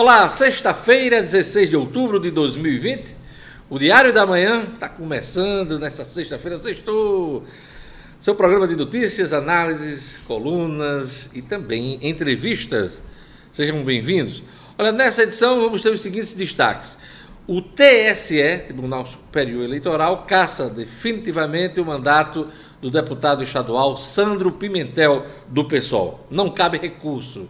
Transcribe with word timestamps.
Olá, 0.00 0.26
sexta-feira, 0.30 1.20
16 1.20 1.68
de 1.68 1.76
outubro 1.76 2.18
de 2.18 2.30
2020. 2.30 3.14
O 3.68 3.78
Diário 3.78 4.14
da 4.14 4.24
Manhã 4.24 4.66
está 4.72 4.88
começando 4.88 5.78
nesta 5.78 6.06
sexta-feira, 6.06 6.56
sextou. 6.56 7.44
Seu 8.18 8.34
programa 8.34 8.66
de 8.66 8.74
notícias, 8.76 9.34
análises, 9.34 10.18
colunas 10.26 11.28
e 11.34 11.42
também 11.42 11.98
entrevistas. 12.00 12.98
Sejam 13.52 13.84
bem-vindos. 13.84 14.42
Olha, 14.78 14.90
nessa 14.90 15.24
edição 15.24 15.60
vamos 15.60 15.82
ter 15.82 15.90
os 15.90 16.00
seguintes 16.00 16.32
destaques. 16.32 16.96
O 17.46 17.60
TSE, 17.60 18.62
Tribunal 18.68 19.04
Superior 19.04 19.64
Eleitoral, 19.64 20.24
caça 20.26 20.70
definitivamente 20.70 21.78
o 21.78 21.84
mandato 21.84 22.48
do 22.80 22.90
deputado 22.90 23.44
estadual 23.44 23.98
Sandro 23.98 24.50
Pimentel, 24.50 25.26
do 25.46 25.66
PSOL. 25.66 26.26
Não 26.30 26.48
cabe 26.48 26.78
recurso. 26.78 27.46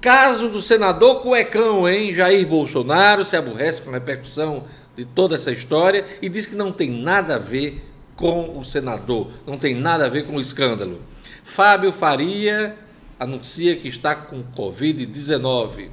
Caso 0.00 0.48
do 0.48 0.60
senador 0.60 1.22
Cuecão, 1.22 1.88
hein? 1.88 2.12
Jair 2.12 2.46
Bolsonaro 2.46 3.24
se 3.24 3.36
aborrece 3.36 3.82
com 3.82 3.90
a 3.90 3.94
repercussão 3.94 4.64
de 4.96 5.04
toda 5.04 5.34
essa 5.34 5.50
história 5.50 6.04
e 6.22 6.28
diz 6.28 6.46
que 6.46 6.54
não 6.54 6.70
tem 6.70 6.88
nada 6.88 7.34
a 7.34 7.38
ver 7.38 7.84
com 8.14 8.58
o 8.58 8.64
senador, 8.64 9.30
não 9.46 9.58
tem 9.58 9.74
nada 9.74 10.06
a 10.06 10.08
ver 10.08 10.24
com 10.24 10.36
o 10.36 10.40
escândalo. 10.40 11.00
Fábio 11.42 11.90
Faria 11.90 12.76
anuncia 13.18 13.74
que 13.74 13.88
está 13.88 14.14
com 14.14 14.42
Covid-19. 14.56 15.88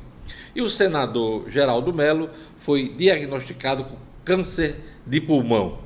E 0.55 0.61
o 0.61 0.69
senador 0.69 1.49
Geraldo 1.49 1.93
Melo 1.93 2.29
foi 2.59 2.89
diagnosticado 2.89 3.85
com 3.85 3.97
câncer 4.23 4.75
de 5.05 5.19
pulmão. 5.19 5.79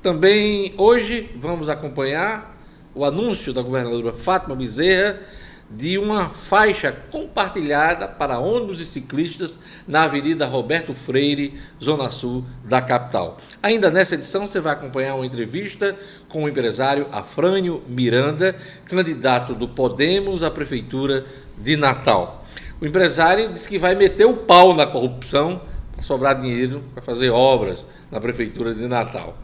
Também 0.00 0.72
hoje 0.76 1.30
vamos 1.36 1.68
acompanhar 1.68 2.56
o 2.94 3.04
anúncio 3.04 3.52
da 3.52 3.60
governadora 3.60 4.12
Fátima 4.12 4.54
Bezerra 4.54 5.20
de 5.68 5.98
uma 5.98 6.30
faixa 6.30 6.92
compartilhada 7.10 8.06
para 8.06 8.38
ônibus 8.38 8.80
e 8.80 8.84
ciclistas 8.84 9.58
na 9.86 10.04
Avenida 10.04 10.46
Roberto 10.46 10.94
Freire, 10.94 11.54
Zona 11.82 12.10
Sul 12.10 12.44
da 12.64 12.80
capital. 12.80 13.38
Ainda 13.62 13.90
nessa 13.90 14.14
edição 14.14 14.46
você 14.46 14.60
vai 14.60 14.72
acompanhar 14.72 15.14
uma 15.16 15.26
entrevista 15.26 15.96
com 16.28 16.44
o 16.44 16.48
empresário 16.48 17.08
Afrânio 17.10 17.82
Miranda, 17.88 18.54
candidato 18.86 19.54
do 19.54 19.68
Podemos 19.68 20.42
à 20.42 20.50
Prefeitura 20.50 21.26
de 21.58 21.76
Natal. 21.76 22.44
O 22.80 22.86
empresário 22.86 23.50
disse 23.50 23.68
que 23.68 23.78
vai 23.78 23.94
meter 23.94 24.26
o 24.26 24.36
pau 24.36 24.74
na 24.74 24.86
corrupção 24.86 25.60
para 25.92 26.02
sobrar 26.02 26.38
dinheiro 26.38 26.84
para 26.94 27.02
fazer 27.02 27.30
obras 27.30 27.84
na 28.10 28.20
Prefeitura 28.20 28.74
de 28.74 28.86
Natal. 28.86 29.36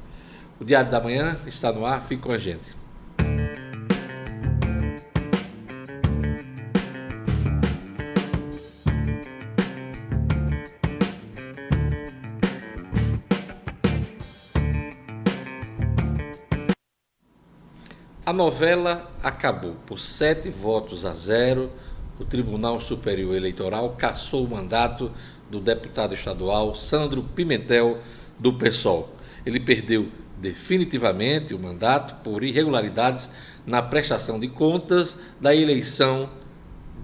O 0.60 0.64
Diário 0.64 0.90
da 0.90 1.00
Manhã 1.00 1.36
está 1.46 1.72
no 1.72 1.84
ar, 1.84 2.02
fique 2.02 2.22
com 2.22 2.30
a 2.30 2.38
gente. 2.38 2.81
A 18.32 18.34
novela 18.34 19.12
acabou. 19.22 19.76
Por 19.84 19.98
sete 19.98 20.48
votos 20.48 21.04
a 21.04 21.12
zero, 21.12 21.70
o 22.18 22.24
Tribunal 22.24 22.80
Superior 22.80 23.36
Eleitoral 23.36 23.90
cassou 23.90 24.46
o 24.46 24.48
mandato 24.48 25.12
do 25.50 25.60
deputado 25.60 26.14
estadual 26.14 26.74
Sandro 26.74 27.22
Pimentel, 27.22 27.98
do 28.38 28.54
PSOL. 28.54 29.14
Ele 29.44 29.60
perdeu 29.60 30.08
definitivamente 30.38 31.52
o 31.52 31.58
mandato 31.58 32.22
por 32.24 32.42
irregularidades 32.42 33.28
na 33.66 33.82
prestação 33.82 34.40
de 34.40 34.48
contas 34.48 35.14
da 35.38 35.54
eleição 35.54 36.30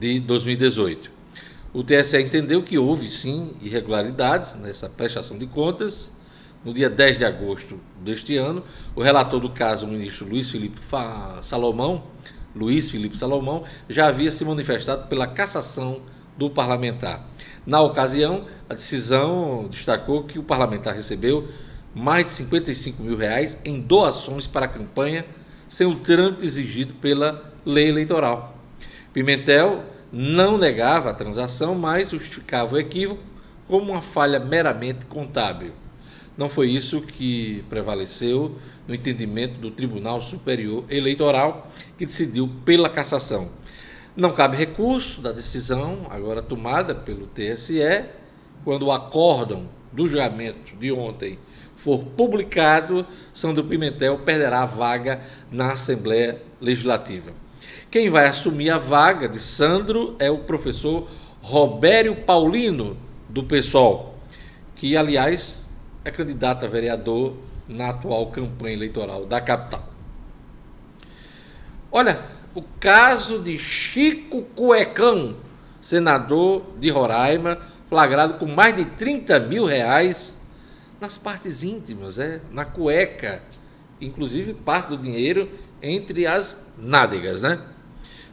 de 0.00 0.20
2018. 0.20 1.10
O 1.74 1.84
TSE 1.84 2.22
entendeu 2.22 2.62
que 2.62 2.78
houve 2.78 3.06
sim 3.06 3.54
irregularidades 3.60 4.54
nessa 4.54 4.88
prestação 4.88 5.36
de 5.36 5.46
contas 5.46 6.10
no 6.64 6.72
dia 6.72 6.90
10 6.90 7.18
de 7.18 7.24
agosto 7.24 7.78
deste 8.00 8.36
ano, 8.36 8.64
o 8.94 9.02
relator 9.02 9.40
do 9.40 9.50
caso, 9.50 9.86
o 9.86 9.88
ministro 9.88 10.26
Luiz 10.26 10.50
Felipe 10.50 10.80
Salomão, 11.42 12.04
Luiz 12.54 12.90
Felipe 12.90 13.16
Salomão, 13.16 13.64
já 13.88 14.08
havia 14.08 14.30
se 14.30 14.44
manifestado 14.44 15.06
pela 15.08 15.26
cassação 15.26 16.00
do 16.36 16.50
parlamentar. 16.50 17.24
Na 17.66 17.80
ocasião, 17.80 18.44
a 18.68 18.74
decisão 18.74 19.68
destacou 19.70 20.24
que 20.24 20.38
o 20.38 20.42
parlamentar 20.42 20.94
recebeu 20.94 21.48
mais 21.94 22.26
de 22.26 22.30
55 22.32 23.02
mil 23.02 23.16
reais 23.16 23.58
em 23.64 23.80
doações 23.80 24.46
para 24.46 24.66
a 24.66 24.68
campanha, 24.68 25.24
sem 25.68 25.86
o 25.86 25.96
trâmite 25.96 26.44
exigido 26.44 26.94
pela 26.94 27.52
lei 27.64 27.88
eleitoral. 27.88 28.56
Pimentel 29.12 29.84
não 30.12 30.56
negava 30.56 31.10
a 31.10 31.14
transação, 31.14 31.74
mas 31.74 32.10
justificava 32.10 32.74
o 32.74 32.78
equívoco 32.78 33.22
como 33.66 33.92
uma 33.92 34.00
falha 34.00 34.40
meramente 34.40 35.04
contábil. 35.06 35.72
Não 36.38 36.48
foi 36.48 36.70
isso 36.70 37.02
que 37.02 37.64
prevaleceu 37.68 38.56
no 38.86 38.94
entendimento 38.94 39.58
do 39.58 39.72
Tribunal 39.72 40.22
Superior 40.22 40.84
Eleitoral, 40.88 41.68
que 41.98 42.06
decidiu 42.06 42.48
pela 42.64 42.88
cassação. 42.88 43.50
Não 44.16 44.30
cabe 44.30 44.56
recurso 44.56 45.20
da 45.20 45.32
decisão 45.32 46.06
agora 46.08 46.40
tomada 46.40 46.94
pelo 46.94 47.26
TSE, 47.26 48.04
quando 48.64 48.86
o 48.86 48.92
acórdão 48.92 49.68
do 49.92 50.06
julgamento 50.06 50.76
de 50.76 50.92
ontem 50.92 51.40
for 51.74 52.04
publicado, 52.04 53.04
Sandro 53.32 53.64
Pimentel 53.64 54.18
perderá 54.20 54.62
a 54.62 54.66
vaga 54.66 55.20
na 55.50 55.72
Assembleia 55.72 56.40
Legislativa. 56.60 57.32
Quem 57.90 58.08
vai 58.08 58.28
assumir 58.28 58.70
a 58.70 58.78
vaga 58.78 59.28
de 59.28 59.40
Sandro 59.40 60.14
é 60.20 60.30
o 60.30 60.38
professor 60.38 61.10
Robério 61.42 62.14
Paulino, 62.14 62.96
do 63.28 63.42
PSOL, 63.42 64.14
que, 64.74 64.96
aliás, 64.96 65.67
é 66.08 66.10
candidato 66.10 66.64
a 66.64 66.68
vereador 66.68 67.36
na 67.68 67.90
atual 67.90 68.26
campanha 68.28 68.74
eleitoral 68.74 69.26
da 69.26 69.40
capital. 69.40 69.86
Olha, 71.92 72.20
o 72.54 72.62
caso 72.80 73.38
de 73.38 73.58
Chico 73.58 74.42
Cuecão, 74.42 75.36
senador 75.80 76.64
de 76.80 76.88
Roraima, 76.88 77.58
flagrado 77.88 78.34
com 78.34 78.46
mais 78.46 78.74
de 78.74 78.86
30 78.86 79.38
mil 79.40 79.66
reais 79.66 80.36
nas 80.98 81.18
partes 81.18 81.62
íntimas, 81.62 82.18
é, 82.18 82.40
na 82.50 82.64
cueca, 82.64 83.42
inclusive 84.00 84.54
parte 84.54 84.88
do 84.88 84.96
dinheiro 84.96 85.48
entre 85.82 86.26
as 86.26 86.72
nádegas, 86.76 87.42
né? 87.42 87.60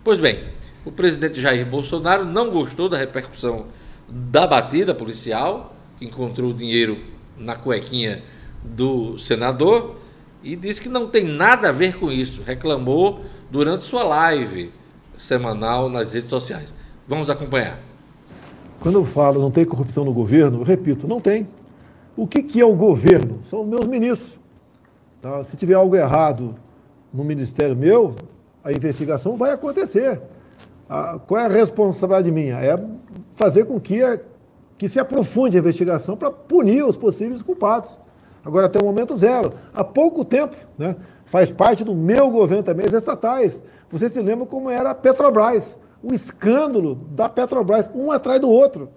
Pois 0.03 0.17
bem, 0.17 0.43
o 0.85 0.91
presidente 0.91 1.41
Jair 1.41 1.65
Bolsonaro 1.65 2.23
não 2.23 2.49
gostou 2.49 2.87
da 2.87 2.97
repercussão 2.97 3.67
da 4.07 4.47
batida 4.47 4.95
policial, 4.95 5.75
que 5.97 6.05
encontrou 6.05 6.51
o 6.51 6.53
dinheiro 6.53 7.14
na 7.37 7.55
cuequinha 7.55 8.23
do 8.63 9.17
senador 9.17 9.97
e 10.43 10.55
disse 10.55 10.81
que 10.81 10.89
não 10.89 11.07
tem 11.07 11.23
nada 11.23 11.69
a 11.69 11.71
ver 11.71 11.97
com 11.99 12.11
isso. 12.11 12.43
Reclamou 12.43 13.21
durante 13.49 13.83
sua 13.83 14.03
live 14.03 14.71
semanal 15.17 15.89
nas 15.89 16.13
redes 16.13 16.29
sociais. 16.29 16.73
Vamos 17.07 17.29
acompanhar. 17.29 17.79
Quando 18.79 18.99
eu 18.99 19.05
falo 19.05 19.41
não 19.41 19.51
tem 19.51 19.65
corrupção 19.65 20.05
no 20.05 20.13
governo, 20.13 20.59
eu 20.59 20.63
repito, 20.63 21.07
não 21.07 21.19
tem. 21.19 21.47
O 22.15 22.27
que, 22.27 22.43
que 22.43 22.61
é 22.61 22.65
o 22.65 22.73
governo? 22.73 23.39
São 23.43 23.65
meus 23.65 23.87
ministros. 23.87 24.39
Tá? 25.21 25.43
Se 25.43 25.57
tiver 25.57 25.73
algo 25.73 25.95
errado 25.95 26.55
no 27.13 27.23
ministério 27.23 27.75
meu, 27.75 28.15
a 28.63 28.71
investigação 28.71 29.35
vai 29.35 29.51
acontecer. 29.51 30.21
Ah, 30.89 31.19
qual 31.25 31.41
é 31.41 31.45
a 31.45 31.49
responsabilidade 31.49 32.31
minha? 32.31 32.55
É 32.59 32.79
fazer 33.33 33.65
com 33.65 33.79
que 33.79 34.03
a 34.03 34.19
que 34.77 34.89
se 34.89 34.99
aprofunde 34.99 35.57
a 35.57 35.59
investigação 35.59 36.17
para 36.17 36.31
punir 36.31 36.83
os 36.83 36.97
possíveis 36.97 37.41
culpados. 37.41 37.97
Agora, 38.43 38.67
até 38.67 38.79
o 38.79 38.85
momento, 38.85 39.15
zero. 39.15 39.53
Há 39.73 39.83
pouco 39.83 40.23
tempo, 40.23 40.55
né, 40.77 40.95
faz 41.25 41.49
parte 41.51 41.83
do 41.83 41.95
meu 41.95 42.29
governo 42.29 42.63
também, 42.63 42.85
as 42.85 42.93
estatais. 42.93 43.63
Você 43.89 44.09
se 44.09 44.21
lembra 44.21 44.45
como 44.45 44.69
era 44.69 44.91
a 44.91 44.95
Petrobras, 44.95 45.77
o 46.03 46.13
escândalo 46.13 46.95
da 46.95 47.27
Petrobras, 47.27 47.89
um 47.95 48.11
atrás 48.11 48.39
do 48.39 48.49
outro. 48.49 48.89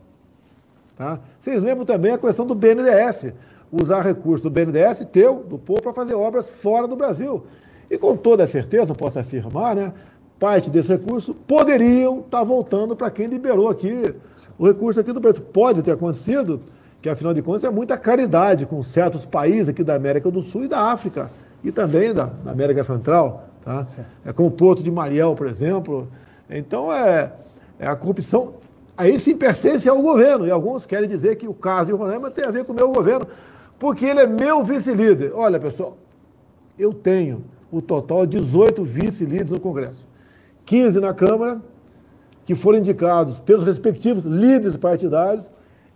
Tá? 0.97 1.21
Vocês 1.41 1.63
lembram 1.63 1.87
também 1.87 2.13
a 2.13 2.19
questão 2.19 2.45
do 2.45 2.55
BNDES, 2.55 3.33
usar 3.73 4.03
recurso 4.03 4.43
do 4.43 4.51
BNDES, 4.51 5.07
teu, 5.13 5.37
do 5.37 5.59
povo, 5.59 5.81
para 5.81 5.95
fazer 5.95 6.15
obras 6.15 6.51
fora 6.51 6.87
do 6.87 6.97
Brasil. 6.97 7.45
E 7.91 7.97
com 7.97 8.17
toda 8.17 8.47
certeza, 8.47 8.95
posso 8.95 9.19
afirmar, 9.19 9.77
né, 9.77 9.95
parte 10.39 10.71
desse 10.71 10.91
recurso 10.93 11.35
poderiam 11.35 12.19
estar 12.19 12.39
tá 12.39 12.45
voltando 12.45 12.95
para 12.95 13.11
quem 13.11 13.27
liberou 13.27 13.69
aqui 13.69 14.15
o 14.59 14.67
recurso 14.67 15.01
aqui 15.01 15.13
do 15.13 15.21
Brasil. 15.21 15.43
Pode 15.53 15.83
ter 15.83 15.93
acontecido, 15.93 16.61
que 17.01 17.09
afinal 17.09 17.33
de 17.33 17.41
contas 17.41 17.65
é 17.65 17.71
muita 17.71 17.97
caridade 17.97 18.67
com 18.67 18.83
certos 18.83 19.25
países 19.25 19.69
aqui 19.69 19.85
da 19.85 19.95
América 19.95 20.31
do 20.31 20.43
Sul 20.43 20.65
e 20.65 20.69
da 20.69 20.91
África, 20.91 21.31
e 21.63 21.71
também 21.71 22.13
da, 22.13 22.31
América 22.47 22.83
Central. 22.83 23.49
Tá? 23.65 23.87
É 24.25 24.33
como 24.33 24.49
o 24.49 24.51
Porto 24.51 24.83
de 24.83 24.91
Mariel, 24.91 25.35
por 25.35 25.47
exemplo. 25.47 26.09
Então, 26.51 26.93
é, 26.93 27.33
é 27.79 27.87
a 27.87 27.95
corrupção. 27.95 28.55
Aí 28.97 29.21
sim 29.21 29.37
pertence 29.37 29.89
ao 29.89 30.03
governo, 30.03 30.47
e 30.47 30.51
alguns 30.51 30.85
querem 30.85 31.09
dizer 31.09 31.37
que 31.37 31.47
o 31.47 31.55
caso 31.55 31.87
de 31.87 31.93
Roraima 31.93 32.31
tem 32.31 32.45
a 32.45 32.51
ver 32.51 32.65
com 32.65 32.73
o 32.73 32.75
meu 32.75 32.91
governo, 32.91 33.29
porque 33.79 34.05
ele 34.05 34.21
é 34.21 34.27
meu 34.27 34.65
vice-líder. 34.65 35.33
Olha, 35.35 35.61
pessoal, 35.61 35.97
eu 36.77 36.93
tenho 36.93 37.45
o 37.71 37.81
total 37.81 38.27
de 38.27 38.39
18 38.39 38.83
vice-líderes 38.83 39.53
no 39.53 39.61
Congresso. 39.61 40.07
15 40.65 40.99
na 41.01 41.15
Câmara, 41.15 41.61
que 42.49 42.55
foram 42.55 42.79
indicados 42.79 43.39
pelos 43.41 43.63
respectivos 43.63 44.25
líderes 44.25 44.75
partidários, 44.75 45.51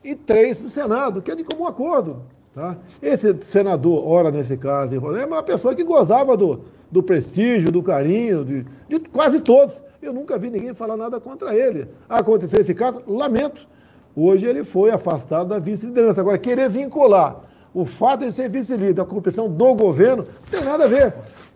e 0.05 0.15
três 0.15 0.61
no 0.61 0.69
Senado, 0.69 1.23
que 1.23 1.31
é 1.31 1.35
de 1.35 1.43
comum 1.43 1.67
acordo. 1.67 2.25
Tá? 2.55 2.77
Esse 3.01 3.35
senador, 3.43 4.07
ora 4.07 4.31
nesse 4.31 4.59
caso, 4.59 4.95
é 4.95 5.25
uma 5.25 5.43
pessoa 5.43 5.75
que 5.75 5.83
gozava 5.83 6.37
do, 6.37 6.61
do 6.91 7.03
prestígio, 7.03 7.73
do 7.73 7.83
carinho, 7.83 8.45
de, 8.45 8.67
de, 8.87 9.01
quase 9.09 9.41
todos. 9.41 9.83
Eu 10.03 10.13
nunca 10.13 10.37
vi 10.37 10.51
ninguém 10.51 10.75
falar 10.75 10.95
nada 10.95 11.19
contra 11.19 11.57
ele. 11.57 11.89
Aconteceu 12.07 12.61
esse 12.61 12.75
caso, 12.75 13.03
lamento. 13.07 13.67
Hoje 14.15 14.45
ele 14.45 14.63
foi 14.63 14.91
afastado 14.91 15.49
da 15.49 15.59
vice-liderança. 15.59 16.21
Agora, 16.21 16.37
querer 16.37 16.69
vincular 16.69 17.41
o 17.73 17.87
fato 17.87 18.27
de 18.27 18.33
ser 18.33 18.51
vice-líder 18.51 19.01
à 19.01 19.07
corrupção 19.07 19.49
do 19.49 19.75
governo, 19.75 20.25
não 20.25 20.51
tem 20.51 20.69
nada 20.69 20.85
a 20.85 20.87
ver. 20.87 21.15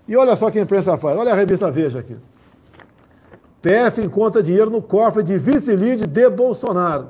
E 0.08 0.16
olha 0.16 0.34
só 0.36 0.46
o 0.46 0.50
que 0.50 0.58
a 0.58 0.62
imprensa 0.62 0.96
faz. 0.96 1.18
Olha 1.18 1.34
a 1.34 1.36
revista 1.36 1.70
Veja 1.70 1.98
aqui. 1.98 2.16
PF 3.66 4.00
encontra 4.00 4.44
dinheiro 4.44 4.70
no 4.70 4.80
cofre 4.80 5.24
de 5.24 5.36
vice-líder 5.36 6.06
de 6.06 6.30
Bolsonaro. 6.30 7.08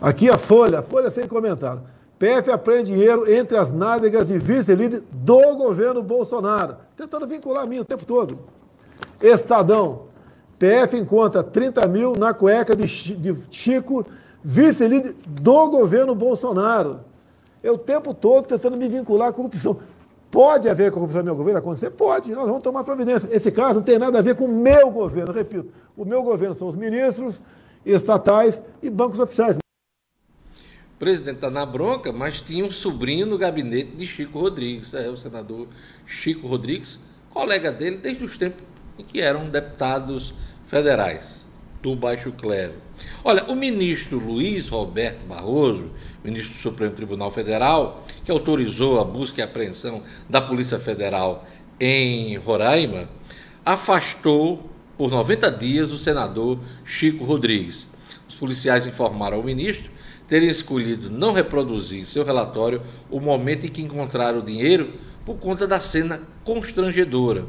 Aqui 0.00 0.28
a 0.28 0.36
Folha, 0.36 0.82
Folha 0.82 1.12
sem 1.12 1.28
comentário. 1.28 1.82
PF 2.18 2.50
apreende 2.50 2.90
dinheiro 2.90 3.32
entre 3.32 3.56
as 3.56 3.70
nádegas 3.70 4.26
de 4.26 4.36
vice-líder 4.36 5.04
do 5.12 5.54
governo 5.54 6.02
Bolsonaro. 6.02 6.74
Tentando 6.96 7.24
vincular 7.24 7.62
a 7.62 7.66
mim 7.68 7.78
o 7.78 7.84
tempo 7.84 8.04
todo. 8.04 8.40
Estadão. 9.22 10.06
PF 10.58 10.96
encontra 10.96 11.44
30 11.44 11.86
mil 11.86 12.16
na 12.16 12.34
cueca 12.34 12.74
de 12.74 12.88
Chico, 13.48 14.04
vice-líder 14.42 15.14
do 15.24 15.68
governo 15.70 16.16
Bolsonaro. 16.16 16.98
Eu 17.62 17.74
o 17.74 17.78
tempo 17.78 18.12
todo 18.12 18.48
tentando 18.48 18.76
me 18.76 18.88
vincular 18.88 19.28
à 19.28 19.32
corrupção. 19.32 19.78
Pode 20.34 20.68
haver 20.68 20.90
corrupção 20.90 21.20
no 21.20 21.26
meu 21.26 21.36
governo 21.36 21.60
acontecer? 21.60 21.90
Pode, 21.90 22.32
nós 22.32 22.48
vamos 22.48 22.60
tomar 22.60 22.82
providência. 22.82 23.28
Esse 23.30 23.52
caso 23.52 23.74
não 23.74 23.84
tem 23.84 24.00
nada 24.00 24.18
a 24.18 24.20
ver 24.20 24.34
com 24.34 24.46
o 24.46 24.48
meu 24.48 24.90
governo, 24.90 25.32
repito. 25.32 25.68
O 25.96 26.04
meu 26.04 26.24
governo 26.24 26.52
são 26.56 26.66
os 26.66 26.74
ministros, 26.74 27.40
estatais 27.86 28.60
e 28.82 28.90
bancos 28.90 29.20
oficiais. 29.20 29.56
O 29.56 30.98
presidente 30.98 31.36
está 31.36 31.48
na 31.48 31.64
bronca, 31.64 32.12
mas 32.12 32.40
tinha 32.40 32.64
um 32.64 32.70
sobrinho 32.72 33.26
no 33.26 33.38
gabinete 33.38 33.92
de 33.92 34.08
Chico 34.08 34.40
Rodrigues, 34.40 34.92
é 34.92 35.08
o 35.08 35.16
senador 35.16 35.68
Chico 36.04 36.48
Rodrigues, 36.48 36.98
colega 37.30 37.70
dele 37.70 37.98
desde 37.98 38.24
os 38.24 38.36
tempos 38.36 38.64
em 38.98 39.04
que 39.04 39.20
eram 39.20 39.48
deputados 39.48 40.34
federais 40.64 41.46
do 41.80 41.94
Baixo 41.94 42.32
Clero. 42.32 42.72
Olha, 43.22 43.44
o 43.44 43.54
ministro 43.54 44.18
Luiz 44.18 44.68
Roberto 44.68 45.24
Barroso, 45.28 45.90
ministro 46.24 46.54
do 46.54 46.60
Supremo 46.60 46.94
Tribunal 46.94 47.30
Federal, 47.30 48.02
que 48.24 48.32
autorizou 48.32 48.98
a 48.98 49.04
busca 49.04 49.40
e 49.40 49.44
apreensão 49.44 50.02
da 50.28 50.40
Polícia 50.40 50.78
Federal 50.78 51.44
em 51.78 52.36
Roraima, 52.38 53.08
afastou 53.64 54.70
por 54.96 55.10
90 55.10 55.50
dias 55.50 55.92
o 55.92 55.98
senador 55.98 56.58
Chico 56.84 57.24
Rodrigues. 57.24 57.88
Os 58.26 58.34
policiais 58.34 58.86
informaram 58.86 59.36
ao 59.36 59.42
ministro 59.42 59.92
terem 60.26 60.48
escolhido 60.48 61.10
não 61.10 61.32
reproduzir 61.32 62.00
em 62.00 62.04
seu 62.06 62.24
relatório 62.24 62.80
o 63.10 63.20
momento 63.20 63.66
em 63.66 63.70
que 63.70 63.82
encontraram 63.82 64.38
o 64.38 64.42
dinheiro 64.42 64.94
por 65.24 65.36
conta 65.36 65.66
da 65.66 65.78
cena 65.78 66.22
constrangedora. 66.44 67.44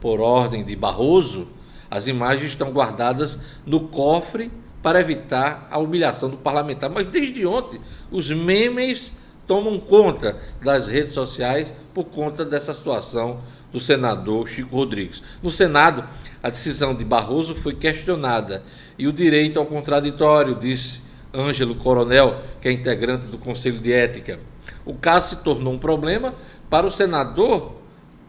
Por 0.00 0.20
ordem 0.20 0.64
de 0.64 0.74
Barroso, 0.74 1.48
as 1.90 2.08
imagens 2.08 2.50
estão 2.50 2.72
guardadas 2.72 3.38
no 3.64 3.88
cofre 3.88 4.50
para 4.86 5.00
evitar 5.00 5.66
a 5.68 5.78
humilhação 5.78 6.30
do 6.30 6.36
parlamentar. 6.36 6.88
Mas 6.88 7.08
desde 7.08 7.44
ontem, 7.44 7.80
os 8.08 8.30
memes 8.30 9.12
tomam 9.44 9.80
conta 9.80 10.36
das 10.62 10.86
redes 10.88 11.12
sociais 11.12 11.74
por 11.92 12.04
conta 12.04 12.44
dessa 12.44 12.72
situação 12.72 13.40
do 13.72 13.80
senador 13.80 14.46
Chico 14.46 14.76
Rodrigues. 14.76 15.24
No 15.42 15.50
Senado, 15.50 16.04
a 16.40 16.50
decisão 16.50 16.94
de 16.94 17.04
Barroso 17.04 17.52
foi 17.52 17.74
questionada 17.74 18.62
e 18.96 19.08
o 19.08 19.12
direito 19.12 19.58
ao 19.58 19.66
contraditório, 19.66 20.54
disse 20.54 21.02
Ângelo 21.34 21.74
Coronel, 21.74 22.40
que 22.60 22.68
é 22.68 22.72
integrante 22.72 23.26
do 23.26 23.38
Conselho 23.38 23.80
de 23.80 23.92
Ética. 23.92 24.38
O 24.84 24.94
caso 24.94 25.30
se 25.30 25.42
tornou 25.42 25.72
um 25.72 25.78
problema 25.78 26.32
para 26.70 26.86
o 26.86 26.92
senador 26.92 27.74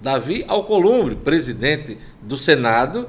Davi 0.02 0.44
Alcolumbre, 0.48 1.18
presidente 1.18 2.00
do 2.20 2.36
Senado, 2.36 3.08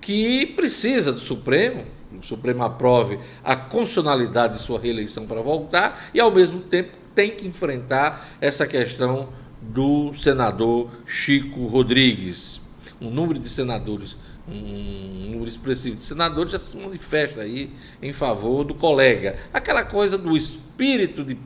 que 0.00 0.46
precisa 0.46 1.12
do 1.12 1.20
Supremo, 1.20 1.84
o 2.18 2.22
Supremo 2.22 2.64
aprove 2.64 3.18
a 3.44 3.56
constitucionalidade 3.56 4.54
de 4.54 4.62
sua 4.62 4.80
reeleição 4.80 5.26
para 5.26 5.40
voltar 5.40 6.10
e, 6.12 6.20
ao 6.20 6.30
mesmo 6.30 6.60
tempo, 6.60 6.96
tem 7.14 7.30
que 7.30 7.46
enfrentar 7.46 8.36
essa 8.40 8.66
questão 8.66 9.28
do 9.60 10.12
senador 10.14 10.90
Chico 11.06 11.66
Rodrigues. 11.66 12.60
Um 13.00 13.10
número 13.10 13.38
de 13.38 13.48
senadores 13.48 14.16
um 14.48 15.30
número 15.30 15.48
expressivo 15.48 15.96
de 15.96 16.02
senadores 16.02 16.52
já 16.52 16.58
se 16.58 16.76
manifesta 16.76 17.40
aí 17.40 17.72
em 18.00 18.12
favor 18.12 18.64
do 18.64 18.74
colega. 18.74 19.36
Aquela 19.52 19.82
coisa 19.82 20.16
do 20.16 20.36
espírito 20.36 21.24
de, 21.24 21.36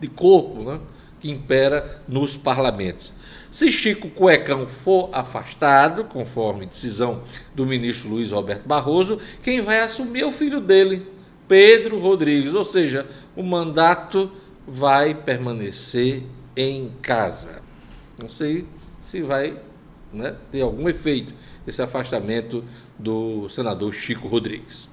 de 0.00 0.08
corpo 0.08 0.64
né, 0.64 0.80
que 1.20 1.30
impera 1.30 2.02
nos 2.08 2.36
parlamentos. 2.36 3.12
Se 3.50 3.72
Chico 3.72 4.10
Cuecão 4.10 4.66
for 4.66 5.08
afastado, 5.12 6.04
conforme 6.04 6.66
decisão 6.66 7.22
do 7.54 7.64
ministro 7.64 8.10
Luiz 8.10 8.30
Roberto 8.30 8.66
Barroso, 8.66 9.18
quem 9.42 9.60
vai 9.60 9.80
assumir 9.80 10.20
é 10.20 10.26
o 10.26 10.32
filho 10.32 10.60
dele, 10.60 11.06
Pedro 11.46 11.98
Rodrigues. 11.98 12.54
Ou 12.54 12.64
seja, 12.64 13.06
o 13.34 13.42
mandato 13.42 14.30
vai 14.66 15.14
permanecer 15.14 16.22
em 16.54 16.92
casa. 17.00 17.62
Não 18.20 18.28
sei 18.28 18.66
se 19.00 19.22
vai 19.22 19.58
né, 20.12 20.36
ter 20.50 20.60
algum 20.60 20.88
efeito 20.88 21.32
esse 21.66 21.80
afastamento 21.80 22.64
do 22.98 23.48
senador 23.48 23.92
Chico 23.94 24.28
Rodrigues. 24.28 24.88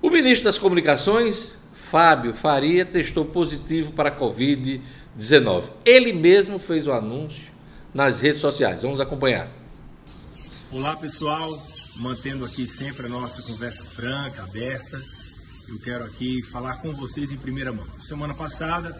O 0.00 0.10
ministro 0.10 0.44
das 0.44 0.58
Comunicações, 0.58 1.58
Fábio 1.72 2.32
Faria, 2.34 2.84
testou 2.84 3.24
positivo 3.24 3.92
para 3.92 4.08
a 4.08 4.16
Covid-19. 4.18 4.80
Ele 5.84 6.12
mesmo 6.12 6.58
fez 6.58 6.86
o 6.86 6.92
anúncio 6.92 7.52
nas 7.92 8.20
redes 8.20 8.40
sociais. 8.40 8.82
Vamos 8.82 9.00
acompanhar. 9.00 9.50
Olá, 10.70 10.96
pessoal. 10.96 11.62
Mantendo 11.96 12.46
aqui 12.46 12.66
sempre 12.66 13.04
a 13.04 13.08
nossa 13.08 13.42
conversa 13.42 13.84
franca, 13.84 14.42
aberta. 14.42 14.98
Eu 15.68 15.78
quero 15.78 16.04
aqui 16.04 16.42
falar 16.44 16.80
com 16.80 16.92
vocês 16.92 17.30
em 17.30 17.36
primeira 17.36 17.70
mão. 17.72 17.86
Semana 18.00 18.34
passada 18.34 18.98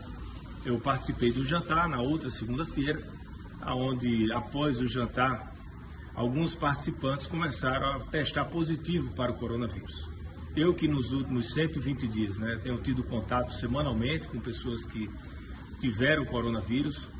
eu 0.65 0.79
participei 0.79 1.33
do 1.33 1.45
jantar, 1.45 1.89
na 1.89 2.01
outra 2.01 2.31
segunda-feira, 2.31 3.03
onde 3.67 4.31
após 4.33 4.81
o 4.81 4.87
jantar, 4.87 5.53
alguns 6.15 6.55
participantes 6.55 7.27
começaram 7.27 7.97
a 7.97 8.01
testar 8.11 8.45
positivo 8.45 9.13
para 9.15 9.33
o 9.33 9.35
coronavírus. 9.35 10.09
Eu 10.55 10.75
que 10.75 10.87
nos 10.87 11.13
últimos 11.13 11.53
120 11.55 12.07
dias 12.07 12.39
né, 12.39 12.61
tenho 12.63 12.81
tido 12.83 13.03
contato 13.03 13.53
semanalmente 13.55 14.29
com 14.29 14.39
pessoas 14.39 14.85
que 14.85 15.09
tiveram 15.83 16.25
coronavírus 16.25 17.11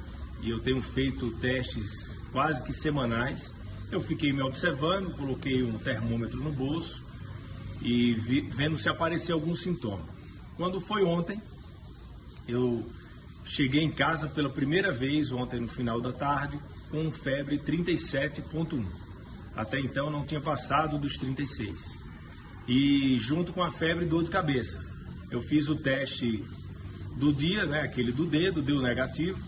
e 0.41 0.49
eu 0.49 0.59
tenho 0.61 0.81
feito 0.81 1.31
testes 1.39 2.17
quase 2.33 2.65
que 2.65 2.73
semanais. 2.73 3.55
Eu 3.91 4.01
fiquei 4.01 4.33
me 4.33 4.43
observando, 4.43 5.15
coloquei 5.17 5.63
um 5.63 5.79
termômetro 5.79 6.43
no 6.43 6.51
bolso 6.51 7.03
e 7.83 8.15
vi, 8.15 8.41
vendo 8.51 8.77
se 8.77 8.89
aparecia 8.89 9.35
algum 9.35 9.55
sintoma. 9.55 10.09
Quando 10.57 10.81
foi 10.81 11.05
ontem, 11.05 11.39
eu 12.49 12.91
Cheguei 13.45 13.83
em 13.83 13.91
casa 13.91 14.29
pela 14.29 14.49
primeira 14.49 14.93
vez 14.93 15.33
ontem 15.33 15.61
no 15.61 15.69
final 15.69 16.01
da 16.01 16.13
tarde 16.13 16.59
com 16.91 17.11
febre 17.11 17.59
37.1. 17.59 18.87
Até 19.55 19.79
então 19.81 20.11
não 20.11 20.25
tinha 20.25 20.41
passado 20.41 20.99
dos 20.99 21.19
36. 21.19 21.99
E 22.67 23.19
junto 23.19 23.53
com 23.53 23.63
a 23.63 23.71
febre 23.71 24.07
dor 24.07 24.25
de 24.25 24.31
cabeça. 24.31 24.83
Eu 25.31 25.43
fiz 25.43 25.69
o 25.69 25.77
teste 25.77 26.45
do 27.17 27.33
dia, 27.33 27.65
né, 27.65 27.81
aquele 27.81 28.13
do 28.13 28.27
dedo, 28.27 28.63
deu 28.63 28.81
negativo. 28.81 29.39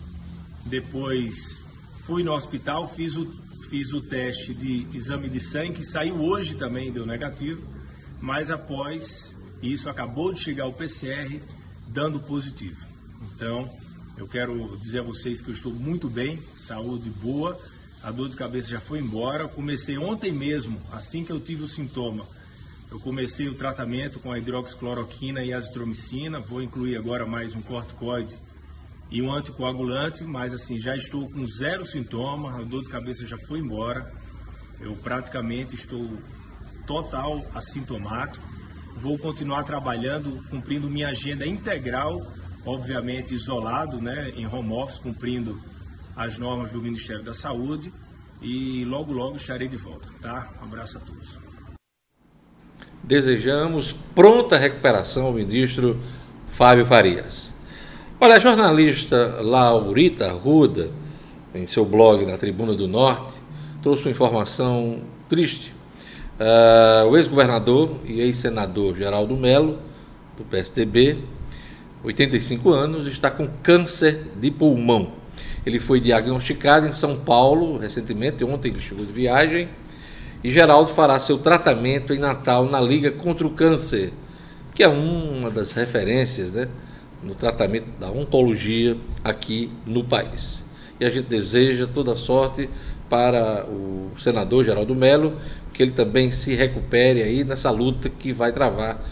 Depois 0.65 1.63
fui 2.03 2.23
no 2.23 2.33
hospital, 2.33 2.87
fiz 2.89 3.17
o, 3.17 3.25
fiz 3.69 3.93
o 3.93 4.01
teste 4.01 4.53
de 4.53 4.87
exame 4.95 5.29
de 5.29 5.39
sangue, 5.39 5.75
que 5.75 5.83
saiu 5.83 6.21
hoje 6.21 6.55
também, 6.55 6.91
deu 6.91 7.05
negativo. 7.05 7.61
Mas 8.21 8.51
após 8.51 9.35
isso 9.61 9.89
acabou 9.89 10.31
de 10.31 10.39
chegar 10.39 10.67
o 10.67 10.73
PCR 10.73 11.41
dando 11.87 12.19
positivo. 12.19 12.85
Então, 13.21 13.69
eu 14.17 14.27
quero 14.27 14.77
dizer 14.77 14.99
a 14.99 15.03
vocês 15.03 15.41
que 15.41 15.49
eu 15.49 15.53
estou 15.53 15.73
muito 15.73 16.09
bem, 16.09 16.41
saúde 16.55 17.09
boa, 17.09 17.57
a 18.01 18.11
dor 18.11 18.29
de 18.29 18.35
cabeça 18.35 18.69
já 18.69 18.79
foi 18.79 18.99
embora. 18.99 19.43
Eu 19.43 19.49
comecei 19.49 19.97
ontem 19.97 20.31
mesmo, 20.31 20.79
assim 20.91 21.23
que 21.23 21.31
eu 21.31 21.39
tive 21.39 21.63
o 21.63 21.67
sintoma, 21.67 22.25
eu 22.91 22.99
comecei 22.99 23.47
o 23.47 23.55
tratamento 23.55 24.19
com 24.19 24.31
a 24.31 24.37
hidroxicloroquina 24.37 25.43
e 25.43 25.53
azitromicina, 25.53 26.39
vou 26.39 26.61
incluir 26.61 26.97
agora 26.97 27.25
mais 27.25 27.55
um 27.55 27.61
corticoide 27.61 28.37
e 29.11 29.21
um 29.21 29.31
anticoagulante, 29.31 30.23
mas 30.23 30.53
assim, 30.53 30.79
já 30.79 30.95
estou 30.95 31.29
com 31.29 31.45
zero 31.45 31.85
sintoma, 31.85 32.59
a 32.59 32.63
dor 32.63 32.83
de 32.83 32.89
cabeça 32.89 33.27
já 33.27 33.37
foi 33.47 33.59
embora. 33.59 34.11
Eu 34.79 34.95
praticamente 34.97 35.75
estou 35.75 36.17
total 36.85 37.45
assintomático. 37.53 38.45
Vou 38.97 39.17
continuar 39.17 39.63
trabalhando, 39.63 40.43
cumprindo 40.49 40.89
minha 40.89 41.09
agenda 41.09 41.45
integral 41.45 42.19
obviamente 42.65 43.33
isolado, 43.33 44.01
né, 44.01 44.31
em 44.35 44.47
home 44.47 44.73
office, 44.73 44.97
cumprindo 44.97 45.61
as 46.15 46.37
normas 46.39 46.73
do 46.73 46.81
Ministério 46.81 47.23
da 47.23 47.33
Saúde. 47.33 47.93
e 48.41 48.83
logo, 48.83 49.13
logo 49.13 49.37
estarei 49.37 49.67
de 49.67 49.77
volta, 49.77 50.09
tá? 50.21 50.53
Um 50.59 50.65
abraço 50.65 50.97
a 50.97 51.01
todos. 51.01 51.39
Desejamos 53.07 53.91
pronta 53.91 54.57
recuperação 54.57 55.27
ao 55.27 55.31
ministro 55.31 55.99
Fábio 56.47 56.87
Farias. 56.87 57.53
Olha, 58.19 58.37
a 58.37 58.39
jornalista 58.39 59.41
Laurita 59.43 60.31
Ruda, 60.31 60.89
em 61.53 61.67
seu 61.67 61.85
blog 61.85 62.25
na 62.25 62.35
Tribuna 62.35 62.73
do 62.73 62.87
Norte, 62.87 63.33
trouxe 63.83 64.05
uma 64.05 64.11
informação 64.11 65.01
triste. 65.29 65.71
Uh, 66.39 67.07
o 67.07 67.15
ex-governador 67.15 67.91
e 68.05 68.21
ex-senador 68.21 68.97
Geraldo 68.97 69.37
Melo, 69.37 69.77
do 70.35 70.43
PSDB, 70.43 71.19
85 72.03 72.71
anos, 72.71 73.05
está 73.05 73.29
com 73.29 73.47
câncer 73.61 74.31
de 74.35 74.49
pulmão. 74.49 75.11
Ele 75.63 75.79
foi 75.79 75.99
diagnosticado 75.99 76.87
em 76.87 76.91
São 76.91 77.19
Paulo 77.19 77.77
recentemente, 77.77 78.43
ontem 78.43 78.69
ele 78.69 78.79
chegou 78.79 79.05
de 79.05 79.13
viagem, 79.13 79.69
e 80.45 80.51
Geraldo 80.51 80.91
fará 80.91 81.19
seu 81.19 81.39
tratamento 81.39 82.13
em 82.13 82.19
Natal 82.19 82.67
na 82.67 82.79
Liga 82.79 83.11
contra 83.11 83.47
o 83.47 83.49
Câncer, 83.49 84.13
que 84.75 84.83
é 84.83 84.87
uma 84.87 85.49
das 85.49 85.73
referências 85.73 86.51
né, 86.51 86.67
no 87.23 87.33
tratamento 87.33 87.87
da 87.99 88.11
oncologia 88.11 88.95
aqui 89.23 89.71
no 89.87 90.03
país. 90.03 90.63
E 90.99 91.05
a 91.05 91.09
gente 91.09 91.25
deseja 91.25 91.87
toda 91.87 92.13
sorte 92.13 92.69
para 93.09 93.65
o 93.65 94.11
senador 94.19 94.63
Geraldo 94.63 94.93
Melo, 94.93 95.35
que 95.73 95.81
ele 95.81 95.93
também 95.93 96.29
se 96.29 96.53
recupere 96.53 97.23
aí 97.23 97.43
nessa 97.43 97.71
luta 97.71 98.07
que 98.07 98.31
vai 98.31 98.51
travar 98.51 99.03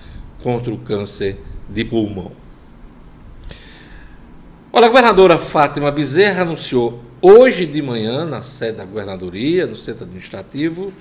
contra 0.44 0.72
o 0.72 0.78
câncer 0.78 1.40
de 1.68 1.84
pulmão. 1.84 2.32
Olha, 4.72 4.86
a 4.86 4.90
governadora 4.90 5.40
Fátima 5.40 5.90
Bezerra 5.90 6.44
anunciou 6.44 7.02
hoje 7.20 7.66
de 7.66 7.82
manhã, 7.82 8.24
na 8.24 8.44
sede 8.44 8.78
da 8.78 8.86
governadoria, 8.86 9.66
no 9.66 9.76
centro 9.76 10.04
administrativo, 10.04 10.94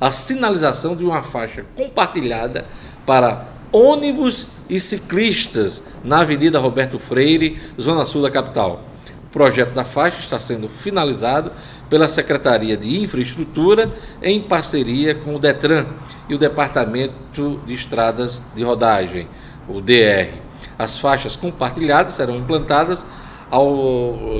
a 0.00 0.10
sinalização 0.10 0.96
de 0.96 1.04
uma 1.04 1.22
faixa 1.22 1.64
compartilhada 1.76 2.66
para 3.04 3.46
ônibus 3.70 4.46
e 4.68 4.80
ciclistas 4.80 5.82
na 6.02 6.20
Avenida 6.20 6.58
Roberto 6.58 6.98
Freire, 6.98 7.60
zona 7.78 8.04
sul 8.04 8.22
da 8.22 8.30
capital. 8.30 8.84
O 9.26 9.30
projeto 9.30 9.72
da 9.74 9.84
faixa 9.84 10.18
está 10.18 10.40
sendo 10.40 10.68
finalizado 10.68 11.52
pela 11.88 12.08
Secretaria 12.08 12.76
de 12.76 13.00
Infraestrutura 13.02 13.92
em 14.22 14.40
parceria 14.40 15.14
com 15.14 15.36
o 15.36 15.38
Detran 15.38 15.86
e 16.28 16.34
o 16.34 16.38
Departamento 16.38 17.60
de 17.66 17.74
Estradas 17.74 18.42
de 18.56 18.64
Rodagem, 18.64 19.28
o 19.68 19.80
DR. 19.80 20.30
As 20.78 20.98
faixas 20.98 21.36
compartilhadas 21.36 22.14
serão 22.14 22.36
implantadas 22.36 23.06
ao, 23.50 23.72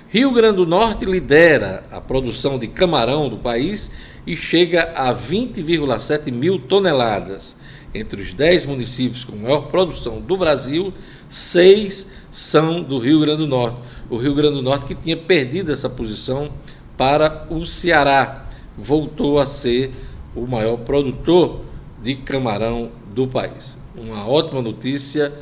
Rio 0.09 0.33
Grande 0.33 0.57
do 0.57 0.65
Norte 0.65 1.05
lidera 1.05 1.85
a 1.91 2.01
produção 2.01 2.57
de 2.57 2.67
camarão 2.67 3.29
do 3.29 3.37
país 3.37 3.91
e 4.25 4.35
chega 4.35 4.93
a 4.95 5.13
20,7 5.13 6.31
mil 6.31 6.57
toneladas. 6.57 7.55
Entre 7.93 8.19
os 8.19 8.33
10 8.33 8.65
municípios 8.65 9.23
com 9.23 9.35
maior 9.35 9.67
produção 9.67 10.19
do 10.19 10.35
Brasil, 10.35 10.91
seis 11.29 12.11
são 12.31 12.81
do 12.81 12.97
Rio 12.97 13.19
Grande 13.19 13.37
do 13.37 13.47
Norte. 13.47 13.77
O 14.09 14.17
Rio 14.17 14.33
Grande 14.33 14.55
do 14.55 14.63
Norte 14.63 14.87
que 14.87 14.95
tinha 14.95 15.17
perdido 15.17 15.71
essa 15.71 15.87
posição 15.87 16.49
para 16.97 17.45
o 17.51 17.63
Ceará 17.63 18.47
voltou 18.75 19.37
a 19.37 19.45
ser 19.45 19.93
o 20.35 20.47
maior 20.47 20.77
produtor 20.77 21.61
de 22.01 22.15
camarão 22.15 22.89
do 23.13 23.27
país. 23.27 23.85
Uma 23.97 24.27
ótima 24.27 24.61
notícia 24.61 25.33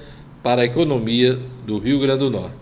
para 0.42 0.62
a 0.62 0.66
economia 0.66 1.38
do 1.66 1.78
Rio 1.78 2.00
Grande 2.00 2.20
do 2.20 2.30
Norte. 2.30 2.56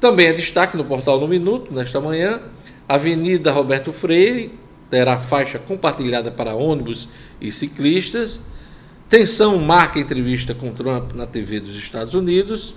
Também 0.00 0.28
é 0.28 0.32
destaque 0.32 0.78
no 0.78 0.84
portal 0.84 1.20
No 1.20 1.28
Minuto, 1.28 1.74
nesta 1.74 2.00
manhã, 2.00 2.40
Avenida 2.88 3.52
Roberto 3.52 3.92
Freire 3.92 4.58
terá 4.88 5.18
faixa 5.18 5.58
compartilhada 5.58 6.30
para 6.30 6.54
ônibus 6.54 7.08
e 7.40 7.52
ciclistas. 7.52 8.40
Tensão 9.08 9.58
marca 9.58 10.00
entrevista 10.00 10.54
com 10.54 10.72
Trump 10.72 11.12
na 11.12 11.26
TV 11.26 11.60
dos 11.60 11.76
Estados 11.76 12.14
Unidos. 12.14 12.74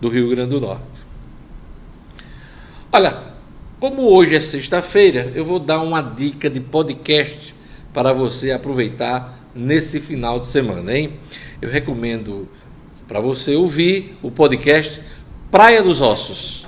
do 0.00 0.08
Rio 0.08 0.28
Grande 0.28 0.50
do 0.50 0.60
Norte. 0.60 1.02
Olha, 2.92 3.16
como 3.80 4.02
hoje 4.02 4.36
é 4.36 4.40
sexta-feira, 4.40 5.32
eu 5.34 5.44
vou 5.44 5.58
dar 5.58 5.80
uma 5.80 6.00
dica 6.02 6.48
de 6.50 6.60
podcast 6.60 7.52
para 7.92 8.12
você 8.12 8.52
aproveitar 8.52 9.40
nesse 9.54 9.98
final 9.98 10.38
de 10.38 10.46
semana, 10.46 10.96
hein? 10.96 11.14
Eu 11.60 11.68
recomendo 11.70 12.48
para 13.08 13.18
você 13.18 13.56
ouvir 13.56 14.16
o 14.22 14.30
podcast 14.30 15.02
Praia 15.50 15.82
dos 15.82 16.00
Ossos. 16.00 16.61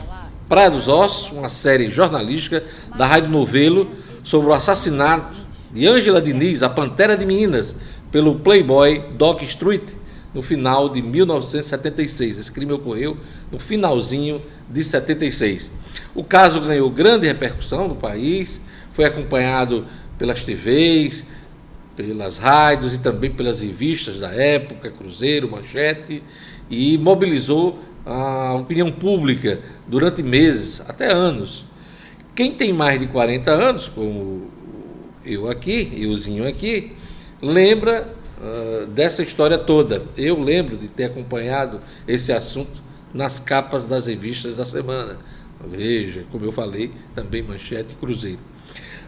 Praia 0.54 0.70
dos 0.70 0.87
Ossos, 0.87 1.32
uma 1.32 1.49
série 1.49 1.90
jornalística 1.90 2.62
da 2.96 3.08
Rádio 3.08 3.28
Novelo 3.28 3.90
sobre 4.23 4.50
o 4.50 4.52
assassinato 4.52 5.34
de 5.73 5.84
Ângela 5.84 6.23
Diniz, 6.23 6.62
a 6.62 6.68
Pantera 6.68 7.16
de 7.16 7.26
Minas, 7.26 7.76
pelo 8.12 8.38
playboy 8.38 9.02
Doc 9.18 9.42
Street 9.42 9.82
no 10.32 10.40
final 10.42 10.88
de 10.88 11.02
1976. 11.02 12.38
Esse 12.38 12.52
crime 12.52 12.73
ocorreu 12.73 13.16
no 13.50 13.58
finalzinho 13.58 14.40
de 14.70 14.84
76. 14.84 15.73
O 16.14 16.23
caso 16.23 16.61
ganhou 16.61 16.88
grande 16.88 17.26
repercussão 17.26 17.88
no 17.88 17.96
país, 17.96 18.64
foi 18.92 19.06
acompanhado 19.06 19.84
pelas 20.16 20.44
TVs, 20.44 21.26
pelas 21.96 22.38
rádios 22.38 22.94
e 22.94 22.99
também 22.99 23.32
pelas 23.32 23.58
revistas 23.58 24.20
da 24.20 24.30
época, 24.30 24.88
Cruzeiro, 24.88 25.50
Manchete, 25.50 26.23
e 26.70 26.96
mobilizou 26.96 27.76
a 28.06 28.54
opinião 28.54 28.90
pública 28.92 29.61
durante 29.86 30.22
meses, 30.22 30.82
até 30.88 31.12
anos. 31.12 31.64
Quem 32.34 32.52
tem 32.52 32.72
mais 32.72 32.98
de 32.98 33.06
40 33.06 33.50
anos, 33.50 33.88
como 33.88 34.50
eu 35.24 35.48
aqui, 35.48 35.92
euzinho 35.96 36.46
aqui, 36.46 36.92
lembra 37.40 38.12
uh, 38.40 38.86
dessa 38.86 39.22
história 39.22 39.56
toda. 39.56 40.02
Eu 40.16 40.40
lembro 40.40 40.76
de 40.76 40.88
ter 40.88 41.04
acompanhado 41.04 41.80
esse 42.06 42.32
assunto 42.32 42.82
nas 43.12 43.38
capas 43.38 43.86
das 43.86 44.06
revistas 44.06 44.56
da 44.56 44.64
semana. 44.64 45.18
Veja, 45.66 46.24
como 46.30 46.44
eu 46.44 46.52
falei, 46.52 46.92
também 47.14 47.42
Manchete 47.42 47.94
e 47.94 47.96
Cruzeiro. 47.96 48.40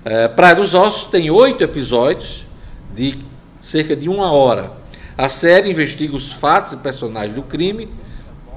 Uh, 0.04 0.35
Praia 0.35 0.54
dos 0.54 0.75
Ossos 0.75 1.11
tem 1.11 1.30
oito 1.30 1.62
episódios, 1.64 2.47
de 2.95 3.18
cerca 3.61 3.97
de 3.97 4.09
uma 4.09 4.30
hora. 4.30 4.73
A 5.18 5.28
série 5.28 5.71
investiga 5.71 6.14
os 6.14 6.30
fatos 6.30 6.75
e 6.75 6.76
personagens 6.76 7.35
do 7.35 7.42
crime, 7.42 7.88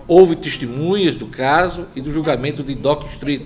houve 0.09 0.35
testemunhas 0.35 1.15
do 1.15 1.27
caso 1.27 1.85
e 1.95 2.01
do 2.01 2.11
julgamento 2.11 2.63
de 2.63 2.73
Doc 2.73 3.05
Street, 3.13 3.43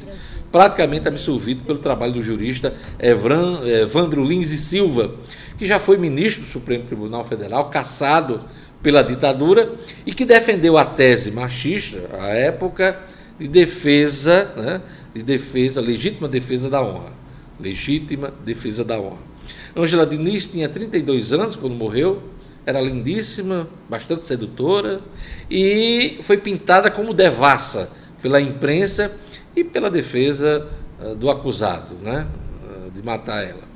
praticamente 0.49 1.07
absolvido 1.07 1.63
pelo 1.63 1.77
trabalho 1.77 2.13
do 2.13 2.23
jurista 2.23 2.73
Evran, 2.97 3.59
Evandro 3.65 4.23
Lins 4.23 4.51
e 4.51 4.57
Silva, 4.57 5.13
que 5.57 5.65
já 5.65 5.77
foi 5.77 5.97
ministro 5.97 6.43
do 6.43 6.47
Supremo 6.47 6.85
Tribunal 6.85 7.25
Federal, 7.25 7.69
caçado 7.69 8.39
pela 8.81 9.03
ditadura 9.03 9.73
e 10.05 10.13
que 10.13 10.25
defendeu 10.25 10.77
a 10.77 10.85
tese 10.85 11.31
machista, 11.31 12.09
à 12.19 12.27
época, 12.29 12.97
de 13.37 13.47
defesa, 13.47 14.51
né, 14.55 14.81
de 15.13 15.21
defesa, 15.21 15.81
legítima 15.81 16.29
defesa 16.29 16.69
da 16.69 16.81
honra. 16.81 17.11
Legítima 17.59 18.33
defesa 18.45 18.85
da 18.85 18.99
honra. 18.99 19.33
Angela 19.75 20.05
Diniz 20.05 20.47
tinha 20.47 20.69
32 20.69 21.33
anos 21.33 21.55
quando 21.55 21.73
morreu, 21.73 22.21
era 22.65 22.79
lindíssima, 22.81 23.67
bastante 23.89 24.25
sedutora 24.25 25.01
e 25.49 26.19
foi 26.21 26.37
pintada 26.37 26.89
como 26.89 27.13
devassa 27.13 27.89
pela 28.21 28.39
imprensa 28.39 29.15
e 29.55 29.63
pela 29.63 29.89
defesa 29.89 30.67
uh, 31.01 31.15
do 31.15 31.29
acusado, 31.29 31.95
né? 32.01 32.25
Uh, 32.65 32.91
de 32.91 33.03
matar 33.03 33.43
ela. 33.43 33.73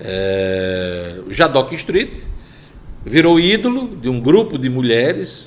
É, 0.00 1.20
Jadok 1.28 1.74
Street 1.76 2.18
virou 3.04 3.38
ídolo 3.38 3.96
de 3.96 4.08
um 4.08 4.20
grupo 4.20 4.58
de 4.58 4.68
mulheres 4.68 5.46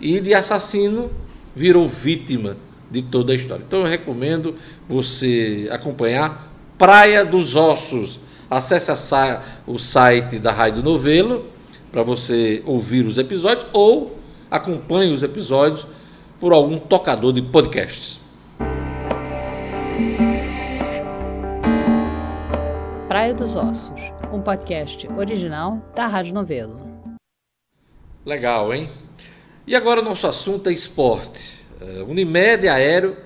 e 0.00 0.20
de 0.20 0.32
assassino 0.32 1.10
virou 1.54 1.86
vítima 1.88 2.56
de 2.90 3.02
toda 3.02 3.32
a 3.32 3.36
história. 3.36 3.64
Então 3.66 3.80
eu 3.80 3.86
recomendo 3.86 4.54
você 4.88 5.68
acompanhar 5.72 6.48
Praia 6.78 7.24
dos 7.24 7.56
Ossos. 7.56 8.20
Acesse 8.48 8.90
o 9.66 9.78
site 9.78 10.38
da 10.38 10.52
Rádio 10.52 10.82
Novelo 10.82 11.49
para 11.90 12.02
você 12.02 12.62
ouvir 12.64 13.06
os 13.06 13.18
episódios 13.18 13.66
ou 13.72 14.18
acompanhe 14.50 15.12
os 15.12 15.22
episódios 15.22 15.86
por 16.38 16.52
algum 16.52 16.78
tocador 16.78 17.32
de 17.32 17.42
podcasts. 17.42 18.20
Praia 23.08 23.34
dos 23.34 23.56
Ossos, 23.56 24.12
um 24.32 24.40
podcast 24.40 25.08
original 25.16 25.82
da 25.94 26.06
Rádio 26.06 26.32
Novelo. 26.32 26.78
Legal, 28.24 28.72
hein? 28.72 28.88
E 29.66 29.74
agora 29.74 30.00
o 30.00 30.04
nosso 30.04 30.26
assunto 30.26 30.68
é 30.68 30.72
esporte. 30.72 31.60
Uh, 31.80 32.04
Unimed 32.04 32.68
Aéreo 32.68 33.16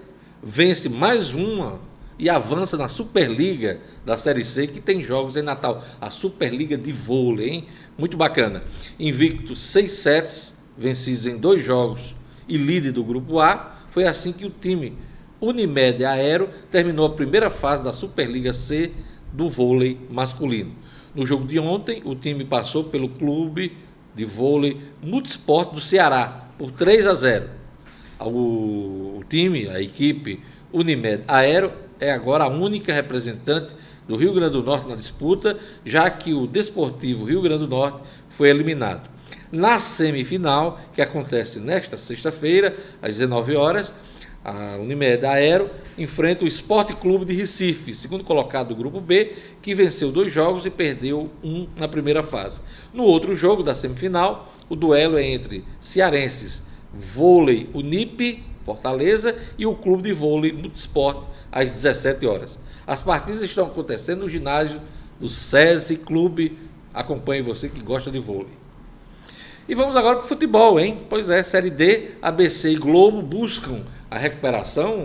vence 0.43 0.89
mais 0.89 1.35
uma 1.35 1.81
e 2.19 2.31
avança 2.31 2.77
na 2.77 2.89
Superliga 2.89 3.81
da 4.05 4.17
Série 4.17 4.45
C, 4.45 4.67
que 4.67 4.81
tem 4.81 5.01
jogos 5.01 5.37
em 5.37 5.43
Natal. 5.43 5.83
A 6.01 6.11
Superliga 6.11 6.77
de 6.77 6.93
vôlei, 6.93 7.49
hein? 7.49 7.69
Muito 7.99 8.17
bacana. 8.17 8.63
Invicto 8.99 9.57
6 9.57 9.93
sets, 9.93 10.55
vencidos 10.77 11.27
em 11.27 11.37
dois 11.37 11.63
jogos 11.63 12.15
e 12.49 12.57
líder 12.57 12.93
do 12.93 13.05
Grupo 13.05 13.41
A. 13.41 13.77
Foi 13.89 14.05
assim 14.05 14.33
que 14.33 14.45
o 14.45 14.51
time 14.51 14.97
Unimed 15.41 16.05
Aero 16.05 16.49
terminou 16.71 17.07
a 17.07 17.11
primeira 17.11 17.51
fase 17.51 17.85
da 17.85 17.93
Superliga 17.93 18.53
C 18.53 18.93
do 19.33 19.49
vôlei 19.49 19.99
masculino. 20.11 20.73
No 21.15 21.27
jogo 21.27 21.47
de 21.47 21.59
ontem, 21.59 22.03
o 22.05 22.15
time 22.15 22.45
passou 22.45 22.85
pelo 22.85 23.09
clube 23.09 23.77
de 24.15 24.25
vôlei 24.25 24.81
Multisport 25.03 25.73
do 25.73 25.81
Ceará 25.81 26.49
por 26.57 26.71
3 26.73 27.07
a 27.07 27.15
0. 27.15 27.51
O, 28.21 29.19
o 29.19 29.25
time, 29.29 29.69
a 29.69 29.81
equipe 29.81 30.41
Unimed 30.73 31.23
Aero 31.29 31.84
é 32.01 32.11
agora 32.11 32.45
a 32.45 32.49
única 32.49 32.93
representante 32.93 33.75
do 34.07 34.17
Rio 34.17 34.33
Grande 34.33 34.53
do 34.53 34.63
Norte 34.63 34.89
na 34.89 34.95
disputa, 34.95 35.59
já 35.85 36.09
que 36.11 36.35
o 36.35 36.47
Desportivo 36.47 37.25
Rio 37.25 37.43
Grande 37.43 37.61
do 37.61 37.69
Norte 37.69 38.03
foi 38.29 38.51
eliminado. 38.51 39.09
Na 39.51 39.79
semifinal, 39.79 40.81
que 40.93 41.01
acontece 41.01 41.61
nesta 41.61 41.97
sexta-feira, 41.97 42.77
às 43.01 43.19
19 43.19 43.57
horas, 43.57 43.95
a 44.45 44.77
Unimed 44.77 45.25
Aero 45.25 45.71
enfrenta 45.97 46.45
o 46.45 46.49
Esporte 46.49 46.93
Clube 46.95 47.25
de 47.25 47.33
Recife, 47.33 47.95
segundo 47.95 48.23
colocado 48.23 48.69
do 48.69 48.77
grupo 48.77 49.01
B, 49.01 49.33
que 49.63 49.75
venceu 49.75 50.13
dois 50.13 50.31
jogos 50.31 50.67
e 50.67 50.71
perdeu 50.71 51.31
um 51.43 51.67
na 51.77 51.89
primeira 51.89 52.23
fase. 52.23 52.61
No 52.93 53.05
outro 53.05 53.35
jogo 53.35 53.63
da 53.63 53.75
semifinal, 53.75 54.53
o 54.69 54.77
duelo 54.77 55.17
é 55.17 55.25
entre 55.25 55.65
cearenses 55.81 56.65
Vôlei 56.93 57.71
Unip 57.73 58.45
Fortaleza 58.65 59.37
e 59.59 59.67
o 59.67 59.75
Clube 59.75 60.05
de 60.05 60.13
Vôlei 60.13 60.53
Multisport 60.53 61.27
às 61.53 61.71
17 61.71 62.27
horas. 62.27 62.59
As 62.87 63.03
partidas 63.03 63.43
estão 63.43 63.67
acontecendo 63.67 64.21
no 64.21 64.29
ginásio 64.29 64.81
do 65.21 65.29
SESI 65.29 65.99
Clube. 65.99 66.59
Acompanhe 66.93 67.43
você 67.43 67.69
que 67.69 67.81
gosta 67.81 68.11
de 68.11 68.19
vôlei. 68.19 68.65
E 69.69 69.75
vamos 69.75 69.97
agora 69.97 70.17
para 70.17 70.25
o 70.25 70.29
futebol, 70.29 70.79
hein? 70.79 70.99
Pois 71.09 71.31
é, 71.31 71.43
Série 71.43 71.71
D, 71.71 72.11
ABC 72.21 72.71
e 72.71 72.77
Globo 72.77 73.23
buscam 73.23 73.83
a 74.11 74.19
recuperação 74.19 74.99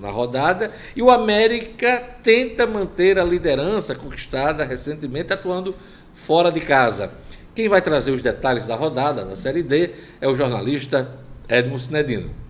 na 0.00 0.10
rodada 0.10 0.70
e 0.94 1.02
o 1.02 1.10
América 1.10 2.02
tenta 2.22 2.66
manter 2.66 3.18
a 3.18 3.24
liderança 3.24 3.94
conquistada 3.94 4.64
recentemente 4.64 5.32
atuando 5.32 5.74
fora 6.14 6.52
de 6.52 6.60
casa. 6.60 7.10
Quem 7.54 7.68
vai 7.68 7.82
trazer 7.82 8.12
os 8.12 8.22
detalhes 8.22 8.66
da 8.66 8.76
rodada 8.76 9.24
da 9.24 9.36
Série 9.36 9.62
D 9.62 9.90
é 10.20 10.28
o 10.28 10.36
jornalista 10.36 11.18
Edmo 11.48 11.78
Sinedino. 11.78 12.45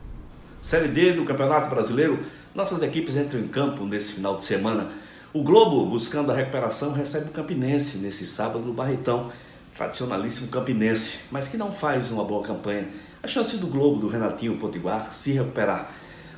Série 0.61 0.89
D 0.89 1.13
do 1.13 1.25
Campeonato 1.25 1.69
Brasileiro, 1.69 2.19
nossas 2.55 2.83
equipes 2.83 3.17
entram 3.17 3.39
em 3.41 3.49
campo 3.49 3.85
nesse 3.85 4.13
final 4.13 4.37
de 4.37 4.45
semana. 4.45 4.91
O 5.33 5.43
Globo, 5.43 5.85
buscando 5.87 6.33
a 6.33 6.35
recuperação, 6.35 6.93
recebe 6.93 7.27
o 7.29 7.33
Campinense 7.33 7.99
nesse 7.99 8.27
sábado 8.27 8.61
no 8.61 8.73
Barretão, 8.73 9.31
tradicionalíssimo 9.77 10.49
Campinense, 10.49 11.25
mas 11.31 11.49
que 11.49 11.57
não 11.57 11.71
faz 11.71 12.11
uma 12.11 12.25
boa 12.25 12.43
campanha. 12.43 12.89
A 13.23 13.29
chance 13.29 13.57
do 13.59 13.67
Globo, 13.67 14.01
do 14.01 14.09
Renatinho 14.09 14.57
Potiguar, 14.57 15.13
se 15.13 15.33
recuperar. 15.33 15.93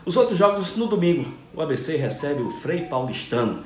Os 0.04 0.16
outros 0.16 0.38
jogos 0.38 0.74
no 0.76 0.86
domingo. 0.86 1.30
O 1.54 1.62
ABC 1.62 1.96
recebe 1.96 2.42
o 2.42 2.50
Frei 2.50 2.82
Paulistano. 2.82 3.62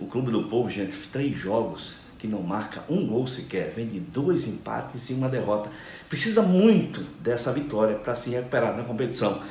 O 0.00 0.06
Clube 0.06 0.32
do 0.32 0.44
Povo, 0.44 0.68
gente, 0.68 0.96
três 1.12 1.36
jogos 1.36 2.00
que 2.18 2.26
não 2.26 2.40
marca 2.40 2.82
um 2.88 3.06
gol 3.06 3.26
sequer, 3.26 3.72
vem 3.74 3.86
de 3.86 4.00
dois 4.00 4.46
empates 4.46 5.10
e 5.10 5.12
uma 5.12 5.28
derrota. 5.28 5.70
Precisa 6.08 6.40
muito 6.40 7.02
dessa 7.20 7.52
vitória 7.52 7.96
para 7.96 8.14
se 8.14 8.30
recuperar 8.30 8.76
na 8.76 8.84
competição. 8.84 9.42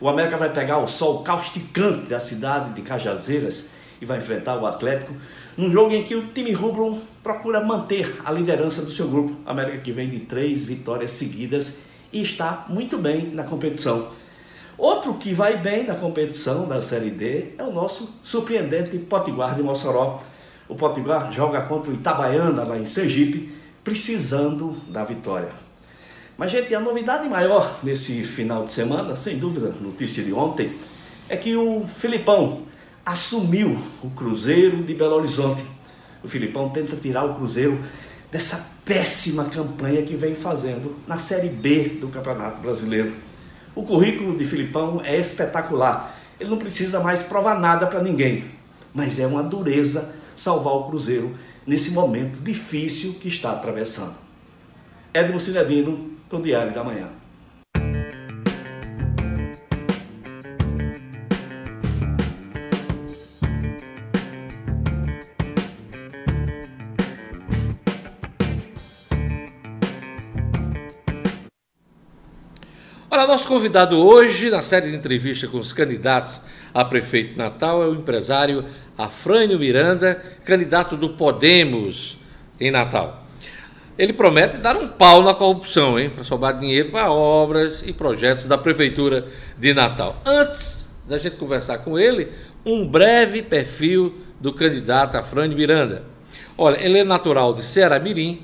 O 0.00 0.08
América 0.08 0.36
vai 0.36 0.52
pegar 0.52 0.78
o 0.78 0.86
sol 0.86 1.22
causticante 1.22 2.10
da 2.10 2.20
cidade 2.20 2.72
de 2.74 2.82
Cajazeiras 2.82 3.68
e 4.00 4.04
vai 4.04 4.18
enfrentar 4.18 4.56
o 4.56 4.66
Atlético 4.66 5.12
num 5.56 5.70
jogo 5.70 5.94
em 5.94 6.02
que 6.02 6.14
o 6.16 6.26
time 6.28 6.52
rubro 6.52 7.00
procura 7.22 7.60
manter 7.60 8.20
a 8.24 8.32
liderança 8.32 8.82
do 8.82 8.90
seu 8.90 9.08
grupo. 9.08 9.36
América 9.46 9.78
que 9.78 9.92
vem 9.92 10.08
de 10.10 10.20
três 10.20 10.64
vitórias 10.64 11.12
seguidas 11.12 11.78
e 12.12 12.22
está 12.22 12.66
muito 12.68 12.98
bem 12.98 13.26
na 13.26 13.44
competição. 13.44 14.08
Outro 14.76 15.14
que 15.14 15.32
vai 15.32 15.56
bem 15.56 15.86
na 15.86 15.94
competição 15.94 16.66
da 16.66 16.82
Série 16.82 17.10
D 17.10 17.52
é 17.56 17.62
o 17.62 17.72
nosso 17.72 18.20
surpreendente 18.24 18.98
Potiguar 18.98 19.54
de 19.54 19.62
Mossoró. 19.62 20.20
O 20.68 20.74
Potiguar 20.74 21.32
joga 21.32 21.62
contra 21.62 21.92
o 21.92 21.94
Itabaiana 21.94 22.64
lá 22.64 22.76
em 22.76 22.84
Sergipe, 22.84 23.54
precisando 23.84 24.72
da 24.88 25.04
vitória. 25.04 25.63
Mas, 26.36 26.50
gente, 26.50 26.74
a 26.74 26.80
novidade 26.80 27.28
maior 27.28 27.78
nesse 27.82 28.24
final 28.24 28.64
de 28.64 28.72
semana, 28.72 29.14
sem 29.14 29.38
dúvida, 29.38 29.72
notícia 29.80 30.22
de 30.22 30.32
ontem, 30.32 30.76
é 31.28 31.36
que 31.36 31.54
o 31.54 31.86
Filipão 31.86 32.62
assumiu 33.06 33.78
o 34.02 34.10
Cruzeiro 34.10 34.82
de 34.82 34.94
Belo 34.94 35.14
Horizonte. 35.14 35.64
O 36.24 36.28
Filipão 36.28 36.70
tenta 36.70 36.96
tirar 36.96 37.24
o 37.24 37.34
Cruzeiro 37.34 37.78
dessa 38.32 38.74
péssima 38.84 39.44
campanha 39.44 40.02
que 40.02 40.16
vem 40.16 40.34
fazendo 40.34 40.96
na 41.06 41.18
Série 41.18 41.48
B 41.48 41.98
do 42.00 42.08
Campeonato 42.08 42.60
Brasileiro. 42.60 43.14
O 43.74 43.84
currículo 43.84 44.36
de 44.36 44.44
Filipão 44.44 45.00
é 45.04 45.16
espetacular. 45.16 46.18
Ele 46.40 46.50
não 46.50 46.58
precisa 46.58 46.98
mais 46.98 47.22
provar 47.22 47.60
nada 47.60 47.86
para 47.86 48.02
ninguém. 48.02 48.44
Mas 48.92 49.20
é 49.20 49.26
uma 49.26 49.42
dureza 49.42 50.12
salvar 50.34 50.74
o 50.74 50.84
Cruzeiro 50.84 51.36
nesse 51.64 51.92
momento 51.92 52.40
difícil 52.42 53.14
que 53.14 53.28
está 53.28 53.52
atravessando. 53.52 54.14
Edmo 55.12 55.38
Cinedino, 55.38 56.13
para 56.34 56.40
o 56.40 56.42
Diário 56.42 56.72
da 56.72 56.82
Manhã. 56.82 57.08
Olha, 73.10 73.28
nosso 73.28 73.46
convidado 73.46 73.96
hoje, 73.96 74.50
na 74.50 74.60
série 74.60 74.90
de 74.90 74.96
entrevistas 74.96 75.48
com 75.48 75.58
os 75.58 75.72
candidatos 75.72 76.40
a 76.72 76.84
prefeito 76.84 77.32
de 77.32 77.38
Natal, 77.38 77.80
é 77.80 77.86
o 77.86 77.94
empresário 77.94 78.64
Afrânio 78.98 79.56
Miranda, 79.56 80.20
candidato 80.44 80.96
do 80.96 81.10
Podemos 81.10 82.18
em 82.58 82.72
Natal. 82.72 83.23
Ele 83.96 84.12
promete 84.12 84.58
dar 84.58 84.76
um 84.76 84.88
pau 84.88 85.22
na 85.22 85.32
corrupção, 85.32 85.98
hein? 85.98 86.10
Para 86.10 86.24
sobrar 86.24 86.58
dinheiro 86.58 86.90
para 86.90 87.12
obras 87.12 87.84
e 87.86 87.92
projetos 87.92 88.44
da 88.46 88.58
Prefeitura 88.58 89.26
de 89.56 89.72
Natal. 89.72 90.20
Antes 90.26 90.96
da 91.06 91.16
gente 91.16 91.36
conversar 91.36 91.78
com 91.78 91.96
ele, 91.98 92.28
um 92.66 92.86
breve 92.86 93.42
perfil 93.42 94.14
do 94.40 94.52
candidato 94.52 95.16
Afrânio 95.16 95.56
Miranda. 95.56 96.02
Olha, 96.58 96.84
ele 96.84 96.98
é 96.98 97.04
natural 97.04 97.54
de 97.54 97.62
Ceará 97.62 97.98
Mirim, 98.00 98.42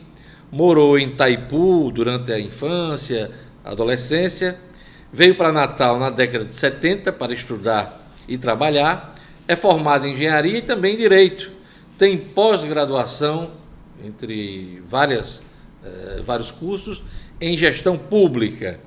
morou 0.52 0.98
em 0.98 1.10
Taipu 1.10 1.90
durante 1.90 2.32
a 2.32 2.38
infância, 2.38 3.30
adolescência, 3.64 4.56
veio 5.12 5.34
para 5.34 5.50
Natal 5.50 5.98
na 5.98 6.10
década 6.10 6.44
de 6.44 6.52
70 6.52 7.12
para 7.12 7.32
estudar 7.32 8.08
e 8.28 8.38
trabalhar, 8.38 9.14
é 9.48 9.56
formado 9.56 10.06
em 10.06 10.12
engenharia 10.12 10.58
e 10.58 10.62
também 10.62 10.94
em 10.94 10.98
direito. 10.98 11.50
Tem 11.98 12.16
pós-graduação 12.16 13.50
entre 14.04 14.82
várias, 14.86 15.42
eh, 15.84 16.22
vários 16.24 16.50
cursos 16.50 17.02
em 17.40 17.56
gestão 17.56 17.96
pública. 17.96 18.80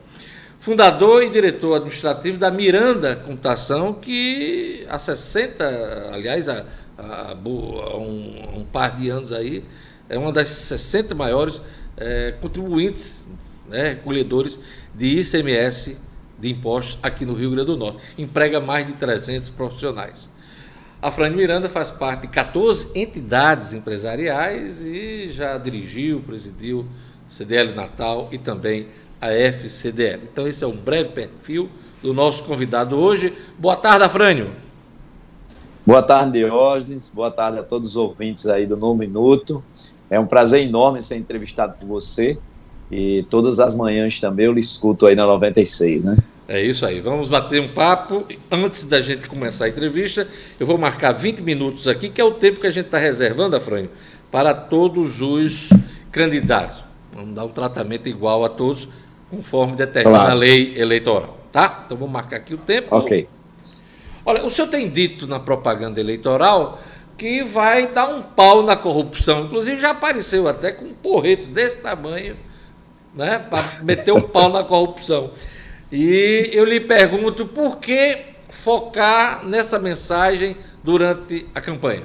Fundador 0.60 1.24
e 1.24 1.30
diretor 1.30 1.76
administrativo 1.76 2.38
da 2.38 2.50
Miranda 2.50 3.16
Computação, 3.16 3.94
que 3.94 4.86
há 4.90 4.98
60, 4.98 6.10
aliás, 6.14 6.48
há, 6.48 6.66
há, 6.98 7.36
um, 7.46 8.60
um, 8.60 8.66
par 8.72 8.96
de 8.96 9.10
anos 9.10 9.34
aí, 9.34 9.64
é 10.08 10.18
uma 10.18 10.32
das 10.32 10.48
60 10.48 11.14
maiores 11.16 11.62
eh, 11.98 12.36
contribuintes, 12.42 13.26
né, 13.68 13.96
colhedores 13.96 14.58
de 14.96 15.20
ICMS 15.20 15.98
de 16.40 16.50
impostos 16.50 17.00
aqui 17.04 17.26
no 17.26 17.34
Rio 17.34 17.52
Grande 17.52 17.68
do 17.68 17.78
Norte. 17.78 18.02
Emprega 18.18 18.60
mais 18.60 18.86
de 18.86 18.94
300 18.94 19.50
profissionais. 19.50 20.30
A 21.04 21.12
Frane 21.12 21.36
Miranda 21.36 21.68
faz 21.68 21.92
parte 21.92 22.22
de 22.22 22.28
14 22.30 22.98
entidades 22.98 23.74
empresariais 23.74 24.80
e 24.80 25.28
já 25.28 25.58
dirigiu, 25.58 26.22
presidiu 26.22 26.86
CDL 27.28 27.76
Natal 27.76 28.30
e 28.32 28.38
também 28.38 28.88
a 29.20 29.30
FCDL. 29.30 30.22
Então, 30.32 30.48
esse 30.48 30.64
é 30.64 30.68
um 30.68 30.78
breve 30.78 31.10
perfil 31.10 31.70
do 32.02 32.14
nosso 32.14 32.46
convidado 32.46 32.96
hoje. 32.96 33.34
Boa 33.60 33.76
tarde, 33.76 34.06
Afrânio. 34.06 34.52
Boa 35.86 36.02
tarde, 36.02 36.40
Diógenes. 36.40 37.12
Boa 37.14 37.30
tarde 37.30 37.60
a 37.60 37.64
todos 37.64 37.90
os 37.90 37.96
ouvintes 37.98 38.48
aí 38.48 38.66
do 38.66 38.78
No 38.78 38.96
Minuto. 38.96 39.62
É 40.10 40.18
um 40.18 40.26
prazer 40.26 40.66
enorme 40.66 41.02
ser 41.02 41.18
entrevistado 41.18 41.76
por 41.78 41.86
você. 41.86 42.38
E 42.90 43.26
todas 43.30 43.60
as 43.60 43.76
manhãs 43.76 44.22
também 44.22 44.46
eu 44.46 44.54
lhe 44.54 44.62
escuto 44.62 45.06
aí 45.06 45.18
na 45.18 45.28
96, 45.28 46.02
né? 46.02 46.16
É 46.48 46.62
isso 46.62 46.86
aí. 46.86 47.00
Vamos 47.00 47.30
bater 47.30 47.62
um 47.62 47.70
papo. 47.70 48.26
Antes 48.52 48.84
da 48.86 49.02
gente 49.02 49.28
começar 49.28 49.66
a 49.66 49.70
entrevista, 49.70 50.28
eu 50.60 50.68
vou 50.68 50.78
marcar 50.78 51.12
20 51.12 51.42
minutos 51.42 51.88
aqui, 51.88 52.10
que 52.10 52.20
é 52.20 52.24
o 52.24 52.34
tempo 52.34 52.60
que 52.60 52.68
a 52.68 52.72
gente 52.72 52.88
está 52.88 52.98
reservando, 52.98 53.56
Afrânio, 53.56 53.90
para 54.30 54.54
todos 54.54 55.22
os 55.22 55.70
candidatos. 56.12 56.84
Vamos 57.14 57.36
dar 57.36 57.46
um 57.46 57.50
tratamento 57.50 58.10
igual 58.10 58.44
a 58.44 58.50
todos, 58.50 58.88
conforme 59.30 59.76
determina 59.76 60.18
claro. 60.18 60.32
a 60.32 60.36
lei 60.36 60.74
eleitoral, 60.78 61.38
tá? 61.52 61.84
Então 61.86 61.96
vamos 61.98 62.12
marcar 62.12 62.38
aqui 62.38 62.54
o 62.54 62.58
tempo. 62.58 62.96
Ok. 62.96 63.28
Olha, 64.26 64.46
o 64.46 64.50
senhor 64.50 64.68
tem 64.68 64.90
dito 64.90 65.28
na 65.28 65.40
propaganda 65.40 66.00
eleitoral 66.00 66.80
que 67.18 67.44
vai 67.44 67.88
dar 67.88 68.08
um 68.08 68.22
pau 68.22 68.64
na 68.64 68.76
corrupção. 68.76 69.46
Inclusive 69.46 69.80
já 69.80 69.92
apareceu 69.92 70.48
até 70.48 70.72
com 70.72 70.86
um 70.86 70.94
porrete 70.94 71.44
desse 71.44 71.82
tamanho, 71.82 72.36
né, 73.14 73.40
para 73.40 73.80
meter 73.82 74.12
um 74.12 74.22
pau 74.22 74.50
na 74.50 74.64
corrupção. 74.64 75.32
E 75.96 76.50
eu 76.52 76.66
lhe 76.66 76.80
pergunto 76.80 77.46
por 77.46 77.78
que 77.78 78.18
focar 78.50 79.46
nessa 79.46 79.78
mensagem 79.78 80.58
durante 80.84 81.46
a 81.54 81.62
campanha? 81.62 82.02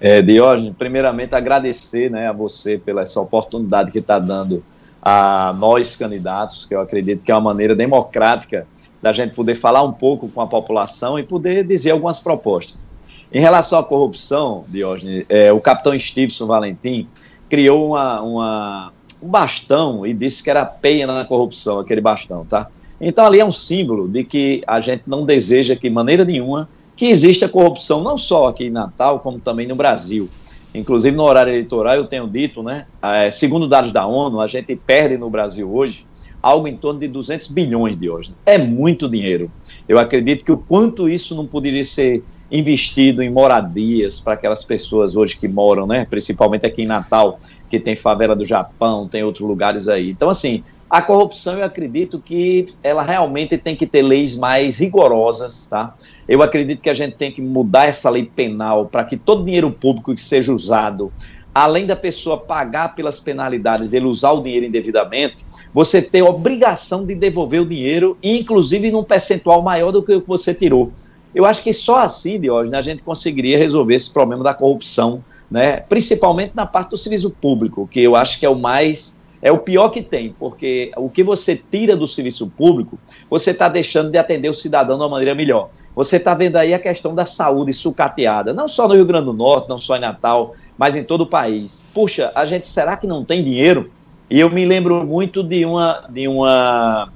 É, 0.00 0.22
Diógenes, 0.22 0.76
primeiramente 0.78 1.34
agradecer 1.34 2.08
né, 2.08 2.28
a 2.28 2.32
você 2.32 2.78
pela 2.78 3.02
essa 3.02 3.20
oportunidade 3.20 3.90
que 3.90 3.98
está 3.98 4.20
dando 4.20 4.62
a 5.02 5.52
nós 5.58 5.96
candidatos, 5.96 6.64
que 6.66 6.72
eu 6.72 6.80
acredito 6.80 7.24
que 7.24 7.32
é 7.32 7.34
uma 7.34 7.40
maneira 7.40 7.74
democrática 7.74 8.64
da 9.02 9.12
gente 9.12 9.34
poder 9.34 9.56
falar 9.56 9.82
um 9.82 9.92
pouco 9.92 10.28
com 10.28 10.40
a 10.40 10.46
população 10.46 11.18
e 11.18 11.24
poder 11.24 11.66
dizer 11.66 11.90
algumas 11.90 12.20
propostas. 12.20 12.86
Em 13.32 13.40
relação 13.40 13.80
à 13.80 13.82
corrupção, 13.82 14.64
Diógenes, 14.68 15.26
é, 15.28 15.52
o 15.52 15.60
capitão 15.60 15.98
Stevenson 15.98 16.46
Valentim 16.46 17.08
criou 17.50 17.88
uma, 17.88 18.22
uma, 18.22 18.92
um 19.22 19.28
bastão 19.28 20.06
e 20.06 20.12
disse 20.12 20.42
que 20.42 20.50
era 20.50 20.64
pena 20.64 21.14
na 21.14 21.24
corrupção, 21.24 21.78
aquele 21.78 22.00
bastão, 22.00 22.44
tá? 22.44 22.68
Então 23.00 23.26
ali 23.26 23.40
é 23.40 23.44
um 23.44 23.52
símbolo 23.52 24.08
de 24.08 24.24
que 24.24 24.62
a 24.66 24.80
gente 24.80 25.02
não 25.06 25.24
deseja 25.24 25.74
que, 25.74 25.88
de 25.88 25.94
maneira 25.94 26.24
nenhuma, 26.24 26.68
que 26.96 27.06
exista 27.06 27.48
corrupção 27.48 28.02
não 28.02 28.16
só 28.16 28.48
aqui 28.48 28.66
em 28.66 28.70
Natal, 28.70 29.20
como 29.20 29.40
também 29.40 29.66
no 29.66 29.74
Brasil. 29.74 30.28
Inclusive 30.74 31.16
no 31.16 31.24
horário 31.24 31.52
eleitoral, 31.52 31.96
eu 31.96 32.06
tenho 32.06 32.26
dito, 32.26 32.62
né? 32.62 32.86
É, 33.02 33.30
segundo 33.30 33.68
dados 33.68 33.92
da 33.92 34.06
ONU, 34.06 34.40
a 34.40 34.46
gente 34.46 34.74
perde 34.76 35.18
no 35.18 35.28
Brasil 35.28 35.72
hoje 35.74 36.06
algo 36.42 36.66
em 36.66 36.76
torno 36.76 36.98
de 36.98 37.08
200 37.08 37.48
bilhões 37.48 37.96
de 37.96 38.08
hoje. 38.08 38.34
É 38.44 38.58
muito 38.58 39.08
dinheiro. 39.08 39.50
Eu 39.88 39.98
acredito 39.98 40.44
que 40.44 40.52
o 40.52 40.56
quanto 40.56 41.08
isso 41.08 41.34
não 41.34 41.46
poderia 41.46 41.84
ser 41.84 42.22
investido 42.50 43.22
em 43.22 43.30
moradias 43.30 44.20
para 44.20 44.34
aquelas 44.34 44.62
pessoas 44.62 45.16
hoje 45.16 45.36
que 45.36 45.48
moram, 45.48 45.86
né, 45.86 46.06
principalmente 46.08 46.66
aqui 46.66 46.82
em 46.82 46.86
Natal, 46.86 47.40
que 47.72 47.80
tem 47.80 47.96
favela 47.96 48.36
do 48.36 48.44
Japão, 48.44 49.08
tem 49.08 49.24
outros 49.24 49.48
lugares 49.48 49.88
aí. 49.88 50.10
Então, 50.10 50.28
assim, 50.28 50.62
a 50.90 51.00
corrupção 51.00 51.58
eu 51.58 51.64
acredito 51.64 52.18
que 52.18 52.66
ela 52.82 53.02
realmente 53.02 53.56
tem 53.56 53.74
que 53.74 53.86
ter 53.86 54.02
leis 54.02 54.36
mais 54.36 54.78
rigorosas, 54.78 55.68
tá? 55.68 55.94
Eu 56.28 56.42
acredito 56.42 56.82
que 56.82 56.90
a 56.90 56.94
gente 56.94 57.16
tem 57.16 57.32
que 57.32 57.40
mudar 57.40 57.86
essa 57.86 58.10
lei 58.10 58.26
penal 58.26 58.84
para 58.84 59.06
que 59.06 59.16
todo 59.16 59.46
dinheiro 59.46 59.70
público 59.70 60.14
que 60.14 60.20
seja 60.20 60.52
usado 60.52 61.10
além 61.54 61.86
da 61.86 61.96
pessoa 61.96 62.36
pagar 62.36 62.94
pelas 62.94 63.18
penalidades 63.18 63.88
dele 63.88 64.04
usar 64.06 64.32
o 64.32 64.42
dinheiro 64.42 64.66
indevidamente, 64.66 65.46
você 65.72 66.00
tem 66.00 66.22
obrigação 66.22 67.04
de 67.04 67.14
devolver 67.14 67.60
o 67.60 67.66
dinheiro, 67.66 68.16
inclusive 68.22 68.90
num 68.90 69.04
percentual 69.04 69.62
maior 69.62 69.92
do 69.92 70.02
que 70.02 70.14
o 70.14 70.20
que 70.20 70.28
você 70.28 70.54
tirou. 70.54 70.92
Eu 71.34 71.46
acho 71.46 71.62
que 71.62 71.72
só 71.72 71.98
assim, 71.98 72.38
Diógenes, 72.38 72.78
a 72.78 72.82
gente 72.82 73.02
conseguiria 73.02 73.58
resolver 73.58 73.94
esse 73.94 74.10
problema 74.10 74.44
da 74.44 74.54
corrupção, 74.54 75.22
né? 75.52 75.76
principalmente 75.88 76.52
na 76.54 76.66
parte 76.66 76.90
do 76.90 76.96
serviço 76.96 77.30
público, 77.30 77.86
que 77.90 78.00
eu 78.00 78.16
acho 78.16 78.40
que 78.40 78.46
é 78.46 78.48
o 78.48 78.56
mais 78.56 79.14
é 79.42 79.50
o 79.50 79.58
pior 79.58 79.88
que 79.88 80.00
tem, 80.00 80.32
porque 80.38 80.92
o 80.96 81.10
que 81.10 81.24
você 81.24 81.56
tira 81.56 81.96
do 81.96 82.06
serviço 82.06 82.48
público, 82.48 82.96
você 83.28 83.50
está 83.50 83.68
deixando 83.68 84.08
de 84.08 84.16
atender 84.16 84.48
o 84.48 84.54
cidadão 84.54 84.96
de 84.96 85.02
uma 85.02 85.08
maneira 85.08 85.34
melhor. 85.34 85.68
Você 85.96 86.16
está 86.16 86.32
vendo 86.32 86.56
aí 86.56 86.72
a 86.72 86.78
questão 86.78 87.12
da 87.12 87.26
saúde 87.26 87.72
sucateada, 87.72 88.54
não 88.54 88.68
só 88.68 88.86
no 88.86 88.94
Rio 88.94 89.04
Grande 89.04 89.24
do 89.26 89.32
Norte, 89.32 89.68
não 89.68 89.78
só 89.78 89.96
em 89.96 90.00
Natal, 90.00 90.54
mas 90.78 90.94
em 90.94 91.02
todo 91.02 91.22
o 91.22 91.26
país. 91.26 91.84
Puxa, 91.92 92.30
a 92.36 92.46
gente 92.46 92.68
será 92.68 92.96
que 92.96 93.04
não 93.04 93.24
tem 93.24 93.42
dinheiro? 93.42 93.90
E 94.30 94.38
eu 94.38 94.48
me 94.48 94.64
lembro 94.64 95.04
muito 95.04 95.42
de 95.42 95.64
uma, 95.64 96.04
de 96.08 96.28
uma 96.28 97.12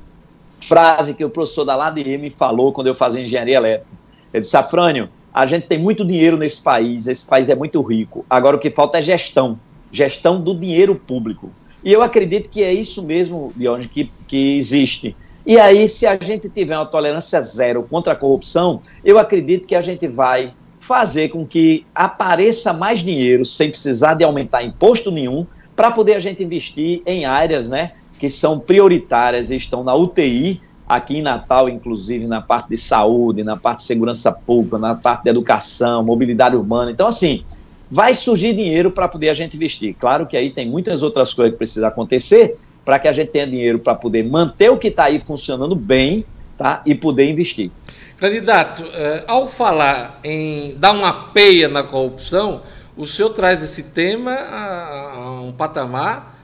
frase 0.60 1.14
que 1.14 1.24
o 1.24 1.30
professor 1.30 1.64
da 1.64 1.76
LADM 1.76 2.28
falou 2.36 2.72
quando 2.72 2.88
eu 2.88 2.94
fazia 2.94 3.22
engenharia 3.22 3.56
elétrica. 3.56 3.86
Ele 4.34 4.40
disse, 4.40 4.50
Safrânio, 4.50 5.08
a 5.36 5.44
gente 5.44 5.66
tem 5.66 5.78
muito 5.78 6.02
dinheiro 6.02 6.38
nesse 6.38 6.62
país, 6.62 7.06
esse 7.06 7.26
país 7.26 7.50
é 7.50 7.54
muito 7.54 7.82
rico. 7.82 8.24
Agora 8.28 8.56
o 8.56 8.58
que 8.58 8.70
falta 8.70 8.96
é 8.96 9.02
gestão, 9.02 9.60
gestão 9.92 10.40
do 10.40 10.56
dinheiro 10.56 10.94
público. 10.94 11.50
E 11.84 11.92
eu 11.92 12.00
acredito 12.00 12.48
que 12.48 12.62
é 12.62 12.72
isso 12.72 13.02
mesmo, 13.02 13.52
Diogo, 13.54 13.86
que, 13.86 14.10
que 14.26 14.56
existe. 14.56 15.14
E 15.44 15.58
aí, 15.58 15.90
se 15.90 16.06
a 16.06 16.16
gente 16.18 16.48
tiver 16.48 16.74
uma 16.74 16.86
tolerância 16.86 17.38
zero 17.42 17.82
contra 17.82 18.14
a 18.14 18.16
corrupção, 18.16 18.80
eu 19.04 19.18
acredito 19.18 19.66
que 19.66 19.74
a 19.74 19.82
gente 19.82 20.08
vai 20.08 20.54
fazer 20.80 21.28
com 21.28 21.46
que 21.46 21.84
apareça 21.94 22.72
mais 22.72 23.00
dinheiro 23.00 23.44
sem 23.44 23.68
precisar 23.68 24.14
de 24.14 24.24
aumentar 24.24 24.62
imposto 24.62 25.10
nenhum, 25.10 25.46
para 25.76 25.90
poder 25.90 26.14
a 26.14 26.18
gente 26.18 26.42
investir 26.42 27.02
em 27.04 27.26
áreas 27.26 27.68
né, 27.68 27.92
que 28.18 28.30
são 28.30 28.58
prioritárias 28.58 29.50
e 29.50 29.56
estão 29.56 29.84
na 29.84 29.94
UTI, 29.94 30.62
aqui 30.88 31.18
em 31.18 31.22
Natal, 31.22 31.68
inclusive 31.68 32.26
na 32.26 32.40
parte 32.40 32.68
de 32.68 32.76
saúde, 32.76 33.42
na 33.42 33.56
parte 33.56 33.78
de 33.78 33.84
segurança 33.84 34.30
pública, 34.30 34.78
na 34.78 34.94
parte 34.94 35.24
de 35.24 35.30
educação, 35.30 36.04
mobilidade 36.04 36.54
urbana. 36.54 36.90
Então, 36.90 37.08
assim, 37.08 37.44
vai 37.90 38.14
surgir 38.14 38.54
dinheiro 38.54 38.90
para 38.90 39.08
poder 39.08 39.28
a 39.28 39.34
gente 39.34 39.56
investir. 39.56 39.96
Claro 39.98 40.26
que 40.26 40.36
aí 40.36 40.50
tem 40.50 40.68
muitas 40.68 41.02
outras 41.02 41.32
coisas 41.32 41.52
que 41.52 41.58
precisam 41.58 41.88
acontecer 41.88 42.56
para 42.84 42.98
que 42.98 43.08
a 43.08 43.12
gente 43.12 43.28
tenha 43.28 43.46
dinheiro 43.46 43.80
para 43.80 43.94
poder 43.94 44.22
manter 44.22 44.70
o 44.70 44.76
que 44.76 44.88
está 44.88 45.04
aí 45.04 45.18
funcionando 45.18 45.74
bem 45.74 46.24
tá? 46.56 46.82
e 46.86 46.94
poder 46.94 47.28
investir. 47.28 47.70
Candidato, 48.16 48.84
eh, 48.94 49.24
ao 49.26 49.48
falar 49.48 50.20
em 50.22 50.74
dar 50.78 50.92
uma 50.92 51.12
peia 51.12 51.68
na 51.68 51.82
corrupção, 51.82 52.62
o 52.96 53.06
senhor 53.06 53.30
traz 53.30 53.62
esse 53.62 53.90
tema 53.90 54.32
a, 54.32 55.40
um 55.42 55.52
patamar 55.52 56.34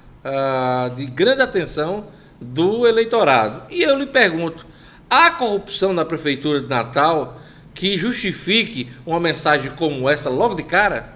de 0.94 1.06
grande 1.06 1.42
atenção 1.42 2.04
do 2.42 2.86
eleitorado. 2.86 3.62
E 3.70 3.82
eu 3.82 3.98
lhe 3.98 4.06
pergunto: 4.06 4.66
há 5.08 5.30
corrupção 5.30 5.92
na 5.92 6.04
Prefeitura 6.04 6.60
de 6.60 6.68
Natal 6.68 7.38
que 7.74 7.96
justifique 7.96 8.88
uma 9.06 9.18
mensagem 9.18 9.70
como 9.72 10.08
essa 10.08 10.28
logo 10.28 10.54
de 10.54 10.62
cara? 10.62 11.12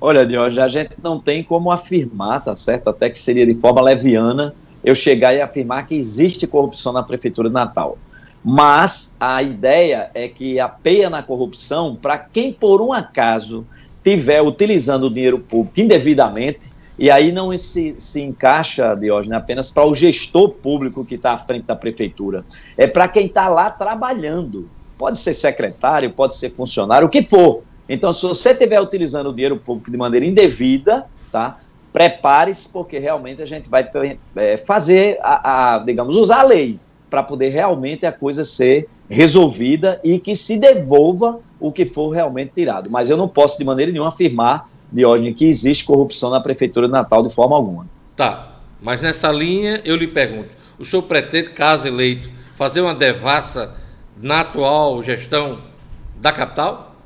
Olha, 0.00 0.26
Diogo, 0.26 0.60
a 0.60 0.68
gente 0.68 0.94
não 1.02 1.20
tem 1.20 1.44
como 1.44 1.70
afirmar, 1.70 2.42
tá 2.42 2.56
certo? 2.56 2.88
Até 2.88 3.08
que 3.08 3.18
seria 3.18 3.46
de 3.46 3.54
forma 3.54 3.80
leviana 3.80 4.54
eu 4.82 4.94
chegar 4.94 5.32
e 5.32 5.40
afirmar 5.40 5.86
que 5.86 5.94
existe 5.94 6.46
corrupção 6.46 6.92
na 6.92 7.02
Prefeitura 7.02 7.48
de 7.48 7.54
Natal. 7.54 7.96
Mas 8.44 9.14
a 9.20 9.40
ideia 9.42 10.10
é 10.12 10.26
que 10.26 10.58
a 10.58 10.68
peia 10.68 11.08
na 11.08 11.22
corrupção, 11.22 11.94
para 11.94 12.18
quem 12.18 12.52
por 12.52 12.80
um 12.80 12.92
acaso 12.92 13.64
tiver 14.02 14.42
utilizando 14.42 15.04
o 15.04 15.10
dinheiro 15.10 15.38
público 15.38 15.80
indevidamente, 15.80 16.71
e 16.98 17.10
aí 17.10 17.32
não 17.32 17.56
se, 17.56 17.94
se 17.98 18.20
encaixa, 18.20 18.94
Diógenes, 18.94 19.36
apenas 19.36 19.70
para 19.70 19.86
o 19.86 19.94
gestor 19.94 20.50
público 20.50 21.04
que 21.04 21.14
está 21.14 21.32
à 21.32 21.38
frente 21.38 21.64
da 21.64 21.74
prefeitura. 21.74 22.44
É 22.76 22.86
para 22.86 23.08
quem 23.08 23.26
está 23.26 23.48
lá 23.48 23.70
trabalhando. 23.70 24.68
Pode 24.98 25.18
ser 25.18 25.34
secretário, 25.34 26.10
pode 26.10 26.36
ser 26.36 26.50
funcionário, 26.50 27.06
o 27.06 27.10
que 27.10 27.22
for. 27.22 27.62
Então, 27.88 28.12
se 28.12 28.22
você 28.22 28.50
estiver 28.50 28.80
utilizando 28.80 29.30
o 29.30 29.32
dinheiro 29.32 29.56
público 29.56 29.90
de 29.90 29.96
maneira 29.96 30.24
indevida, 30.24 31.06
tá? 31.30 31.58
Prepare-se, 31.92 32.68
porque 32.68 32.98
realmente 32.98 33.42
a 33.42 33.46
gente 33.46 33.68
vai 33.68 33.88
é, 34.36 34.56
fazer, 34.56 35.18
a, 35.22 35.74
a, 35.74 35.78
digamos, 35.78 36.16
usar 36.16 36.40
a 36.40 36.44
lei 36.44 36.78
para 37.10 37.22
poder 37.22 37.48
realmente 37.48 38.06
a 38.06 38.12
coisa 38.12 38.44
ser 38.44 38.88
resolvida 39.10 40.00
e 40.02 40.18
que 40.18 40.34
se 40.34 40.58
devolva 40.58 41.40
o 41.60 41.70
que 41.70 41.84
for 41.84 42.08
realmente 42.10 42.52
tirado. 42.54 42.88
Mas 42.88 43.10
eu 43.10 43.16
não 43.16 43.28
posso, 43.28 43.58
de 43.58 43.64
maneira 43.64 43.92
nenhuma, 43.92 44.08
afirmar, 44.08 44.70
Diógenes, 44.92 45.36
que 45.36 45.46
existe 45.46 45.84
corrupção 45.84 46.30
na 46.30 46.40
Prefeitura 46.40 46.86
de 46.86 46.92
Natal 46.92 47.22
de 47.22 47.32
forma 47.32 47.56
alguma. 47.56 47.86
Tá, 48.14 48.58
mas 48.80 49.00
nessa 49.00 49.32
linha 49.32 49.80
eu 49.84 49.96
lhe 49.96 50.06
pergunto: 50.06 50.50
o 50.78 50.84
senhor 50.84 51.02
pretende, 51.02 51.50
caso 51.50 51.88
eleito, 51.88 52.28
fazer 52.54 52.80
uma 52.80 52.94
devassa 52.94 53.76
na 54.20 54.40
atual 54.40 55.02
gestão 55.02 55.58
da 56.20 56.30
capital? 56.30 56.96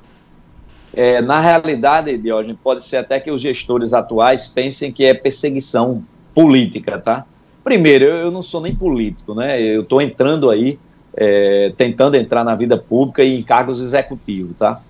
É, 0.92 1.20
na 1.20 1.40
realidade, 1.40 2.16
Diógenes, 2.16 2.56
pode 2.62 2.82
ser 2.82 2.96
até 2.96 3.20
que 3.20 3.30
os 3.30 3.40
gestores 3.40 3.92
atuais 3.92 4.48
pensem 4.48 4.90
que 4.90 5.04
é 5.04 5.12
perseguição 5.12 6.02
política, 6.34 6.98
tá? 6.98 7.26
Primeiro, 7.62 8.04
eu 8.04 8.30
não 8.30 8.42
sou 8.42 8.60
nem 8.60 8.74
político, 8.74 9.34
né? 9.34 9.60
Eu 9.60 9.82
estou 9.82 10.00
entrando 10.00 10.48
aí, 10.48 10.78
é, 11.14 11.72
tentando 11.76 12.16
entrar 12.16 12.44
na 12.44 12.54
vida 12.54 12.78
pública 12.78 13.22
e 13.22 13.38
em 13.38 13.42
cargos 13.42 13.80
executivos, 13.80 14.54
tá? 14.54 14.80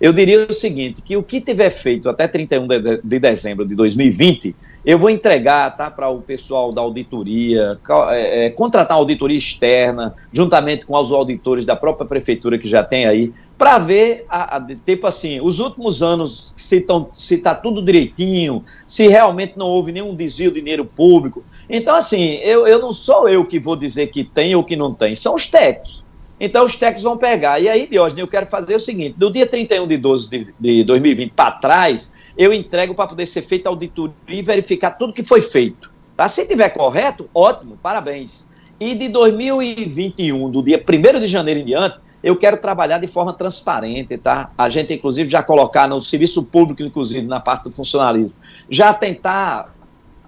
Eu 0.00 0.12
diria 0.12 0.46
o 0.48 0.52
seguinte, 0.52 1.02
que 1.02 1.16
o 1.16 1.22
que 1.22 1.40
tiver 1.40 1.70
feito 1.70 2.08
até 2.08 2.28
31 2.28 2.66
de, 2.68 3.00
de 3.02 3.18
dezembro 3.18 3.66
de 3.66 3.74
2020, 3.74 4.54
eu 4.84 4.96
vou 4.96 5.10
entregar 5.10 5.76
tá, 5.76 5.90
para 5.90 6.08
o 6.08 6.22
pessoal 6.22 6.70
da 6.70 6.80
auditoria, 6.80 7.78
é, 8.10 8.46
é, 8.46 8.50
contratar 8.50 8.96
auditoria 8.96 9.36
externa, 9.36 10.14
juntamente 10.32 10.86
com 10.86 10.96
os 10.96 11.10
auditores 11.10 11.64
da 11.64 11.74
própria 11.74 12.06
prefeitura 12.06 12.56
que 12.56 12.68
já 12.68 12.84
tem 12.84 13.06
aí, 13.06 13.32
para 13.58 13.78
ver, 13.78 14.24
a, 14.28 14.56
a, 14.56 14.66
tipo 14.86 15.04
assim, 15.04 15.40
os 15.40 15.58
últimos 15.58 16.00
anos, 16.00 16.54
se 16.56 16.76
está 16.76 17.00
tá 17.42 17.54
tudo 17.56 17.82
direitinho, 17.82 18.64
se 18.86 19.08
realmente 19.08 19.54
não 19.58 19.66
houve 19.66 19.90
nenhum 19.90 20.14
desvio 20.14 20.52
de 20.52 20.60
dinheiro 20.60 20.84
público. 20.84 21.42
Então, 21.68 21.96
assim, 21.96 22.34
eu, 22.36 22.68
eu 22.68 22.78
não 22.78 22.92
sou 22.92 23.28
eu 23.28 23.44
que 23.44 23.58
vou 23.58 23.74
dizer 23.74 24.06
que 24.06 24.22
tem 24.22 24.54
ou 24.54 24.62
que 24.62 24.76
não 24.76 24.94
tem, 24.94 25.12
são 25.16 25.34
os 25.34 25.48
técnicos. 25.48 26.06
Então, 26.40 26.64
os 26.64 26.76
técnicos 26.76 27.02
vão 27.02 27.16
pegar. 27.16 27.60
E 27.60 27.68
aí, 27.68 27.86
Diógenes, 27.86 28.20
eu 28.20 28.28
quero 28.28 28.46
fazer 28.46 28.76
o 28.76 28.80
seguinte: 28.80 29.14
do 29.16 29.30
dia 29.30 29.46
31 29.46 29.86
de 29.86 29.96
12 29.96 30.30
de, 30.30 30.54
de 30.58 30.84
2020 30.84 31.32
para 31.32 31.52
trás, 31.52 32.12
eu 32.36 32.52
entrego 32.52 32.94
para 32.94 33.08
poder 33.08 33.26
ser 33.26 33.42
feita 33.42 33.68
auditoria 33.68 34.14
e 34.28 34.42
verificar 34.42 34.92
tudo 34.92 35.12
que 35.12 35.24
foi 35.24 35.40
feito. 35.40 35.90
Tá? 36.16 36.28
Se 36.28 36.46
tiver 36.46 36.68
correto, 36.70 37.28
ótimo, 37.34 37.78
parabéns. 37.82 38.48
E 38.80 38.94
de 38.94 39.08
2021, 39.08 40.50
do 40.50 40.62
dia 40.62 40.82
1 40.82 41.20
de 41.20 41.26
janeiro 41.26 41.60
em 41.60 41.64
diante, 41.64 41.98
eu 42.22 42.36
quero 42.36 42.56
trabalhar 42.56 42.98
de 42.98 43.06
forma 43.06 43.32
transparente, 43.32 44.16
tá? 44.18 44.50
A 44.56 44.68
gente, 44.68 44.92
inclusive, 44.92 45.28
já 45.28 45.42
colocar 45.42 45.88
no 45.88 46.02
serviço 46.02 46.44
público, 46.44 46.82
inclusive, 46.82 47.26
na 47.26 47.40
parte 47.40 47.64
do 47.64 47.72
funcionalismo, 47.72 48.34
já 48.68 48.92
tentar. 48.92 49.74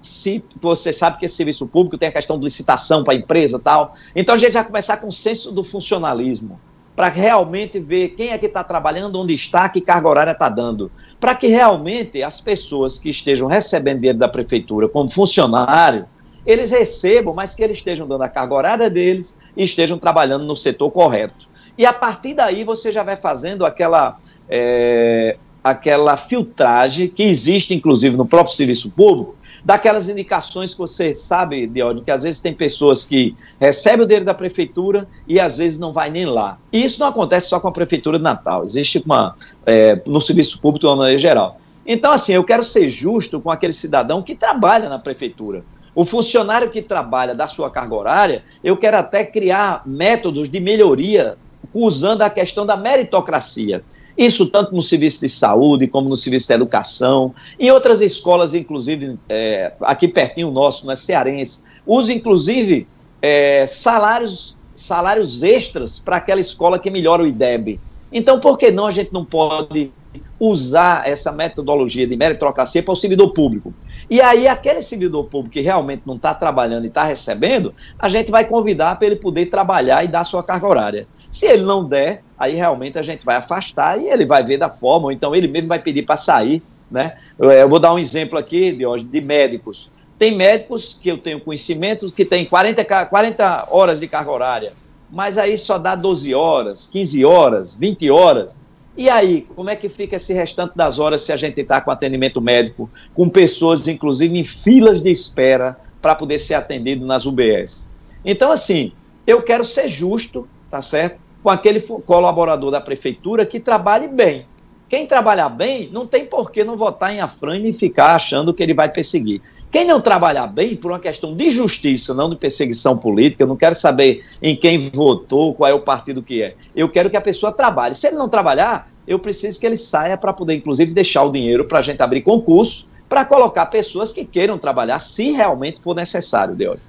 Se 0.00 0.42
você 0.60 0.92
sabe 0.92 1.18
que 1.18 1.26
esse 1.26 1.36
serviço 1.36 1.66
público 1.66 1.98
tem 1.98 2.08
a 2.08 2.12
questão 2.12 2.38
de 2.38 2.44
licitação 2.44 3.04
para 3.04 3.12
a 3.12 3.16
empresa 3.16 3.58
tal, 3.58 3.94
então 4.16 4.34
a 4.34 4.38
gente 4.38 4.52
já 4.52 4.64
começar 4.64 4.96
com 4.96 5.08
o 5.08 5.12
senso 5.12 5.52
do 5.52 5.62
funcionalismo, 5.62 6.58
para 7.00 7.08
realmente 7.08 7.78
ver 7.78 8.10
quem 8.10 8.30
é 8.30 8.38
que 8.38 8.46
está 8.46 8.62
trabalhando, 8.62 9.18
onde 9.18 9.32
está, 9.32 9.68
que 9.68 9.80
carga 9.80 10.08
horária 10.08 10.32
está 10.32 10.48
dando. 10.48 10.90
Para 11.18 11.34
que 11.34 11.46
realmente 11.46 12.22
as 12.22 12.40
pessoas 12.42 12.98
que 12.98 13.08
estejam 13.08 13.48
recebendo 13.48 14.00
dinheiro 14.00 14.18
da 14.18 14.28
prefeitura 14.28 14.88
como 14.88 15.10
funcionário, 15.10 16.06
eles 16.44 16.70
recebam, 16.70 17.34
mas 17.34 17.54
que 17.54 17.62
eles 17.62 17.78
estejam 17.78 18.06
dando 18.06 18.22
a 18.22 18.28
carga 18.28 18.54
horária 18.54 18.90
deles 18.90 19.36
e 19.56 19.64
estejam 19.64 19.98
trabalhando 19.98 20.44
no 20.44 20.56
setor 20.56 20.90
correto. 20.90 21.48
E 21.76 21.86
a 21.86 21.92
partir 21.92 22.34
daí 22.34 22.64
você 22.64 22.92
já 22.92 23.02
vai 23.02 23.16
fazendo 23.16 23.64
aquela, 23.64 24.18
é, 24.48 25.38
aquela 25.64 26.16
filtragem 26.18 27.08
que 27.08 27.22
existe, 27.22 27.74
inclusive, 27.74 28.16
no 28.16 28.26
próprio 28.26 28.54
serviço 28.54 28.90
público, 28.90 29.36
daquelas 29.64 30.08
indicações 30.08 30.72
que 30.72 30.78
você 30.78 31.14
sabe, 31.14 31.66
Diódio, 31.66 32.02
que 32.02 32.10
às 32.10 32.22
vezes 32.22 32.40
tem 32.40 32.54
pessoas 32.54 33.04
que 33.04 33.36
recebem 33.60 34.04
o 34.04 34.06
dinheiro 34.06 34.24
da 34.24 34.34
prefeitura 34.34 35.08
e 35.26 35.38
às 35.38 35.58
vezes 35.58 35.78
não 35.78 35.92
vai 35.92 36.10
nem 36.10 36.24
lá. 36.24 36.58
E 36.72 36.84
isso 36.84 37.00
não 37.00 37.08
acontece 37.08 37.48
só 37.48 37.60
com 37.60 37.68
a 37.68 37.72
prefeitura 37.72 38.18
de 38.18 38.24
Natal, 38.24 38.64
existe 38.64 39.02
uma 39.04 39.36
é, 39.66 40.00
no 40.06 40.20
serviço 40.20 40.60
público 40.60 40.86
de 40.86 40.96
maneira 40.96 41.18
geral. 41.18 41.60
Então, 41.86 42.12
assim, 42.12 42.32
eu 42.32 42.44
quero 42.44 42.62
ser 42.62 42.88
justo 42.88 43.40
com 43.40 43.50
aquele 43.50 43.72
cidadão 43.72 44.22
que 44.22 44.34
trabalha 44.34 44.88
na 44.88 44.98
prefeitura. 44.98 45.64
O 45.94 46.04
funcionário 46.04 46.70
que 46.70 46.80
trabalha 46.80 47.34
da 47.34 47.48
sua 47.48 47.70
carga 47.70 47.94
horária, 47.94 48.44
eu 48.62 48.76
quero 48.76 48.96
até 48.96 49.24
criar 49.24 49.82
métodos 49.84 50.48
de 50.48 50.60
melhoria 50.60 51.36
usando 51.74 52.22
a 52.22 52.30
questão 52.30 52.64
da 52.64 52.76
meritocracia. 52.76 53.82
Isso 54.16 54.46
tanto 54.46 54.74
no 54.74 54.82
serviço 54.82 55.20
de 55.20 55.28
saúde, 55.28 55.86
como 55.86 56.08
no 56.08 56.16
serviço 56.16 56.48
de 56.48 56.54
educação, 56.54 57.34
em 57.58 57.70
outras 57.70 58.00
escolas, 58.00 58.54
inclusive, 58.54 59.18
é, 59.28 59.72
aqui 59.80 60.08
pertinho 60.08 60.50
nosso, 60.50 60.86
né, 60.86 60.96
cearense, 60.96 61.62
usa 61.86 62.12
inclusive 62.12 62.86
é, 63.22 63.66
salários, 63.66 64.56
salários 64.74 65.42
extras 65.42 65.98
para 65.98 66.16
aquela 66.16 66.40
escola 66.40 66.78
que 66.78 66.90
melhora 66.90 67.22
o 67.22 67.26
IDEB. 67.26 67.80
Então, 68.12 68.40
por 68.40 68.58
que 68.58 68.70
não 68.70 68.86
a 68.86 68.90
gente 68.90 69.12
não 69.12 69.24
pode 69.24 69.90
usar 70.38 71.06
essa 71.06 71.30
metodologia 71.30 72.06
de 72.06 72.16
meritocracia 72.16 72.82
para 72.82 72.92
o 72.92 72.96
servidor 72.96 73.32
público? 73.32 73.72
E 74.08 74.20
aí, 74.20 74.48
aquele 74.48 74.82
servidor 74.82 75.24
público 75.24 75.52
que 75.52 75.60
realmente 75.60 76.02
não 76.04 76.16
está 76.16 76.34
trabalhando 76.34 76.84
e 76.84 76.88
está 76.88 77.04
recebendo, 77.04 77.72
a 77.98 78.08
gente 78.08 78.30
vai 78.30 78.44
convidar 78.44 78.96
para 78.96 79.06
ele 79.06 79.16
poder 79.16 79.46
trabalhar 79.46 80.04
e 80.04 80.08
dar 80.08 80.24
sua 80.24 80.42
carga 80.42 80.66
horária. 80.66 81.06
Se 81.30 81.46
ele 81.46 81.62
não 81.62 81.84
der, 81.84 82.22
aí 82.38 82.54
realmente 82.54 82.98
a 82.98 83.02
gente 83.02 83.24
vai 83.24 83.36
afastar 83.36 84.00
e 84.00 84.08
ele 84.08 84.26
vai 84.26 84.42
ver 84.42 84.58
da 84.58 84.68
forma, 84.68 85.06
ou 85.06 85.12
então 85.12 85.34
ele 85.34 85.46
mesmo 85.46 85.68
vai 85.68 85.78
pedir 85.78 86.02
para 86.02 86.16
sair, 86.16 86.62
né? 86.90 87.16
Eu 87.38 87.68
vou 87.68 87.78
dar 87.78 87.94
um 87.94 87.98
exemplo 87.98 88.38
aqui, 88.38 88.72
de, 88.72 88.84
hoje, 88.84 89.04
de 89.04 89.20
médicos. 89.20 89.90
Tem 90.18 90.34
médicos 90.34 90.98
que 91.00 91.08
eu 91.08 91.18
tenho 91.18 91.40
conhecimento 91.40 92.10
que 92.12 92.24
tem 92.24 92.44
40, 92.44 92.84
40 93.06 93.68
horas 93.70 94.00
de 94.00 94.08
carga 94.08 94.30
horária, 94.30 94.72
mas 95.10 95.38
aí 95.38 95.56
só 95.56 95.78
dá 95.78 95.94
12 95.94 96.34
horas, 96.34 96.86
15 96.86 97.24
horas, 97.24 97.74
20 97.74 98.10
horas. 98.10 98.56
E 98.96 99.08
aí, 99.08 99.46
como 99.56 99.70
é 99.70 99.76
que 99.76 99.88
fica 99.88 100.16
esse 100.16 100.34
restante 100.34 100.76
das 100.76 100.98
horas 100.98 101.22
se 101.22 101.32
a 101.32 101.36
gente 101.36 101.60
está 101.60 101.80
com 101.80 101.90
atendimento 101.90 102.40
médico, 102.40 102.90
com 103.14 103.28
pessoas, 103.28 103.88
inclusive, 103.88 104.36
em 104.36 104.44
filas 104.44 105.00
de 105.00 105.10
espera 105.10 105.78
para 106.02 106.14
poder 106.14 106.38
ser 106.38 106.54
atendido 106.54 107.06
nas 107.06 107.24
UBS? 107.24 107.88
Então, 108.24 108.50
assim, 108.50 108.92
eu 109.26 109.42
quero 109.42 109.64
ser 109.64 109.88
justo 109.88 110.46
tá 110.70 110.80
certo? 110.80 111.18
Com 111.42 111.50
aquele 111.50 111.80
colaborador 111.80 112.70
da 112.70 112.80
prefeitura 112.80 113.44
que 113.46 113.58
trabalhe 113.58 114.06
bem. 114.06 114.46
Quem 114.88 115.06
trabalhar 115.06 115.48
bem, 115.48 115.88
não 115.92 116.06
tem 116.06 116.26
por 116.26 116.50
que 116.50 116.64
não 116.64 116.76
votar 116.76 117.14
em 117.14 117.20
Afrânio 117.20 117.68
e 117.68 117.72
ficar 117.72 118.14
achando 118.14 118.52
que 118.52 118.62
ele 118.62 118.74
vai 118.74 118.88
perseguir. 118.88 119.40
Quem 119.70 119.84
não 119.84 120.00
trabalhar 120.00 120.48
bem, 120.48 120.74
por 120.74 120.90
uma 120.90 120.98
questão 120.98 121.34
de 121.34 121.48
justiça, 121.48 122.12
não 122.12 122.28
de 122.28 122.34
perseguição 122.34 122.98
política, 122.98 123.44
eu 123.44 123.46
não 123.46 123.56
quero 123.56 123.74
saber 123.76 124.24
em 124.42 124.56
quem 124.56 124.90
votou, 124.90 125.54
qual 125.54 125.70
é 125.70 125.72
o 125.72 125.80
partido 125.80 126.22
que 126.22 126.42
é. 126.42 126.56
Eu 126.74 126.88
quero 126.88 127.08
que 127.08 127.16
a 127.16 127.20
pessoa 127.20 127.52
trabalhe. 127.52 127.94
Se 127.94 128.08
ele 128.08 128.16
não 128.16 128.28
trabalhar, 128.28 128.90
eu 129.06 129.18
preciso 129.18 129.60
que 129.60 129.66
ele 129.66 129.76
saia 129.76 130.16
para 130.16 130.32
poder, 130.32 130.54
inclusive, 130.54 130.92
deixar 130.92 131.22
o 131.22 131.30
dinheiro 131.30 131.64
para 131.64 131.78
a 131.78 131.82
gente 131.82 132.02
abrir 132.02 132.22
concurso 132.22 132.90
para 133.08 133.24
colocar 133.24 133.66
pessoas 133.66 134.12
que 134.12 134.24
queiram 134.24 134.56
trabalhar, 134.56 135.00
se 135.00 135.32
realmente 135.32 135.80
for 135.80 135.96
necessário, 135.96 136.54
Deolio. 136.54 136.80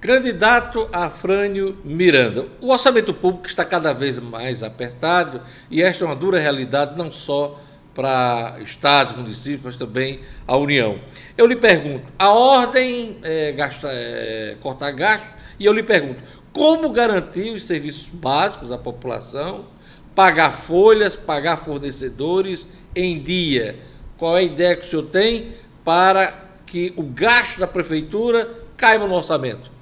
Candidato 0.00 0.88
Afrânio 0.92 1.78
Miranda. 1.82 2.46
O 2.60 2.70
orçamento 2.70 3.14
público 3.14 3.46
está 3.46 3.64
cada 3.64 3.92
vez 3.92 4.18
mais 4.18 4.62
apertado 4.62 5.40
e 5.70 5.82
esta 5.82 6.04
é 6.04 6.06
uma 6.06 6.14
dura 6.14 6.38
realidade 6.38 6.96
não 6.98 7.10
só 7.10 7.58
para 7.94 8.58
estados, 8.62 9.14
municípios, 9.14 9.62
mas 9.64 9.76
também 9.78 10.20
a 10.46 10.54
União. 10.54 11.00
Eu 11.36 11.46
lhe 11.46 11.56
pergunto, 11.56 12.04
a 12.18 12.30
ordem 12.30 13.18
é, 13.22 13.52
gasta, 13.52 13.88
é, 13.90 14.54
cortar 14.60 14.90
gastos, 14.90 15.34
e 15.58 15.64
eu 15.64 15.72
lhe 15.72 15.82
pergunto, 15.82 16.22
como 16.52 16.90
garantir 16.90 17.54
os 17.54 17.64
serviços 17.64 18.08
básicos 18.12 18.70
à 18.70 18.76
população, 18.76 19.64
pagar 20.14 20.50
folhas, 20.50 21.16
pagar 21.16 21.56
fornecedores 21.56 22.68
em 22.94 23.18
dia? 23.18 23.78
Qual 24.18 24.36
é 24.36 24.40
a 24.40 24.42
ideia 24.42 24.76
que 24.76 24.84
o 24.84 24.88
senhor 24.88 25.04
tem 25.04 25.54
para 25.82 26.34
que 26.66 26.92
o 26.96 27.02
gasto 27.02 27.58
da 27.58 27.66
prefeitura 27.66 28.46
caiba 28.76 29.06
no 29.06 29.14
orçamento? 29.14 29.75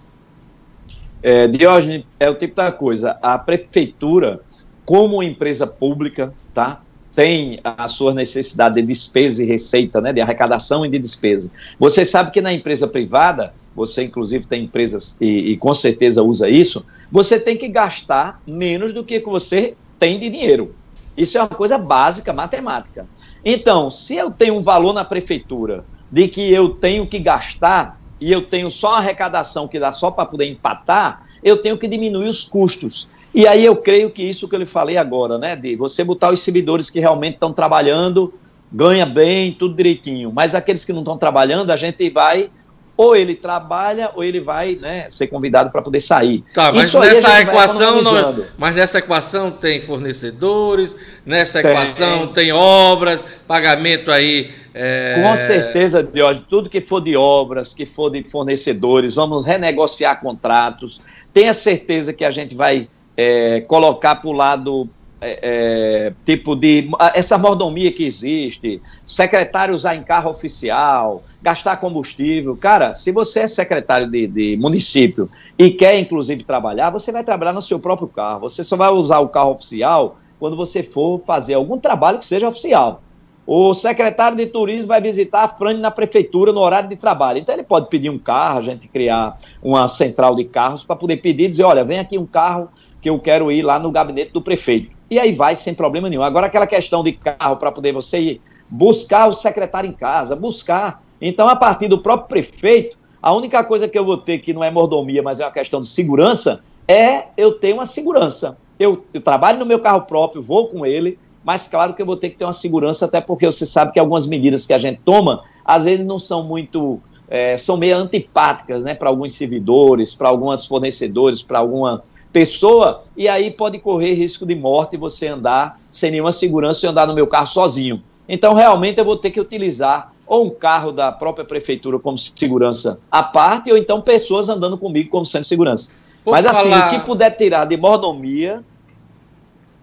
É, 1.24 1.48
Diógenes, 1.48 2.04
é 2.20 2.28
o 2.28 2.34
tipo 2.34 2.54
da 2.54 2.70
coisa. 2.70 3.18
A 3.22 3.38
prefeitura, 3.38 4.40
como 4.84 5.22
empresa 5.22 5.66
pública, 5.66 6.34
tá? 6.52 6.82
tem 7.14 7.60
a 7.62 7.86
sua 7.88 8.12
necessidade 8.12 8.74
de 8.74 8.82
despesa 8.82 9.42
e 9.42 9.46
receita, 9.46 10.00
né, 10.00 10.12
de 10.12 10.20
arrecadação 10.20 10.84
e 10.84 10.88
de 10.88 10.98
despesa. 10.98 11.48
Você 11.78 12.04
sabe 12.04 12.30
que 12.30 12.40
na 12.40 12.52
empresa 12.52 12.86
privada, 12.86 13.54
você 13.74 14.02
inclusive 14.02 14.46
tem 14.46 14.64
empresas 14.64 15.16
e, 15.20 15.52
e, 15.52 15.56
com 15.56 15.72
certeza 15.72 16.22
usa 16.22 16.48
isso, 16.48 16.84
você 17.10 17.38
tem 17.38 17.56
que 17.56 17.68
gastar 17.68 18.42
menos 18.46 18.92
do 18.92 19.04
que 19.04 19.20
você 19.20 19.74
tem 19.98 20.18
de 20.18 20.28
dinheiro. 20.28 20.74
Isso 21.16 21.38
é 21.38 21.40
uma 21.40 21.48
coisa 21.48 21.78
básica, 21.78 22.32
matemática. 22.32 23.06
Então, 23.44 23.90
se 23.90 24.16
eu 24.16 24.30
tenho 24.30 24.56
um 24.56 24.62
valor 24.62 24.92
na 24.92 25.04
prefeitura 25.04 25.84
de 26.10 26.26
que 26.26 26.52
eu 26.52 26.68
tenho 26.68 27.06
que 27.06 27.20
gastar 27.20 28.00
e 28.24 28.32
eu 28.32 28.40
tenho 28.40 28.70
só 28.70 28.94
a 28.94 28.98
arrecadação 29.00 29.68
que 29.68 29.78
dá 29.78 29.92
só 29.92 30.10
para 30.10 30.24
poder 30.24 30.46
empatar, 30.46 31.26
eu 31.42 31.58
tenho 31.58 31.76
que 31.76 31.86
diminuir 31.86 32.26
os 32.26 32.42
custos. 32.42 33.06
E 33.34 33.46
aí 33.46 33.62
eu 33.62 33.76
creio 33.76 34.08
que 34.10 34.22
isso 34.22 34.48
que 34.48 34.54
eu 34.54 34.60
lhe 34.60 34.64
falei 34.64 34.96
agora, 34.96 35.36
né, 35.36 35.54
de 35.54 35.76
você 35.76 36.02
botar 36.02 36.32
os 36.32 36.40
servidores 36.40 36.88
que 36.88 36.98
realmente 36.98 37.34
estão 37.34 37.52
trabalhando, 37.52 38.32
ganha 38.72 39.04
bem, 39.04 39.52
tudo 39.52 39.74
direitinho, 39.74 40.32
mas 40.32 40.54
aqueles 40.54 40.86
que 40.86 40.92
não 40.94 41.00
estão 41.00 41.18
trabalhando, 41.18 41.70
a 41.70 41.76
gente 41.76 42.08
vai 42.08 42.50
ou 42.96 43.16
ele 43.16 43.34
trabalha 43.34 44.10
ou 44.14 44.22
ele 44.22 44.40
vai 44.40 44.76
né, 44.76 45.06
ser 45.10 45.26
convidado 45.26 45.70
para 45.70 45.82
poder 45.82 46.00
sair. 46.00 46.44
Tá, 46.52 46.72
mas 46.72 46.86
Isso 46.86 46.98
nessa 47.00 47.40
equação, 47.40 48.02
não, 48.02 48.44
mas 48.56 48.74
nessa 48.74 48.98
equação 48.98 49.50
tem 49.50 49.80
fornecedores, 49.80 50.96
nessa 51.26 51.60
tem, 51.60 51.70
equação 51.70 52.28
tem 52.28 52.52
obras, 52.52 53.24
pagamento 53.46 54.10
aí. 54.10 54.50
É... 54.72 55.20
Com 55.22 55.36
certeza, 55.36 56.02
Diógenes, 56.02 56.46
tudo 56.48 56.70
que 56.70 56.80
for 56.80 57.00
de 57.00 57.16
obras, 57.16 57.74
que 57.74 57.86
for 57.86 58.10
de 58.10 58.22
fornecedores, 58.28 59.14
vamos 59.14 59.44
renegociar 59.44 60.20
contratos. 60.20 61.00
Tenha 61.32 61.54
certeza 61.54 62.12
que 62.12 62.24
a 62.24 62.30
gente 62.30 62.54
vai 62.54 62.88
é, 63.16 63.60
colocar 63.62 64.16
para 64.16 64.28
o 64.28 64.32
lado 64.32 64.88
é, 65.26 65.38
é, 65.42 66.12
tipo 66.26 66.54
de 66.54 66.90
essa 67.14 67.38
mordomia 67.38 67.90
que 67.90 68.04
existe, 68.04 68.82
secretário 69.06 69.74
usar 69.74 69.96
em 69.96 70.02
carro 70.02 70.30
oficial, 70.30 71.22
gastar 71.40 71.78
combustível. 71.78 72.54
Cara, 72.56 72.94
se 72.94 73.10
você 73.10 73.40
é 73.40 73.46
secretário 73.46 74.06
de, 74.06 74.26
de, 74.26 74.56
município 74.58 75.30
e 75.58 75.70
quer, 75.70 75.98
inclusive, 75.98 76.42
trabalhar, 76.44 76.90
você 76.90 77.10
vai 77.10 77.24
trabalhar 77.24 77.54
no 77.54 77.62
seu 77.62 77.80
próprio 77.80 78.06
carro. 78.06 78.40
Você 78.40 78.62
só 78.62 78.76
vai 78.76 78.90
usar 78.90 79.20
o 79.20 79.28
carro 79.30 79.52
oficial 79.52 80.18
quando 80.38 80.56
você 80.56 80.82
for 80.82 81.18
fazer 81.18 81.54
algum 81.54 81.78
trabalho 81.78 82.18
que 82.18 82.26
seja 82.26 82.46
oficial. 82.46 83.02
O 83.46 83.72
secretário 83.72 84.36
de 84.36 84.46
turismo 84.46 84.88
vai 84.88 85.00
visitar 85.00 85.42
a 85.42 85.48
Frane 85.48 85.78
na 85.78 85.90
prefeitura 85.90 86.52
no 86.52 86.60
horário 86.60 86.88
de 86.88 86.96
trabalho. 86.96 87.38
Então 87.38 87.54
ele 87.54 87.64
pode 87.64 87.88
pedir 87.88 88.10
um 88.10 88.18
carro, 88.18 88.58
a 88.58 88.62
gente 88.62 88.88
criar 88.88 89.38
uma 89.62 89.88
central 89.88 90.34
de 90.34 90.44
carros 90.44 90.84
para 90.84 90.96
poder 90.96 91.16
pedir 91.16 91.48
dizer, 91.48 91.62
olha, 91.62 91.84
vem 91.84 91.98
aqui 91.98 92.18
um 92.18 92.26
carro 92.26 92.68
que 93.02 93.10
eu 93.10 93.18
quero 93.18 93.52
ir 93.52 93.60
lá 93.60 93.78
no 93.78 93.90
gabinete 93.90 94.32
do 94.32 94.40
prefeito. 94.40 94.93
E 95.10 95.18
aí 95.18 95.32
vai 95.32 95.56
sem 95.56 95.74
problema 95.74 96.08
nenhum. 96.08 96.22
Agora 96.22 96.46
aquela 96.46 96.66
questão 96.66 97.02
de 97.02 97.12
carro 97.12 97.56
para 97.56 97.70
poder 97.70 97.92
você 97.92 98.20
ir 98.20 98.40
buscar 98.68 99.28
o 99.28 99.32
secretário 99.32 99.88
em 99.88 99.92
casa, 99.92 100.34
buscar. 100.34 101.02
Então, 101.20 101.48
a 101.48 101.56
partir 101.56 101.88
do 101.88 101.98
próprio 101.98 102.28
prefeito, 102.28 102.98
a 103.22 103.32
única 103.32 103.62
coisa 103.64 103.88
que 103.88 103.98
eu 103.98 104.04
vou 104.04 104.16
ter 104.16 104.38
que 104.38 104.52
não 104.52 104.64
é 104.64 104.70
mordomia, 104.70 105.22
mas 105.22 105.40
é 105.40 105.44
uma 105.44 105.52
questão 105.52 105.80
de 105.80 105.86
segurança, 105.86 106.62
é 106.86 107.26
eu 107.36 107.52
ter 107.52 107.72
uma 107.72 107.86
segurança. 107.86 108.58
Eu, 108.78 109.04
eu 109.14 109.20
trabalho 109.20 109.58
no 109.58 109.66
meu 109.66 109.78
carro 109.78 110.02
próprio, 110.02 110.42
vou 110.42 110.68
com 110.68 110.84
ele, 110.84 111.18
mas 111.44 111.68
claro 111.68 111.94
que 111.94 112.02
eu 112.02 112.06
vou 112.06 112.16
ter 112.16 112.30
que 112.30 112.36
ter 112.36 112.44
uma 112.44 112.52
segurança, 112.52 113.04
até 113.04 113.20
porque 113.20 113.46
você 113.46 113.64
sabe 113.64 113.92
que 113.92 113.98
algumas 113.98 114.26
medidas 114.26 114.66
que 114.66 114.72
a 114.72 114.78
gente 114.78 115.00
toma, 115.04 115.44
às 115.64 115.84
vezes 115.84 116.04
não 116.04 116.18
são 116.18 116.42
muito, 116.42 117.00
é, 117.28 117.56
são 117.56 117.76
meio 117.76 117.96
antipáticas, 117.96 118.82
né, 118.82 118.94
para 118.94 119.08
alguns 119.08 119.34
servidores, 119.34 120.14
para 120.14 120.28
alguns 120.28 120.66
fornecedores, 120.66 121.42
para 121.42 121.60
alguma 121.60 122.02
pessoa, 122.34 123.04
e 123.16 123.28
aí 123.28 123.48
pode 123.48 123.78
correr 123.78 124.12
risco 124.14 124.44
de 124.44 124.56
morte 124.56 124.96
você 124.96 125.28
andar 125.28 125.78
sem 125.92 126.10
nenhuma 126.10 126.32
segurança 126.32 126.84
e 126.84 126.88
andar 126.88 127.06
no 127.06 127.14
meu 127.14 127.28
carro 127.28 127.46
sozinho. 127.46 128.02
Então, 128.28 128.54
realmente, 128.54 128.98
eu 128.98 129.04
vou 129.04 129.16
ter 129.16 129.30
que 129.30 129.40
utilizar 129.40 130.12
ou 130.26 130.46
um 130.46 130.50
carro 130.50 130.90
da 130.90 131.12
própria 131.12 131.44
prefeitura 131.44 131.96
como 131.96 132.18
segurança 132.18 132.98
à 133.08 133.22
parte, 133.22 133.70
ou 133.70 133.78
então 133.78 134.00
pessoas 134.00 134.48
andando 134.48 134.76
comigo 134.76 135.10
como 135.10 135.24
sendo 135.24 135.44
segurança. 135.44 135.92
Por 136.24 136.32
Mas, 136.32 136.44
assim, 136.44 136.70
falar... 136.70 136.86
assim, 136.86 136.96
o 136.96 137.00
que 137.00 137.06
puder 137.06 137.30
tirar 137.36 137.66
de 137.66 137.76
mordomia, 137.76 138.64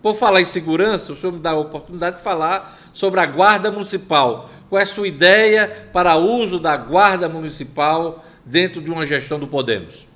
por 0.02 0.16
falar 0.16 0.42
em 0.42 0.46
segurança, 0.46 1.14
o 1.14 1.16
senhor 1.16 1.32
me 1.32 1.40
dá 1.40 1.52
a 1.52 1.58
oportunidade 1.58 2.18
de 2.18 2.22
falar 2.22 2.78
sobre 2.92 3.22
a 3.22 3.26
Guarda 3.26 3.72
Municipal. 3.72 4.50
Qual 4.70 4.78
é 4.78 4.84
a 4.84 4.86
sua 4.86 5.08
ideia 5.08 5.88
para 5.94 6.18
o 6.18 6.38
uso 6.40 6.60
da 6.60 6.76
Guarda 6.76 7.30
Municipal 7.30 8.22
dentro 8.46 8.82
de 8.82 8.92
uma 8.92 9.08
gestão 9.08 9.40
do 9.40 9.48
Podemos? 9.48 10.11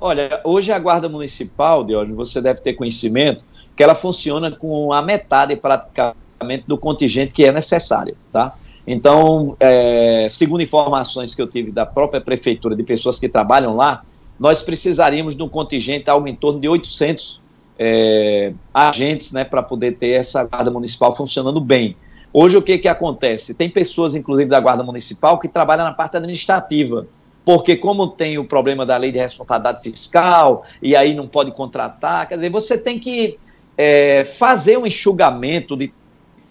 Olha, 0.00 0.40
hoje 0.44 0.70
a 0.70 0.78
Guarda 0.78 1.08
Municipal, 1.08 1.84
Diógenes, 1.84 2.16
você 2.16 2.40
deve 2.40 2.60
ter 2.60 2.74
conhecimento, 2.74 3.44
que 3.74 3.82
ela 3.82 3.94
funciona 3.94 4.50
com 4.50 4.92
a 4.92 5.02
metade 5.02 5.56
praticamente 5.56 6.64
do 6.66 6.78
contingente 6.78 7.32
que 7.32 7.44
é 7.44 7.50
necessário, 7.50 8.16
tá? 8.30 8.56
Então, 8.86 9.56
é, 9.58 10.28
segundo 10.30 10.62
informações 10.62 11.34
que 11.34 11.42
eu 11.42 11.48
tive 11.48 11.72
da 11.72 11.84
própria 11.84 12.20
prefeitura, 12.20 12.76
de 12.76 12.82
pessoas 12.82 13.18
que 13.18 13.28
trabalham 13.28 13.76
lá, 13.76 14.02
nós 14.38 14.62
precisaríamos 14.62 15.36
de 15.36 15.42
um 15.42 15.48
contingente 15.48 16.08
algo 16.08 16.28
em 16.28 16.34
torno 16.34 16.60
de 16.60 16.68
800 16.68 17.40
é, 17.78 18.52
agentes 18.72 19.32
né, 19.32 19.44
para 19.44 19.62
poder 19.62 19.92
ter 19.92 20.10
essa 20.10 20.44
guarda 20.44 20.70
municipal 20.70 21.14
funcionando 21.14 21.60
bem. 21.60 21.96
Hoje, 22.32 22.56
o 22.56 22.62
que, 22.62 22.78
que 22.78 22.88
acontece? 22.88 23.54
Tem 23.54 23.68
pessoas, 23.68 24.14
inclusive 24.14 24.48
da 24.48 24.60
Guarda 24.60 24.84
Municipal, 24.84 25.38
que 25.38 25.48
trabalham 25.48 25.84
na 25.84 25.92
parte 25.92 26.16
administrativa, 26.16 27.06
porque, 27.48 27.78
como 27.78 28.08
tem 28.08 28.36
o 28.36 28.44
problema 28.44 28.84
da 28.84 28.94
lei 28.98 29.10
de 29.10 29.18
responsabilidade 29.18 29.82
fiscal, 29.82 30.66
e 30.82 30.94
aí 30.94 31.14
não 31.14 31.26
pode 31.26 31.50
contratar, 31.50 32.28
quer 32.28 32.34
dizer, 32.34 32.50
você 32.50 32.76
tem 32.76 32.98
que 32.98 33.38
é, 33.74 34.26
fazer 34.26 34.76
um 34.76 34.86
enxugamento 34.86 35.74
de 35.74 35.90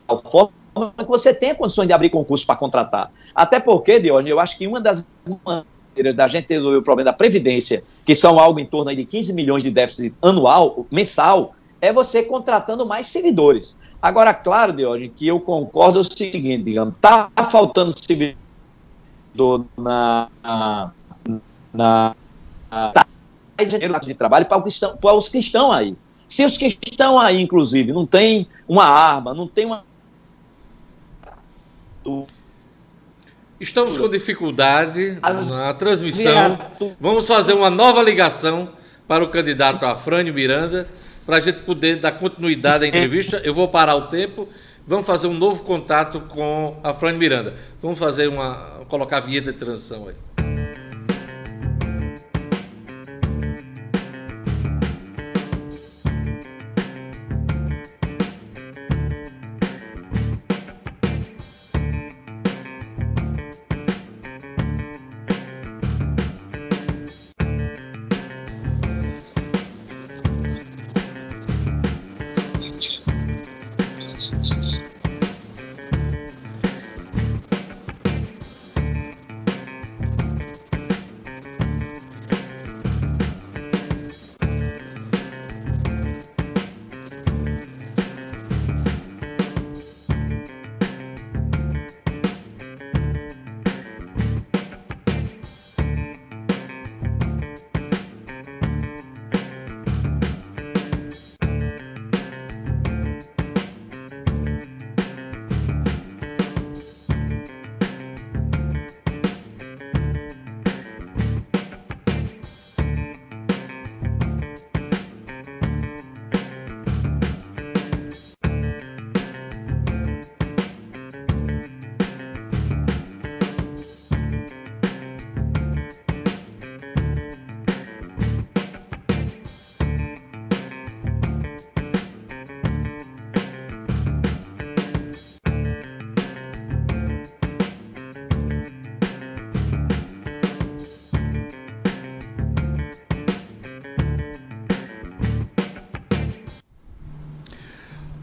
tal 0.07 0.17
forma 0.17 0.51
que 0.97 1.05
você 1.05 1.35
tenha 1.35 1.53
condições 1.53 1.85
de 1.85 1.93
abrir 1.93 2.09
concurso 2.09 2.47
para 2.47 2.55
contratar. 2.55 3.11
Até 3.35 3.59
porque, 3.59 3.99
Dione, 3.99 4.27
eu 4.27 4.39
acho 4.39 4.57
que 4.57 4.65
uma 4.65 4.81
das 4.81 5.05
da 6.15 6.27
gente 6.27 6.51
resolver 6.51 6.77
o 6.77 6.81
problema 6.81 7.11
da 7.11 7.15
Previdência, 7.15 7.83
que 8.03 8.15
são 8.15 8.39
algo 8.39 8.59
em 8.59 8.65
torno 8.65 8.95
de 8.95 9.05
15 9.05 9.33
milhões 9.33 9.61
de 9.61 9.69
déficit 9.69 10.15
anual, 10.19 10.87
mensal, 10.89 11.53
é 11.79 11.93
você 11.93 12.23
contratando 12.23 12.87
mais 12.87 13.05
servidores. 13.05 13.77
Agora, 14.01 14.33
claro, 14.33 14.73
Diógenes, 14.73 15.11
que 15.15 15.27
eu 15.27 15.39
concordo 15.39 15.99
é 15.99 16.01
o 16.01 16.03
seguinte, 16.03 16.63
digamos, 16.63 16.95
tá 16.99 17.29
faltando 17.51 17.93
servidor 17.95 18.46
na, 19.77 20.27
na, 20.43 20.91
na, 21.73 22.15
na 22.71 23.99
de 23.99 24.13
trabalho 24.13 24.45
para 24.45 24.61
para 24.61 25.13
os 25.13 25.29
que 25.29 25.37
estão 25.37 25.71
aí. 25.71 25.95
Se 26.27 26.43
os 26.45 26.57
que 26.57 26.65
estão 26.65 27.17
aí, 27.17 27.41
inclusive, 27.41 27.93
não 27.93 28.05
tem 28.05 28.47
uma 28.67 28.85
arma, 28.85 29.33
não 29.33 29.47
tem 29.47 29.65
uma 29.65 29.83
Estamos 33.59 33.97
com 33.97 34.07
dificuldade 34.07 35.17
na 35.21 35.73
transmissão. 35.73 36.57
Vamos 36.99 37.27
fazer 37.27 37.53
uma 37.53 37.69
nova 37.69 38.01
ligação 38.01 38.69
para 39.07 39.23
o 39.23 39.29
candidato 39.29 39.85
Afrânio 39.85 40.33
Miranda, 40.33 40.87
para 41.25 41.37
a 41.37 41.39
gente 41.39 41.59
poder 41.59 41.97
dar 41.97 42.13
continuidade 42.13 42.85
à 42.85 42.87
entrevista. 42.87 43.41
Eu 43.43 43.53
vou 43.53 43.67
parar 43.67 43.95
o 43.95 44.07
tempo. 44.07 44.47
Vamos 44.87 45.05
fazer 45.05 45.27
um 45.27 45.33
novo 45.33 45.63
contato 45.63 46.21
com 46.21 46.79
a 46.81 46.91
Afrânio 46.91 47.19
Miranda. 47.19 47.53
Vamos 47.81 47.99
fazer 47.99 48.29
uma. 48.29 48.85
colocar 48.87 49.17
a 49.17 49.19
vinheta 49.19 49.51
de 49.51 49.59
transição 49.59 50.07
aí. 50.07 50.15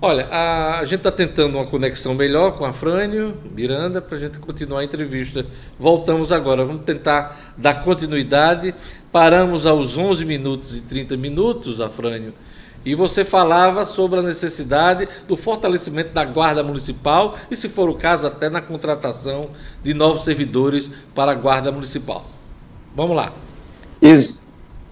Olha, 0.07 0.29
a, 0.31 0.81
a 0.81 0.85
gente 0.85 0.97
está 0.97 1.11
tentando 1.11 1.57
uma 1.57 1.65
conexão 1.65 2.15
melhor 2.15 2.59
com 2.59 2.67
a 2.67 2.75
Frânio 2.75 3.39
Miranda 3.55 4.03
para 4.03 4.19
a 4.19 4.21
gente 4.21 4.39
continuar 4.39 4.81
a 4.81 4.85
entrevista. 4.85 5.47
Voltamos 5.79 6.31
agora, 6.31 6.63
vamos 6.63 6.85
tentar 6.85 7.55
dar 7.57 7.83
continuidade. 7.83 8.75
Paramos 9.11 9.65
aos 9.65 9.97
11 9.97 10.27
minutos 10.27 10.77
e 10.77 10.83
30 10.83 11.17
minutos, 11.17 11.81
Afrânio, 11.81 12.35
e 12.85 12.95
você 12.95 13.25
falava 13.25 13.87
sobre 13.87 14.21
a 14.21 14.23
necessidade 14.23 15.09
do 15.27 15.39
fortalecimento 15.39 16.11
da 16.11 16.23
Guarda 16.23 16.63
Municipal 16.63 17.39
e, 17.51 17.57
se 17.57 17.71
for 17.71 17.89
o 17.89 17.95
caso, 17.95 18.27
até 18.27 18.51
na 18.51 18.61
contratação 18.61 19.53
de 19.83 19.95
novos 19.95 20.23
servidores 20.23 20.91
para 21.15 21.33
a 21.33 21.35
Guarda 21.35 21.73
Municipal. 21.73 22.27
Vamos 22.95 23.17
lá. 23.17 23.33
Ex 24.03 24.39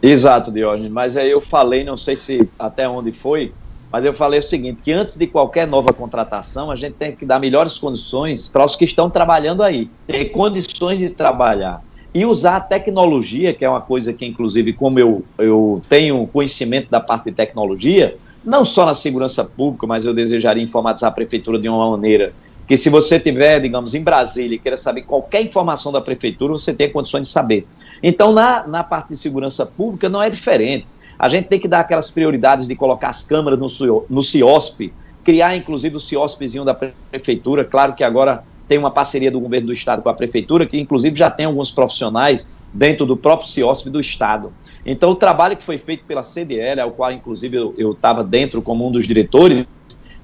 exato, 0.01 0.51
Diógenes, 0.51 0.91
mas 0.91 1.19
aí 1.19 1.31
eu 1.31 1.43
falei, 1.43 1.85
não 1.85 1.99
sei 1.99 2.17
se 2.17 2.49
até 2.59 2.89
onde 2.89 3.13
foi, 3.13 3.53
mas 3.93 4.07
eu 4.07 4.15
falei 4.15 4.41
o 4.41 4.43
seguinte, 4.43 4.81
que 4.83 4.91
antes 4.91 5.19
de 5.19 5.27
qualquer 5.27 5.67
nova 5.67 5.93
contratação, 5.93 6.71
a 6.71 6.77
gente 6.77 6.95
tem 6.95 7.15
que 7.15 7.27
dar 7.27 7.39
melhores 7.39 7.77
condições 7.79 8.49
para 8.49 8.65
os 8.65 8.75
que 8.75 8.87
estão 8.87 9.11
trabalhando 9.11 9.63
aí, 9.63 9.91
ter 10.07 10.27
condições 10.27 10.99
de 10.99 11.11
trabalhar 11.11 11.83
e 12.15 12.25
usar 12.25 12.57
a 12.57 12.61
tecnologia, 12.61 13.53
que 13.53 13.65
é 13.65 13.69
uma 13.69 13.83
coisa 13.83 14.13
que, 14.15 14.25
inclusive, 14.25 14.73
como 14.73 14.99
eu, 14.99 15.23
eu 15.37 15.81
tenho 15.91 16.27
conhecimento 16.27 16.91
da 16.91 17.01
parte 17.01 17.27
de 17.27 17.33
tecnologia, 17.33 18.17
não 18.43 18.65
só 18.65 18.87
na 18.87 18.95
segurança 18.95 19.45
pública, 19.45 19.87
mas 19.87 20.07
eu 20.07 20.15
desejaria 20.15 20.63
informatizar 20.63 21.11
a 21.11 21.15
prefeitura 21.15 21.59
de 21.59 21.69
uma 21.69 21.91
maneira 21.91 22.33
que, 22.67 22.77
se 22.79 22.89
você 22.89 23.21
tiver, 23.21 23.61
digamos, 23.61 23.95
em 23.95 24.03
Brasília 24.03 24.57
e 24.57 24.59
queira 24.59 24.77
saber 24.77 25.03
qualquer 25.03 25.43
informação 25.43 25.93
da 25.93 26.01
prefeitura, 26.01 26.53
você 26.53 26.73
tenha 26.73 26.91
condições 26.91 27.23
de 27.23 27.29
saber. 27.29 27.67
Então, 28.03 28.33
na, 28.33 28.67
na 28.67 28.83
parte 28.83 29.09
de 29.09 29.17
segurança 29.17 29.67
pública, 29.67 30.09
não 30.09 30.23
é 30.23 30.31
diferente. 30.31 30.87
A 31.23 31.29
gente 31.29 31.47
tem 31.47 31.61
que 31.61 31.69
dar 31.69 31.79
aquelas 31.79 32.11
prioridades 32.11 32.67
de 32.67 32.75
colocar 32.75 33.09
as 33.09 33.23
câmeras 33.23 33.57
no, 33.57 34.05
no 34.11 34.25
CIOSP, 34.25 34.93
criar, 35.23 35.55
inclusive, 35.55 35.95
o 35.95 36.01
CIOSPzinho 36.01 36.65
da 36.65 36.75
prefeitura. 36.75 37.65
Claro 37.65 37.95
que 37.95 38.03
agora 38.03 38.43
tem 38.67 38.77
uma 38.77 38.91
parceria 38.91 39.31
do 39.31 39.39
governo 39.39 39.69
do 39.69 39.73
estado 39.73 40.03
com 40.03 40.09
a 40.09 40.15
prefeitura, 40.15 40.67
que 40.67 40.77
inclusive 40.77 41.17
já 41.17 41.31
tem 41.31 41.47
alguns 41.47 41.71
profissionais 41.71 42.51
dentro 42.73 43.07
do 43.07 43.17
próprio 43.17 43.49
CIOSP 43.49 43.89
do 43.89 44.01
estado. 44.01 44.53
Então, 44.85 45.11
o 45.11 45.15
trabalho 45.15 45.57
que 45.57 45.63
foi 45.63 45.79
feito 45.79 46.05
pela 46.07 46.25
CDL, 46.25 46.81
ao 46.81 46.91
qual 46.91 47.13
inclusive 47.13 47.57
eu 47.57 47.93
estava 47.93 48.25
dentro 48.25 48.61
como 48.61 48.89
um 48.89 48.91
dos 48.91 49.07
diretores, 49.07 49.65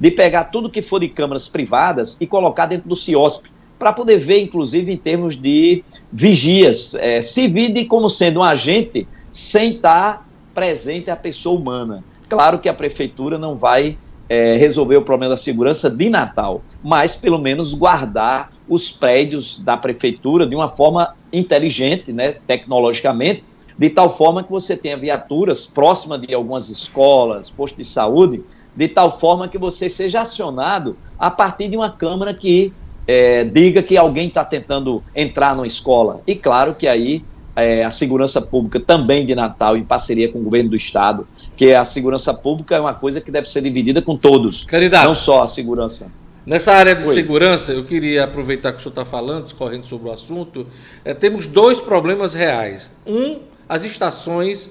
de 0.01 0.11
pegar 0.11 0.45
tudo 0.45 0.69
que 0.69 0.83
for 0.83 0.99
de 0.99 1.09
câmaras 1.09 1.47
privadas 1.47 2.17
e 2.21 2.27
colocar 2.27 2.67
dentro 2.67 2.89
do 2.89 2.97
CIOSP, 2.97 3.49
para 3.79 3.93
poder 3.93 4.19
ver, 4.19 4.41
inclusive, 4.41 4.91
em 4.91 4.97
termos 4.97 5.37
de 5.37 5.85
vigias, 6.11 6.97
é, 6.97 7.23
se 7.23 7.47
vide 7.47 7.85
como 7.85 8.11
sendo 8.11 8.41
um 8.41 8.43
agente 8.43 9.07
sem 9.31 9.77
estar 9.77 10.28
presente 10.59 11.09
a 11.09 11.15
pessoa 11.15 11.57
humana. 11.57 12.03
Claro 12.29 12.59
que 12.59 12.69
a 12.69 12.75
prefeitura 12.75 13.39
não 13.39 13.55
vai 13.55 13.97
é, 14.29 14.57
resolver 14.57 14.97
o 14.97 15.03
problema 15.03 15.35
da 15.35 15.37
segurança 15.37 15.89
de 15.89 16.11
Natal, 16.11 16.63
mas 16.83 17.15
pelo 17.15 17.39
menos 17.39 17.73
guardar 17.73 18.51
os 18.69 18.91
prédios 18.91 19.61
da 19.61 19.77
prefeitura 19.77 20.45
de 20.45 20.57
uma 20.57 20.67
forma 20.69 21.15
inteligente, 21.33 22.13
né, 22.13 22.33
tecnologicamente, 22.33 23.45
de 23.79 23.89
tal 23.89 24.11
forma 24.11 24.43
que 24.43 24.51
você 24.51 24.77
tenha 24.77 24.97
viaturas 24.97 25.65
próximas 25.65 26.21
de 26.21 26.35
algumas 26.35 26.69
escolas, 26.69 27.49
postos 27.49 27.87
de 27.87 27.93
saúde, 27.93 28.43
de 28.75 28.89
tal 28.89 29.17
forma 29.17 29.47
que 29.47 29.59
você 29.59 29.89
seja 29.89 30.23
acionado 30.23 30.99
a 31.17 31.31
partir 31.31 31.69
de 31.69 31.77
uma 31.77 31.89
câmara 31.91 32.35
que 32.35 32.73
é, 33.07 33.45
diga 33.45 33.81
que 33.81 33.97
alguém 33.97 34.27
está 34.27 34.45
tentando 34.45 35.05
entrar 35.15 35.55
numa 35.55 35.69
escola. 35.69 36.21
E 36.27 36.35
claro 36.35 36.75
que 36.75 36.89
aí 36.89 37.23
é, 37.63 37.85
a 37.85 37.91
segurança 37.91 38.41
pública 38.41 38.81
também 38.81 39.27
de 39.27 39.35
Natal, 39.35 39.77
em 39.77 39.85
parceria 39.85 40.31
com 40.31 40.39
o 40.39 40.43
governo 40.43 40.71
do 40.71 40.77
estado, 40.77 41.27
que 41.57 41.75
a 41.75 41.85
segurança 41.85 42.33
pública 42.35 42.77
é 42.77 42.81
uma 42.81 42.95
coisa 42.95 43.21
que 43.21 43.31
deve 43.31 43.49
ser 43.49 43.63
dividida 43.63 44.01
com 44.03 44.17
todos, 44.17 44.65
Candidato, 44.65 45.07
não 45.07 45.15
só 45.15 45.43
a 45.43 45.49
segurança. 45.49 46.11
Nessa 46.47 46.73
área 46.73 46.95
de 46.95 47.07
Oi. 47.07 47.15
segurança, 47.15 47.73
eu 47.73 47.85
queria 47.85 48.25
aproveitar 48.25 48.73
que 48.73 48.79
o 48.79 48.81
senhor 48.81 48.93
está 48.93 49.05
falando, 49.05 49.45
discorrendo 49.45 49.85
sobre 49.85 50.09
o 50.09 50.13
assunto, 50.13 50.67
é, 51.05 51.13
temos 51.13 51.47
dois 51.47 51.81
problemas 51.81 52.33
reais. 52.33 52.91
Um, 53.07 53.41
as 53.69 53.85
estações 53.85 54.71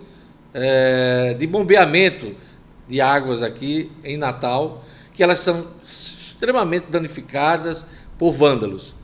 é, 0.53 1.35
de 1.38 1.45
bombeamento 1.45 2.33
de 2.88 2.99
águas 2.99 3.43
aqui 3.43 3.91
em 4.03 4.17
Natal, 4.17 4.83
que 5.13 5.21
elas 5.21 5.39
são 5.39 5.67
extremamente 5.83 6.88
danificadas 6.89 7.85
por 8.17 8.33
vândalos. 8.33 8.95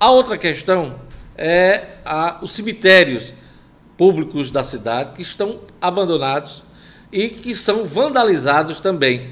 A 0.00 0.10
outra 0.10 0.38
questão 0.38 0.94
é 1.36 1.96
a, 2.04 2.38
os 2.42 2.52
cemitérios 2.52 3.34
públicos 3.96 4.50
da 4.50 4.64
cidade 4.64 5.12
que 5.12 5.22
estão 5.22 5.60
abandonados 5.80 6.62
e 7.10 7.28
que 7.28 7.54
são 7.54 7.84
vandalizados 7.84 8.80
também. 8.80 9.30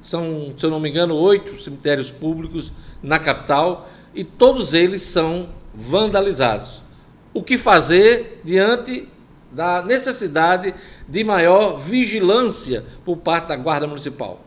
São, 0.00 0.54
se 0.56 0.64
eu 0.64 0.70
não 0.70 0.80
me 0.80 0.88
engano, 0.88 1.14
oito 1.14 1.60
cemitérios 1.62 2.10
públicos 2.10 2.72
na 3.02 3.18
capital 3.18 3.88
e 4.14 4.24
todos 4.24 4.74
eles 4.74 5.02
são 5.02 5.48
vandalizados. 5.74 6.82
O 7.34 7.42
que 7.42 7.58
fazer 7.58 8.40
diante 8.42 9.08
da 9.52 9.82
necessidade 9.82 10.74
de 11.06 11.24
maior 11.24 11.78
vigilância 11.78 12.84
por 13.04 13.16
parte 13.16 13.48
da 13.48 13.56
Guarda 13.56 13.86
Municipal? 13.86 14.40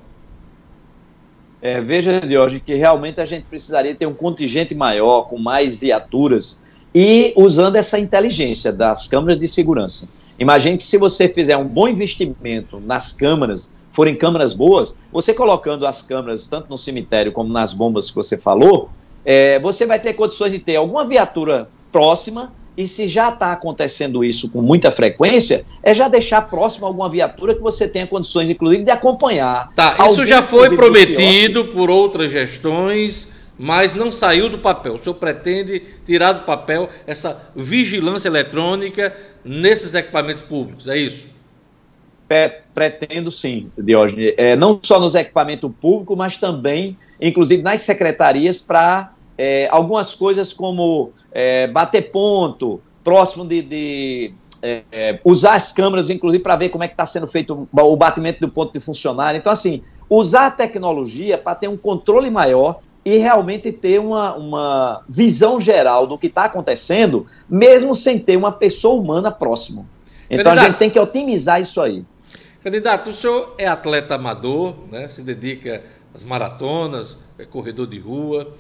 É, 1.62 1.80
veja, 1.80 2.20
Jorge, 2.28 2.60
que 2.60 2.74
realmente 2.74 3.22
a 3.22 3.26
gente 3.26 3.46
precisaria 3.46 3.94
ter 3.94 4.08
um 4.08 4.14
contingente 4.14 4.74
maior, 4.74 5.24
com 5.24 5.38
mais 5.38 5.76
viaturas, 5.76 6.60
e 6.94 7.34
usando 7.36 7.76
essa 7.76 7.98
inteligência 8.00 8.72
das 8.72 9.08
câmeras 9.08 9.40
de 9.40 9.48
segurança. 9.48 10.08
Imagine 10.38 10.78
que 10.78 10.84
se 10.84 10.98
você 10.98 11.28
fizer 11.28 11.56
um 11.56 11.68
bom 11.68 11.88
investimento 11.88 12.80
nas 12.80 13.12
câmeras, 13.12 13.72
forem 13.92 14.16
câmeras 14.16 14.54
boas, 14.54 14.96
você 15.12 15.34
colocando 15.34 15.86
as 15.86 16.02
câmeras 16.02 16.48
tanto 16.48 16.70
no 16.70 16.78
cemitério 16.78 17.32
como 17.32 17.52
nas 17.52 17.74
bombas 17.74 18.10
que 18.10 18.16
você 18.16 18.38
falou, 18.38 18.90
é, 19.24 19.60
você 19.60 19.86
vai 19.86 20.00
ter 20.00 20.14
condições 20.14 20.52
de 20.52 20.60
ter 20.60 20.78
alguma 20.78 21.06
viatura 21.06 21.70
próxima 21.92 22.52
e 22.76 22.88
se 22.88 23.08
já 23.08 23.30
está 23.30 23.52
acontecendo 23.52 24.24
isso 24.24 24.50
com 24.50 24.62
muita 24.62 24.90
frequência, 24.92 25.66
é 25.84 25.94
já 25.94 26.08
deixar 26.08 26.42
próximo 26.50 26.86
alguma 26.88 27.10
viatura 27.10 27.54
que 27.54 27.62
você 27.62 27.88
tenha 27.88 28.08
condições, 28.08 28.50
inclusive, 28.50 28.84
de 28.84 28.92
acompanhar. 28.92 29.72
Tá, 29.76 29.98
isso 30.08 30.26
já 30.26 30.42
foi 30.42 30.74
prometido 30.76 31.66
por 31.66 31.90
outras 31.90 32.32
gestões 32.32 33.41
mas 33.62 33.94
não 33.94 34.12
saiu 34.12 34.50
do 34.50 34.58
papel. 34.58 34.96
O 34.96 34.98
senhor 34.98 35.14
pretende 35.14 35.84
tirar 36.04 36.32
do 36.32 36.40
papel 36.42 36.90
essa 37.06 37.52
vigilância 37.56 38.28
eletrônica 38.28 39.16
nesses 39.46 39.94
equipamentos 39.94 40.42
públicos, 40.42 40.88
é 40.88 40.98
isso? 40.98 41.30
Pretendo 42.74 43.30
sim, 43.30 43.70
Diógenes. 43.78 44.34
É, 44.36 44.56
não 44.56 44.80
só 44.82 45.00
nos 45.00 45.14
equipamentos 45.14 45.70
públicos, 45.80 46.18
mas 46.18 46.38
também, 46.38 46.98
inclusive, 47.22 47.62
nas 47.62 47.82
secretarias, 47.82 48.64
para 48.64 49.14
é, 49.38 49.68
algumas 49.70 50.16
coisas 50.16 50.52
como 50.52 51.12
é, 51.32 51.68
bater 51.68 52.10
ponto, 52.10 52.82
próximo 53.04 53.46
de, 53.46 53.62
de 53.62 54.34
é, 54.64 54.82
é 54.92 55.20
usar 55.24 55.54
as 55.54 55.72
câmeras, 55.72 56.10
inclusive, 56.10 56.42
para 56.42 56.56
ver 56.56 56.70
como 56.70 56.84
é 56.84 56.88
que 56.88 56.94
está 56.94 57.06
sendo 57.06 57.28
feito 57.28 57.70
o 57.72 57.96
batimento 57.96 58.40
do 58.40 58.50
ponto 58.50 58.74
de 58.74 58.80
funcionário. 58.80 59.38
Então, 59.38 59.54
assim, 59.54 59.84
usar 60.10 60.48
a 60.48 60.52
tecnologia 60.52 61.38
para 61.38 61.54
ter 61.54 61.68
um 61.68 61.78
controle 61.78 62.32
maior 62.32 62.80
e 63.04 63.18
realmente 63.18 63.72
ter 63.72 64.00
uma, 64.00 64.36
uma 64.36 65.04
visão 65.10 65.60
geral 65.60 66.06
do 66.06 66.18
que 66.18 66.28
está 66.28 66.46
acontecendo, 66.46 67.26
mesmo 67.50 67.96
sem 67.96 68.20
ter 68.20 68.38
uma 68.38 68.52
pessoa 68.52 69.02
humana 69.02 69.32
próximo. 69.32 69.88
Então 70.30 70.46
Candidato, 70.46 70.60
a 70.60 70.68
gente 70.68 70.78
tem 70.78 70.90
que 70.90 71.00
otimizar 71.00 71.60
isso 71.60 71.82
aí. 71.82 72.06
Candidato, 72.64 73.10
o 73.10 73.14
senhor 73.14 73.56
é 73.58 73.68
atleta 73.68 74.16
amador, 74.16 74.76
né? 74.92 75.08
se 75.08 75.24
dedica 75.24 75.84
às 76.14 76.24
maratonas, 76.24 77.18
é 77.40 77.46
corredor 77.46 77.88
de 77.88 78.00
rua. 78.00 78.54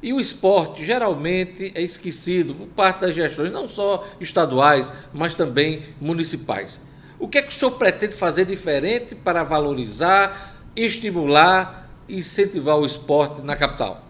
E 0.00 0.12
o 0.12 0.20
esporte 0.20 0.86
geralmente 0.86 1.72
é 1.74 1.82
esquecido 1.82 2.54
por 2.54 2.68
parte 2.68 3.00
das 3.00 3.16
gestões, 3.16 3.50
não 3.50 3.66
só 3.66 4.06
estaduais, 4.20 4.92
mas 5.12 5.34
também 5.34 5.82
municipais. 6.00 6.80
O 7.18 7.26
que 7.26 7.38
é 7.38 7.42
que 7.42 7.48
o 7.48 7.52
senhor 7.52 7.72
pretende 7.72 8.14
fazer 8.14 8.44
diferente 8.44 9.16
para 9.16 9.42
valorizar, 9.42 10.62
estimular 10.76 11.87
incentivar 12.08 12.78
o 12.78 12.86
esporte 12.86 13.42
na 13.42 13.54
capital? 13.56 14.02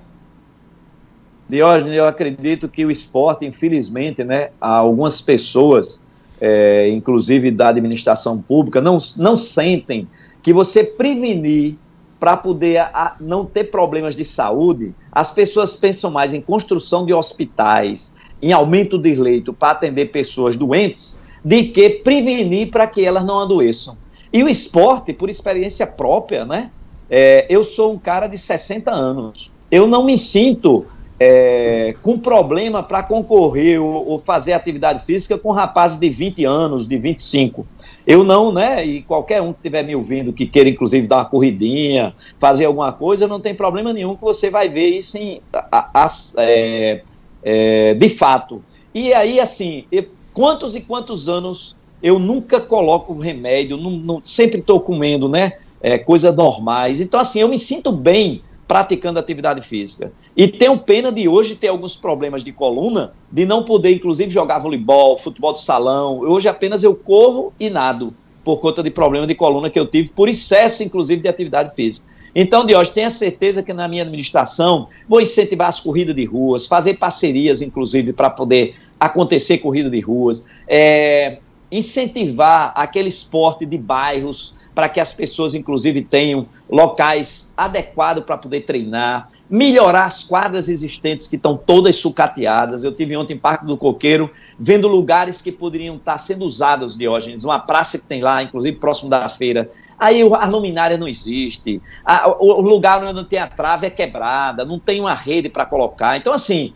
Diógenes, 1.49 1.97
eu 1.97 2.07
acredito 2.07 2.69
que 2.69 2.85
o 2.85 2.91
esporte, 2.91 3.47
infelizmente, 3.47 4.23
né, 4.23 4.51
algumas 4.61 5.21
pessoas, 5.21 6.03
é, 6.41 6.89
inclusive 6.91 7.51
da 7.51 7.69
administração 7.69 8.41
pública, 8.41 8.81
não, 8.81 8.99
não 9.17 9.37
sentem 9.37 10.07
que 10.43 10.53
você 10.53 10.85
prevenir 10.85 11.77
para 12.21 12.37
poder 12.37 12.79
a, 12.79 13.17
não 13.19 13.47
ter 13.47 13.65
problemas 13.65 14.15
de 14.15 14.25
saúde, 14.25 14.95
as 15.11 15.31
pessoas 15.31 15.75
pensam 15.75 16.11
mais 16.11 16.35
em 16.35 16.41
construção 16.41 17.07
de 17.07 17.15
hospitais, 17.15 18.15
em 18.43 18.53
aumento 18.53 18.99
de 18.99 19.15
leito 19.15 19.53
para 19.53 19.73
atender 19.73 20.07
pessoas 20.07 20.57
doentes, 20.57 21.23
de 21.45 21.65
que 21.65 21.89
prevenir 21.91 22.71
para 22.71 22.87
que 22.87 23.05
elas 23.05 23.25
não 23.25 23.41
adoeçam. 23.41 23.97
E 24.33 24.43
o 24.43 24.49
esporte, 24.49 25.13
por 25.13 25.31
experiência 25.31 25.87
própria, 25.87 26.45
né, 26.45 26.71
é, 27.11 27.47
eu 27.49 27.65
sou 27.65 27.93
um 27.93 27.99
cara 27.99 28.27
de 28.27 28.37
60 28.37 28.91
anos. 28.91 29.51
Eu 29.71 29.87
não 29.87 30.05
me 30.05 30.17
sinto 30.17 30.87
é, 31.21 31.95
com 32.03 32.19
problema 32.19 32.83
para 32.83 33.03
concorrer 33.03 33.83
ou, 33.83 34.11
ou, 34.11 34.19
fazer 34.19 34.53
atividade 34.53 35.05
física 35.05 35.37
com 35.37 35.51
rapazes 35.51 35.99
de 35.99 36.09
20 36.09 36.45
anos, 36.45 36.87
de 36.87 36.97
25. 36.97 37.67
Eu 38.07 38.23
não, 38.25 38.53
né? 38.53 38.85
E 38.87 39.03
qualquer 39.03 39.43
um 39.43 39.53
que 39.53 39.59
estiver 39.59 39.83
me 39.83 39.97
ouvindo, 39.97 40.33
que 40.33 40.47
queira 40.47 40.69
inclusive 40.69 41.07
dar 41.07 41.17
uma 41.17 41.25
corridinha, 41.25 42.15
fazer 42.39 42.67
alguma 42.67 42.93
coisa, 42.93 43.27
não 43.27 43.41
tem 43.41 43.55
problema 43.55 43.93
nenhum 43.93 44.15
que 44.15 44.23
você 44.23 44.49
vai 44.49 44.69
ver 44.69 44.97
isso 44.97 45.19
em, 45.19 45.43
a, 45.53 45.91
a, 45.93 46.07
é, 46.39 47.03
é, 47.43 47.95
de 47.95 48.09
fato. 48.09 48.63
E 48.95 49.13
aí, 49.13 49.41
assim, 49.41 49.85
quantos 50.33 50.75
e 50.75 50.81
quantos 50.81 51.29
anos 51.29 51.77
eu 52.03 52.19
nunca 52.19 52.61
coloco 52.61 53.13
remédio, 53.19 53.77
não, 53.77 53.91
não, 53.91 54.21
sempre 54.23 54.61
estou 54.61 54.81
comendo, 54.81 55.29
né? 55.29 55.55
É, 55.81 55.99
coisas 55.99 56.35
normais. 56.35 57.01
Então, 57.01 57.19
assim, 57.19 57.41
eu 57.41 57.49
me 57.49 57.59
sinto 57.59 57.93
bem 57.93 58.43
praticando 58.67 59.19
atividade 59.19 59.67
física. 59.67 60.13
E 60.37 60.47
tenho 60.47 60.79
pena 60.79 61.11
de 61.11 61.27
hoje 61.27 61.57
ter 61.57 61.69
alguns 61.69 61.97
problemas 61.97 62.45
de 62.45 62.53
coluna, 62.53 63.15
de 63.33 63.47
não 63.47 63.65
poder, 63.65 63.95
inclusive, 63.95 64.31
jogar 64.31 64.59
voleibol, 64.59 65.17
futebol 65.17 65.55
de 65.55 65.63
salão. 65.63 66.21
Hoje 66.21 66.49
apenas 66.49 66.85
eu 66.85 66.95
corro 66.95 67.53
e 67.59 67.71
nado, 67.71 68.15
por 68.45 68.59
conta 68.59 68.83
de 68.83 68.91
problema 68.91 69.27
de 69.27 69.35
coluna 69.35 69.71
que 69.71 69.81
eu 69.81 69.87
tive, 69.87 70.11
por 70.11 70.29
excesso, 70.29 70.83
inclusive, 70.83 71.23
de 71.23 71.29
atividade 71.29 71.75
física. 71.75 72.07
Então, 72.35 72.65
Diógenes, 72.65 72.95
tenha 72.95 73.11
certeza 73.11 73.63
que 73.63 73.73
na 73.73 73.89
minha 73.89 74.03
administração 74.03 74.89
vou 75.09 75.21
incentivar 75.21 75.69
as 75.69 75.81
corridas 75.81 76.15
de 76.15 76.25
ruas, 76.25 76.67
fazer 76.67 76.95
parcerias, 76.95 77.63
inclusive, 77.63 78.13
para 78.13 78.29
poder 78.29 78.75
acontecer 79.01 79.59
corrida 79.59 79.89
de 79.89 79.99
ruas, 80.01 80.47
é, 80.69 81.39
incentivar 81.73 82.73
aquele 82.75 83.09
esporte 83.09 83.65
de 83.65 83.79
bairros 83.79 84.55
para 84.79 84.89
que 84.89 85.01
as 85.01 85.13
pessoas, 85.13 85.57
inclusive, 85.57 86.03
tenham 86.03 86.47
locais 86.71 87.53
adequados 87.57 88.23
para 88.23 88.39
poder 88.39 88.61
treinar, 88.61 89.29
melhorar 89.51 90.05
as 90.05 90.23
quadras 90.23 90.69
existentes 90.69 91.27
que 91.27 91.35
estão 91.35 91.57
todas 91.57 91.97
sucateadas. 91.97 92.85
Eu 92.85 92.93
tive 92.93 93.17
ontem 93.17 93.35
em 93.35 93.39
Parque 93.39 93.67
do 93.67 93.77
Coqueiro, 93.77 94.31
vendo 94.57 94.87
lugares 94.87 95.43
que 95.43 95.51
poderiam 95.51 95.97
estar 95.97 96.17
sendo 96.19 96.45
usados, 96.45 96.97
Diógenes, 96.97 97.43
uma 97.43 97.59
praça 97.59 97.99
que 97.99 98.07
tem 98.07 98.23
lá, 98.23 98.41
inclusive 98.41 98.77
próximo 98.77 99.11
da 99.11 99.29
feira, 99.29 99.69
Aí 99.99 100.23
a 100.23 100.47
luminária 100.47 100.97
não 100.97 101.09
existe, 101.09 101.83
a, 102.05 102.29
o 102.41 102.61
lugar 102.61 103.03
onde 103.03 103.15
não 103.15 103.25
tem 103.25 103.41
a 103.41 103.49
trave 103.49 103.89
é 103.89 103.91
quebrada, 103.91 104.65
não 104.65 104.79
tem 104.79 105.01
uma 105.01 105.13
rede 105.13 105.49
para 105.49 105.67
colocar. 105.67 106.17
Então, 106.17 106.33
assim, 106.33 106.73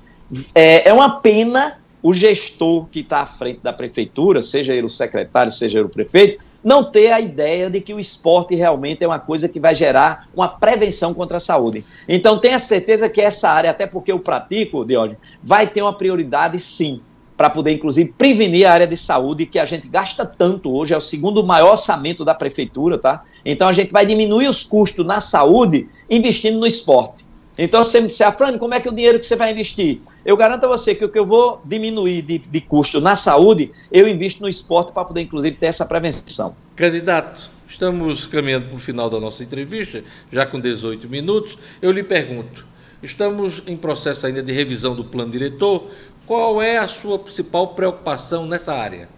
é, 0.56 0.88
é 0.88 0.92
uma 0.92 1.20
pena 1.20 1.78
o 2.02 2.12
gestor 2.12 2.86
que 2.90 2.98
está 2.98 3.20
à 3.20 3.26
frente 3.26 3.60
da 3.62 3.72
prefeitura, 3.72 4.42
seja 4.42 4.74
ele 4.74 4.86
o 4.86 4.90
secretário, 4.90 5.52
seja 5.52 5.78
ele 5.78 5.86
o 5.86 5.88
prefeito, 5.88 6.42
não 6.62 6.84
ter 6.84 7.12
a 7.12 7.20
ideia 7.20 7.68
de 7.68 7.80
que 7.80 7.92
o 7.92 8.00
esporte 8.00 8.54
realmente 8.54 9.02
é 9.02 9.06
uma 9.06 9.18
coisa 9.18 9.48
que 9.48 9.58
vai 9.58 9.74
gerar 9.74 10.28
uma 10.34 10.48
prevenção 10.48 11.12
contra 11.12 11.38
a 11.38 11.40
saúde. 11.40 11.84
Então 12.08 12.38
tenha 12.38 12.58
certeza 12.58 13.08
que 13.08 13.20
essa 13.20 13.50
área, 13.50 13.70
até 13.70 13.86
porque 13.86 14.12
eu 14.12 14.20
pratico, 14.20 14.84
Diógenes, 14.84 15.18
vai 15.42 15.66
ter 15.66 15.82
uma 15.82 15.92
prioridade 15.92 16.58
sim 16.60 17.00
para 17.36 17.50
poder, 17.50 17.72
inclusive, 17.72 18.12
prevenir 18.16 18.68
a 18.68 18.72
área 18.72 18.86
de 18.86 18.96
saúde 18.96 19.46
que 19.46 19.58
a 19.58 19.64
gente 19.64 19.88
gasta 19.88 20.24
tanto 20.24 20.70
hoje, 20.70 20.94
é 20.94 20.96
o 20.96 21.00
segundo 21.00 21.42
maior 21.42 21.72
orçamento 21.72 22.24
da 22.24 22.34
prefeitura, 22.34 22.98
tá? 22.98 23.24
Então 23.44 23.66
a 23.66 23.72
gente 23.72 23.90
vai 23.90 24.06
diminuir 24.06 24.46
os 24.46 24.62
custos 24.62 25.04
na 25.04 25.20
saúde 25.20 25.88
investindo 26.08 26.58
no 26.58 26.66
esporte. 26.66 27.26
Então 27.56 27.84
você 27.84 28.00
me 28.00 28.06
disse, 28.06 28.24
Afrani, 28.24 28.58
como 28.58 28.72
é 28.74 28.80
que 28.80 28.88
o 28.88 28.92
dinheiro 28.92 29.18
que 29.18 29.26
você 29.26 29.36
vai 29.36 29.52
investir? 29.52 30.00
Eu 30.24 30.36
garanto 30.36 30.64
a 30.64 30.68
você 30.68 30.94
que 30.94 31.04
o 31.04 31.08
que 31.08 31.18
eu 31.18 31.26
vou 31.26 31.60
diminuir 31.64 32.22
de, 32.22 32.38
de 32.38 32.60
custo 32.60 33.00
na 33.00 33.16
saúde, 33.16 33.70
eu 33.90 34.08
invisto 34.08 34.42
no 34.42 34.48
esporte 34.48 34.92
para 34.92 35.04
poder, 35.04 35.22
inclusive, 35.22 35.56
ter 35.56 35.66
essa 35.66 35.84
prevenção. 35.84 36.56
Candidato, 36.74 37.50
estamos 37.68 38.26
caminhando 38.26 38.68
para 38.68 38.76
o 38.76 38.78
final 38.78 39.10
da 39.10 39.20
nossa 39.20 39.42
entrevista, 39.42 40.02
já 40.30 40.46
com 40.46 40.58
18 40.58 41.08
minutos. 41.08 41.58
Eu 41.82 41.90
lhe 41.92 42.02
pergunto, 42.02 42.66
estamos 43.02 43.62
em 43.66 43.76
processo 43.76 44.26
ainda 44.26 44.42
de 44.42 44.52
revisão 44.52 44.94
do 44.94 45.04
plano 45.04 45.30
diretor. 45.30 45.88
Qual 46.24 46.62
é 46.62 46.78
a 46.78 46.88
sua 46.88 47.18
principal 47.18 47.68
preocupação 47.68 48.46
nessa 48.46 48.72
área? 48.72 49.08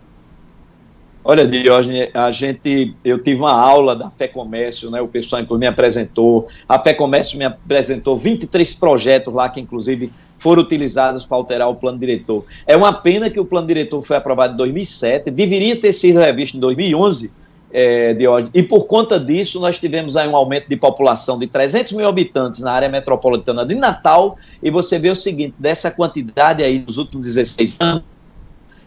Olha, 1.27 1.47
Diógenes, 1.47 2.11
a 2.13 2.31
gente, 2.31 2.95
eu 3.03 3.19
tive 3.19 3.41
uma 3.41 3.53
aula 3.53 3.97
da 3.97 4.11
Fé 4.11 4.29
Comércio, 4.29 4.91
né? 4.91 5.01
O 5.01 5.09
pessoal 5.09 5.41
inclusive 5.41 5.61
me 5.61 5.67
apresentou. 5.67 6.49
A 6.69 6.79
Fé 6.79 6.93
Comércio 6.93 7.39
me 7.39 7.47
apresentou 7.47 8.19
23 8.19 8.75
projetos 8.75 9.33
lá 9.33 9.49
que 9.49 9.59
inclusive 9.59 10.13
foram 10.37 10.61
utilizados 10.63 11.25
para 11.25 11.39
alterar 11.39 11.71
o 11.71 11.77
plano 11.77 11.99
diretor. 11.99 12.45
É 12.67 12.77
uma 12.77 12.93
pena 12.93 13.31
que 13.31 13.41
o 13.41 13.45
plano 13.47 13.67
diretor 13.67 14.03
foi 14.03 14.19
aprovado 14.19 14.53
em 14.53 14.57
2007, 14.59 15.31
deveria 15.31 15.81
ter 15.81 15.93
sido 15.93 16.19
revisto 16.19 16.59
em 16.59 16.61
2011, 16.61 17.33
é, 17.73 18.13
Diógenes, 18.13 18.51
e 18.53 18.63
por 18.63 18.87
conta 18.87 19.19
disso 19.19 19.59
nós 19.59 19.79
tivemos 19.79 20.19
aí 20.19 20.29
um 20.29 20.37
aumento 20.37 20.69
de 20.69 20.77
população 20.77 21.39
de 21.39 21.47
300 21.47 21.93
mil 21.93 22.07
habitantes 22.07 22.61
na 22.61 22.73
área 22.73 22.89
metropolitana 22.91 23.65
de 23.65 23.75
Natal, 23.75 24.37
e 24.63 24.71
você 24.71 24.99
vê 24.99 25.09
o 25.09 25.17
seguinte, 25.17 25.55
dessa 25.59 25.91
quantidade 25.91 26.63
aí 26.63 26.85
nos 26.87 26.99
últimos 26.99 27.25
16 27.25 27.79
anos, 27.81 28.14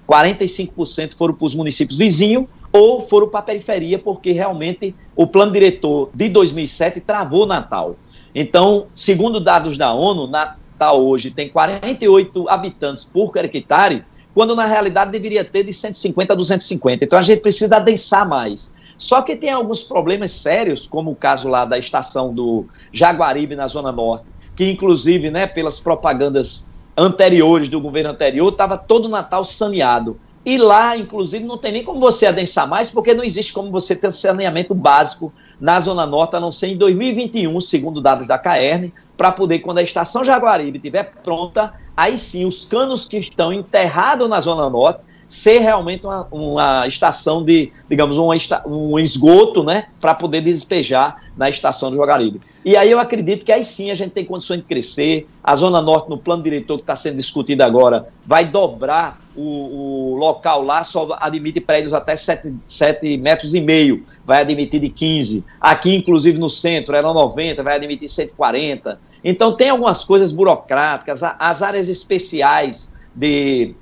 45% 0.07 1.15
foram 1.15 1.33
para 1.33 1.45
os 1.45 1.53
municípios 1.53 1.97
vizinhos 1.97 2.45
ou 2.71 3.01
foram 3.01 3.27
para 3.27 3.39
a 3.39 3.43
periferia, 3.43 3.99
porque 3.99 4.31
realmente 4.31 4.95
o 5.15 5.27
plano 5.27 5.51
diretor 5.51 6.09
de 6.13 6.29
2007 6.29 7.01
travou 7.01 7.45
Natal. 7.45 7.95
Então, 8.33 8.87
segundo 8.93 9.39
dados 9.39 9.77
da 9.77 9.93
ONU, 9.93 10.27
Natal 10.27 11.03
hoje 11.03 11.31
tem 11.31 11.49
48 11.49 12.49
habitantes 12.49 13.03
por 13.03 13.35
hectare, 13.35 14.03
quando 14.33 14.55
na 14.55 14.65
realidade 14.65 15.11
deveria 15.11 15.43
ter 15.43 15.63
de 15.63 15.73
150 15.73 16.33
a 16.33 16.35
250. 16.35 17.03
Então 17.03 17.17
a 17.17 17.23
gente 17.23 17.41
precisa 17.41 17.77
adensar 17.77 18.29
mais. 18.29 18.75
Só 18.97 19.21
que 19.21 19.35
tem 19.35 19.49
alguns 19.49 19.83
problemas 19.83 20.31
sérios, 20.31 20.85
como 20.85 21.11
o 21.11 21.15
caso 21.15 21.47
lá 21.47 21.65
da 21.65 21.77
estação 21.77 22.33
do 22.33 22.65
Jaguaribe, 22.91 23.55
na 23.55 23.67
Zona 23.67 23.91
Norte, 23.91 24.25
que 24.55 24.69
inclusive, 24.69 25.31
né, 25.31 25.47
pelas 25.47 25.79
propagandas 25.79 26.69
anteriores 26.97 27.69
do 27.69 27.79
governo 27.79 28.09
anterior, 28.09 28.51
estava 28.51 28.77
todo 28.77 29.07
Natal 29.07 29.45
saneado. 29.45 30.19
E 30.43 30.57
lá, 30.57 30.97
inclusive, 30.97 31.43
não 31.43 31.57
tem 31.57 31.73
nem 31.73 31.83
como 31.83 31.99
você 31.99 32.25
adensar 32.25 32.67
mais, 32.67 32.89
porque 32.89 33.13
não 33.13 33.23
existe 33.23 33.53
como 33.53 33.69
você 33.69 33.95
ter 33.95 34.11
saneamento 34.11 34.73
básico 34.73 35.31
na 35.59 35.79
Zona 35.79 36.05
Norte, 36.05 36.35
a 36.35 36.39
não 36.39 36.51
ser 36.51 36.67
em 36.67 36.77
2021, 36.77 37.59
segundo 37.59 38.01
dados 38.01 38.25
da 38.25 38.37
Caerne, 38.37 38.93
para 39.15 39.31
poder, 39.31 39.59
quando 39.59 39.79
a 39.79 39.83
estação 39.83 40.23
Jaguaribe 40.23 40.77
estiver 40.77 41.13
pronta, 41.23 41.73
aí 41.95 42.17
sim 42.17 42.45
os 42.45 42.63
canos 42.63 43.05
que 43.05 43.17
estão 43.17 43.51
enterrados 43.51 44.29
na 44.29 44.39
Zona 44.39 44.69
Norte 44.69 45.01
ser 45.27 45.59
realmente 45.59 46.05
uma, 46.05 46.27
uma 46.31 46.87
estação 46.87 47.43
de, 47.43 47.71
digamos, 47.89 48.17
uma, 48.17 48.33
um 48.65 48.97
esgoto, 48.97 49.63
né, 49.63 49.87
para 49.99 50.13
poder 50.13 50.41
despejar 50.41 51.23
na 51.35 51.49
estação 51.49 51.91
do 51.91 51.97
Jogaribe. 51.97 52.41
E 52.65 52.75
aí 52.75 52.91
eu 52.91 52.99
acredito 52.99 53.45
que 53.45 53.51
aí 53.51 53.63
sim 53.63 53.91
a 53.91 53.95
gente 53.95 54.11
tem 54.11 54.25
condições 54.25 54.57
de 54.57 54.63
crescer. 54.63 55.27
A 55.43 55.55
Zona 55.55 55.81
Norte, 55.81 56.09
no 56.09 56.17
plano 56.17 56.43
diretor 56.43 56.77
que 56.77 56.83
está 56.83 56.95
sendo 56.95 57.15
discutido 57.15 57.63
agora, 57.63 58.07
vai 58.25 58.43
dobrar 58.43 59.21
o, 59.35 60.13
o, 60.13 60.15
local 60.15 60.63
lá, 60.63 60.83
só 60.83 61.15
admite 61.19 61.61
prédios 61.61 61.93
até 61.93 62.15
7, 62.15 62.53
7 62.65 63.17
metros 63.17 63.53
e 63.53 63.61
meio, 63.61 64.03
vai 64.25 64.41
admitir 64.41 64.81
de 64.81 64.89
15. 64.89 65.45
Aqui, 65.61 65.95
inclusive, 65.95 66.39
no 66.39 66.49
centro, 66.49 66.95
era 66.95 67.13
90, 67.13 67.63
vai 67.63 67.75
admitir 67.75 68.09
140. 68.09 68.99
Então 69.23 69.55
tem 69.55 69.69
algumas 69.69 70.03
coisas 70.03 70.31
burocráticas, 70.31 71.21
as 71.23 71.61
áreas 71.61 71.87
especiais 71.87 72.91
de 73.15 73.75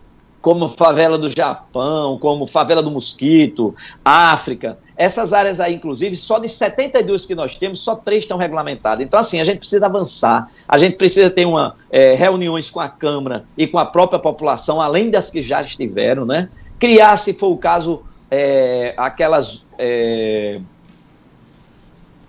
como 0.46 0.70
favela 0.70 1.18
do 1.18 1.28
Japão, 1.28 2.20
como 2.20 2.46
favela 2.46 2.84
do 2.84 2.92
Mosquito, 2.92 3.74
África. 4.06 4.78
Essas 4.96 5.34
áreas 5.34 5.60
aí, 5.60 5.74
inclusive, 5.74 6.16
só 6.16 6.38
de 6.38 6.48
72 6.48 7.26
que 7.26 7.34
nós 7.34 7.58
temos, 7.58 7.80
só 7.80 7.96
três 7.96 8.26
estão 8.26 8.38
regulamentadas. 8.38 9.04
Então, 9.04 9.20
assim, 9.20 9.42
a 9.42 9.44
gente 9.44 9.58
precisa 9.58 9.88
avançar, 9.88 10.52
a 10.68 10.78
gente 10.78 10.98
precisa 10.98 11.32
ter 11.32 11.46
uma, 11.46 11.76
é, 11.90 12.14
reuniões 12.14 12.70
com 12.70 12.80
a 12.80 12.88
Câmara 12.88 13.46
e 13.58 13.66
com 13.66 13.80
a 13.80 13.86
própria 13.88 14.20
população, 14.20 14.80
além 14.80 15.10
das 15.10 15.32
que 15.32 15.42
já 15.42 15.64
estiveram, 15.64 16.26
né? 16.28 16.48
Criar, 16.78 17.18
se 17.18 17.34
for 17.34 17.48
o 17.48 17.58
caso, 17.58 18.04
é, 18.30 18.94
aquelas. 18.98 19.66
É, 19.80 20.60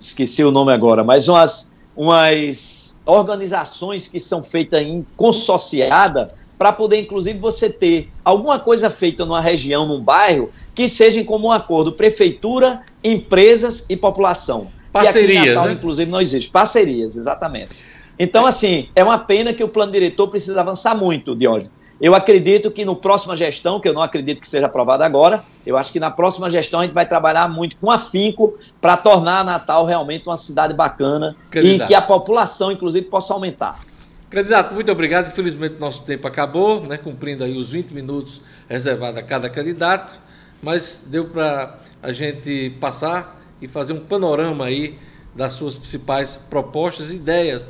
esqueci 0.01 0.43
o 0.43 0.51
nome 0.51 0.73
agora, 0.73 1.05
mas 1.05 1.29
umas, 1.29 1.71
umas 1.95 2.97
organizações 3.05 4.09
que 4.09 4.19
são 4.19 4.43
feitas 4.43 4.81
em 4.81 5.05
consociada 5.19 6.35
para 6.59 6.73
poder, 6.73 7.01
inclusive, 7.01 7.39
você 7.39 7.69
ter 7.69 8.11
alguma 8.25 8.59
coisa 8.59 8.89
feita 8.89 9.25
numa 9.25 9.41
região, 9.41 9.87
num 9.87 10.01
bairro, 10.01 10.51
que 10.75 10.89
seja 10.89 11.21
em 11.21 11.25
comum 11.25 11.53
acordo 11.53 11.93
prefeitura, 11.93 12.83
empresas 13.03 13.87
e 13.89 13.97
população. 13.97 14.69
Parcerias, 14.93 15.45
e 15.45 15.49
Natal, 15.49 15.67
né? 15.67 15.73
inclusive, 15.73 16.11
não 16.11 16.21
existe. 16.21 16.51
Parcerias, 16.51 17.17
exatamente. 17.17 17.71
Então, 18.19 18.47
assim, 18.47 18.89
é 18.95 19.05
uma 19.05 19.19
pena 19.19 19.53
que 19.53 19.63
o 19.63 19.69
plano 19.69 19.93
diretor 19.93 20.29
precisa 20.29 20.61
avançar 20.61 20.95
muito, 20.95 21.35
Diógenes. 21.35 21.71
Eu 21.99 22.15
acredito 22.15 22.71
que 22.71 22.85
no 22.85 22.95
próxima 22.95 23.35
gestão, 23.35 23.81
que 23.81 23.89
eu 23.89 23.95
não 23.95 24.03
acredito 24.03 24.41
que 24.41 24.47
seja 24.47 24.67
aprovada 24.67 25.05
agora, 25.05 25.43
eu 25.65 25.79
acho 25.79 25.91
que 25.91 25.99
na 25.99 26.11
próxima 26.11 26.51
gestão 26.51 26.81
a 26.81 26.83
gente 26.85 26.93
vai 26.93 27.07
trabalhar 27.07 27.49
muito 27.49 27.77
com 27.79 27.91
afinco 27.91 28.55
para 28.83 28.99
tornar 28.99 29.43
Natal 29.45 29.87
realmente 29.87 30.27
uma 30.27 30.37
cidade 30.37 30.75
bacana 30.75 31.35
Candidato. 31.51 31.85
e 31.85 31.89
que 31.89 31.95
a 31.95 32.03
população, 32.03 32.71
inclusive, 32.71 33.07
possa 33.07 33.33
aumentar. 33.33 33.81
Candidato, 34.29 34.75
muito 34.75 34.91
obrigado. 34.91 35.29
Infelizmente, 35.29 35.79
nosso 35.79 36.05
tempo 36.05 36.27
acabou, 36.27 36.85
né, 36.85 36.99
cumprindo 36.99 37.45
aí 37.45 37.57
os 37.57 37.71
20 37.71 37.93
minutos 37.93 38.41
reservados 38.69 39.19
a 39.19 39.23
cada 39.23 39.49
candidato, 39.49 40.19
mas 40.63 41.07
deu 41.09 41.27
para 41.27 41.79
a 42.03 42.13
gente 42.13 42.71
passar 42.81 43.41
e 43.61 43.69
fazer 43.69 43.93
um 43.93 44.01
panorama 44.01 44.67
aí 44.67 44.99
das 45.35 45.53
suas 45.53 45.77
principais 45.77 46.37
propostas 46.37 47.11
e 47.11 47.17
ideias 47.17 47.69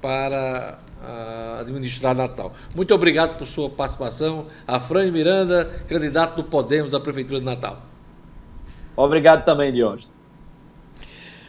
para 0.00 0.78
uh, 1.02 1.60
administrar 1.60 2.14
Natal. 2.14 2.54
Muito 2.74 2.94
obrigado 2.94 3.36
por 3.36 3.46
sua 3.46 3.68
participação. 3.68 4.46
A 4.66 4.80
Fran 4.80 5.10
Miranda, 5.10 5.64
candidato 5.88 6.36
do 6.36 6.44
Podemos 6.44 6.94
à 6.94 7.00
Prefeitura 7.00 7.38
de 7.38 7.46
Natal. 7.46 7.82
Obrigado 8.96 9.44
também, 9.44 9.72
Diógenes. 9.72 10.12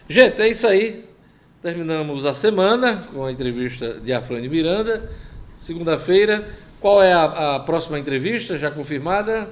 Gente, 0.07 0.41
é 0.41 0.49
isso 0.49 0.67
aí. 0.67 1.12
Terminamos 1.63 2.25
a 2.25 2.33
semana 2.33 3.07
com 3.13 3.23
a 3.23 3.31
entrevista 3.31 3.93
de 3.93 4.11
Afrânio 4.11 4.51
Miranda. 4.51 5.09
Segunda-feira, 5.55 6.45
qual 6.81 7.01
é 7.01 7.13
a, 7.13 7.55
a, 7.55 7.59
próxima 7.61 7.97
entrevista 7.97 8.57
já 8.57 8.69
confirmada? 8.69 9.47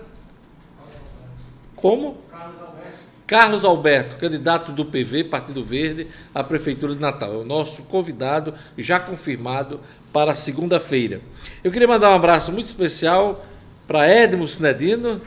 Como? 1.74 2.18
Carlos 2.30 2.62
Alberto. 2.62 2.98
Carlos 3.26 3.64
Alberto, 3.64 4.16
candidato 4.18 4.74
do 4.74 4.84
PV, 4.84 5.24
Partido 5.24 5.64
Verde, 5.64 6.06
à 6.36 6.44
Prefeitura 6.44 6.94
de 6.94 7.00
Natal. 7.00 7.34
É 7.34 7.38
o 7.38 7.46
nosso 7.46 7.84
convidado, 7.84 8.54
já 8.78 9.00
confirmado 9.00 9.80
para 10.12 10.36
segunda-feira. 10.36 11.22
Eu 11.64 11.72
queria 11.72 11.88
mandar 11.88 12.12
um 12.12 12.16
abraço 12.16 12.52
muito 12.52 12.66
especial 12.66 13.42
para 13.88 14.06
Edmo 14.10 14.46
Sinedino, 14.46 15.22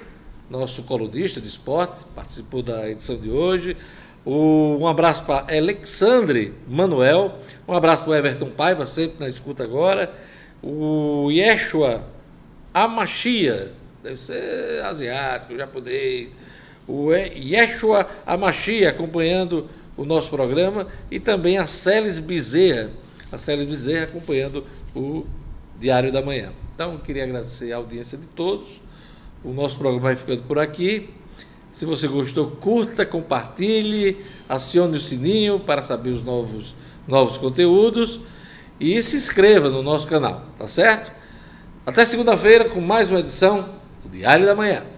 nosso 0.51 0.83
colunista 0.83 1.41
de 1.41 1.49
esporte, 1.49 2.05
participou 2.15 2.63
da 2.63 2.91
edição 2.91 3.17
de 3.17 3.31
hoje. 3.31 3.75
Um 4.27 4.87
abraço 4.87 5.25
para 5.25 5.55
Alexandre 5.55 6.55
Manuel, 6.67 7.39
um 7.69 7.75
abraço 7.75 8.05
para 8.05 8.17
Everton 8.17 8.49
Paiva, 8.51 8.87
sempre 8.87 9.17
na 9.21 9.29
escuta 9.29 9.65
agora. 9.65 10.15
O 10.63 11.31
Yeshua 11.31 12.03
Amachia, 12.73 13.73
deve 14.03 14.17
ser 14.17 14.83
asiático, 14.83 15.55
japonês. 15.55 16.29
O 16.89 17.13
Yeshua 17.13 18.09
Amachia 18.27 18.89
acompanhando 18.89 19.69
o 19.95 20.07
nosso 20.07 20.31
programa 20.31 20.87
e 21.11 21.21
também 21.21 21.59
a 21.59 21.67
Celes 21.67 22.19
Bezerra, 22.19 22.91
a 23.31 23.37
Celes 23.37 23.67
Bezerra 23.67 24.05
acompanhando 24.05 24.65
o 24.97 25.27
Diário 25.79 26.11
da 26.11 26.23
Manhã. 26.23 26.51
Então, 26.75 26.97
queria 26.99 27.25
agradecer 27.25 27.73
a 27.73 27.77
audiência 27.77 28.17
de 28.17 28.27
todos. 28.27 28.81
O 29.45 29.53
nosso 29.53 29.77
programa 29.77 30.03
vai 30.03 30.17
ficando 30.17 30.43
por 30.45 30.59
aqui. 30.59 31.11
Se 31.75 31.85
você 31.85 32.07
gostou, 32.07 32.53
curta, 32.53 33.05
compartilhe, 33.05 34.17
acione 34.49 34.97
o 34.97 35.01
sininho 35.01 35.59
para 35.59 35.83
saber 35.83 36.11
os 36.11 36.23
novos, 36.23 36.73
novos 37.07 37.37
conteúdos 37.37 38.21
e 38.79 39.03
se 39.03 39.17
inscreva 39.17 39.69
no 39.69 39.83
nosso 39.83 40.07
canal, 40.07 40.47
tá 40.57 40.69
certo? 40.69 41.11
Até 41.85 42.05
segunda-feira 42.05 42.67
com 42.67 42.81
mais 42.81 43.11
uma 43.11 43.19
edição 43.19 43.69
do 44.05 44.09
Diário 44.09 44.47
da 44.47 44.55
Manhã. 44.55 44.94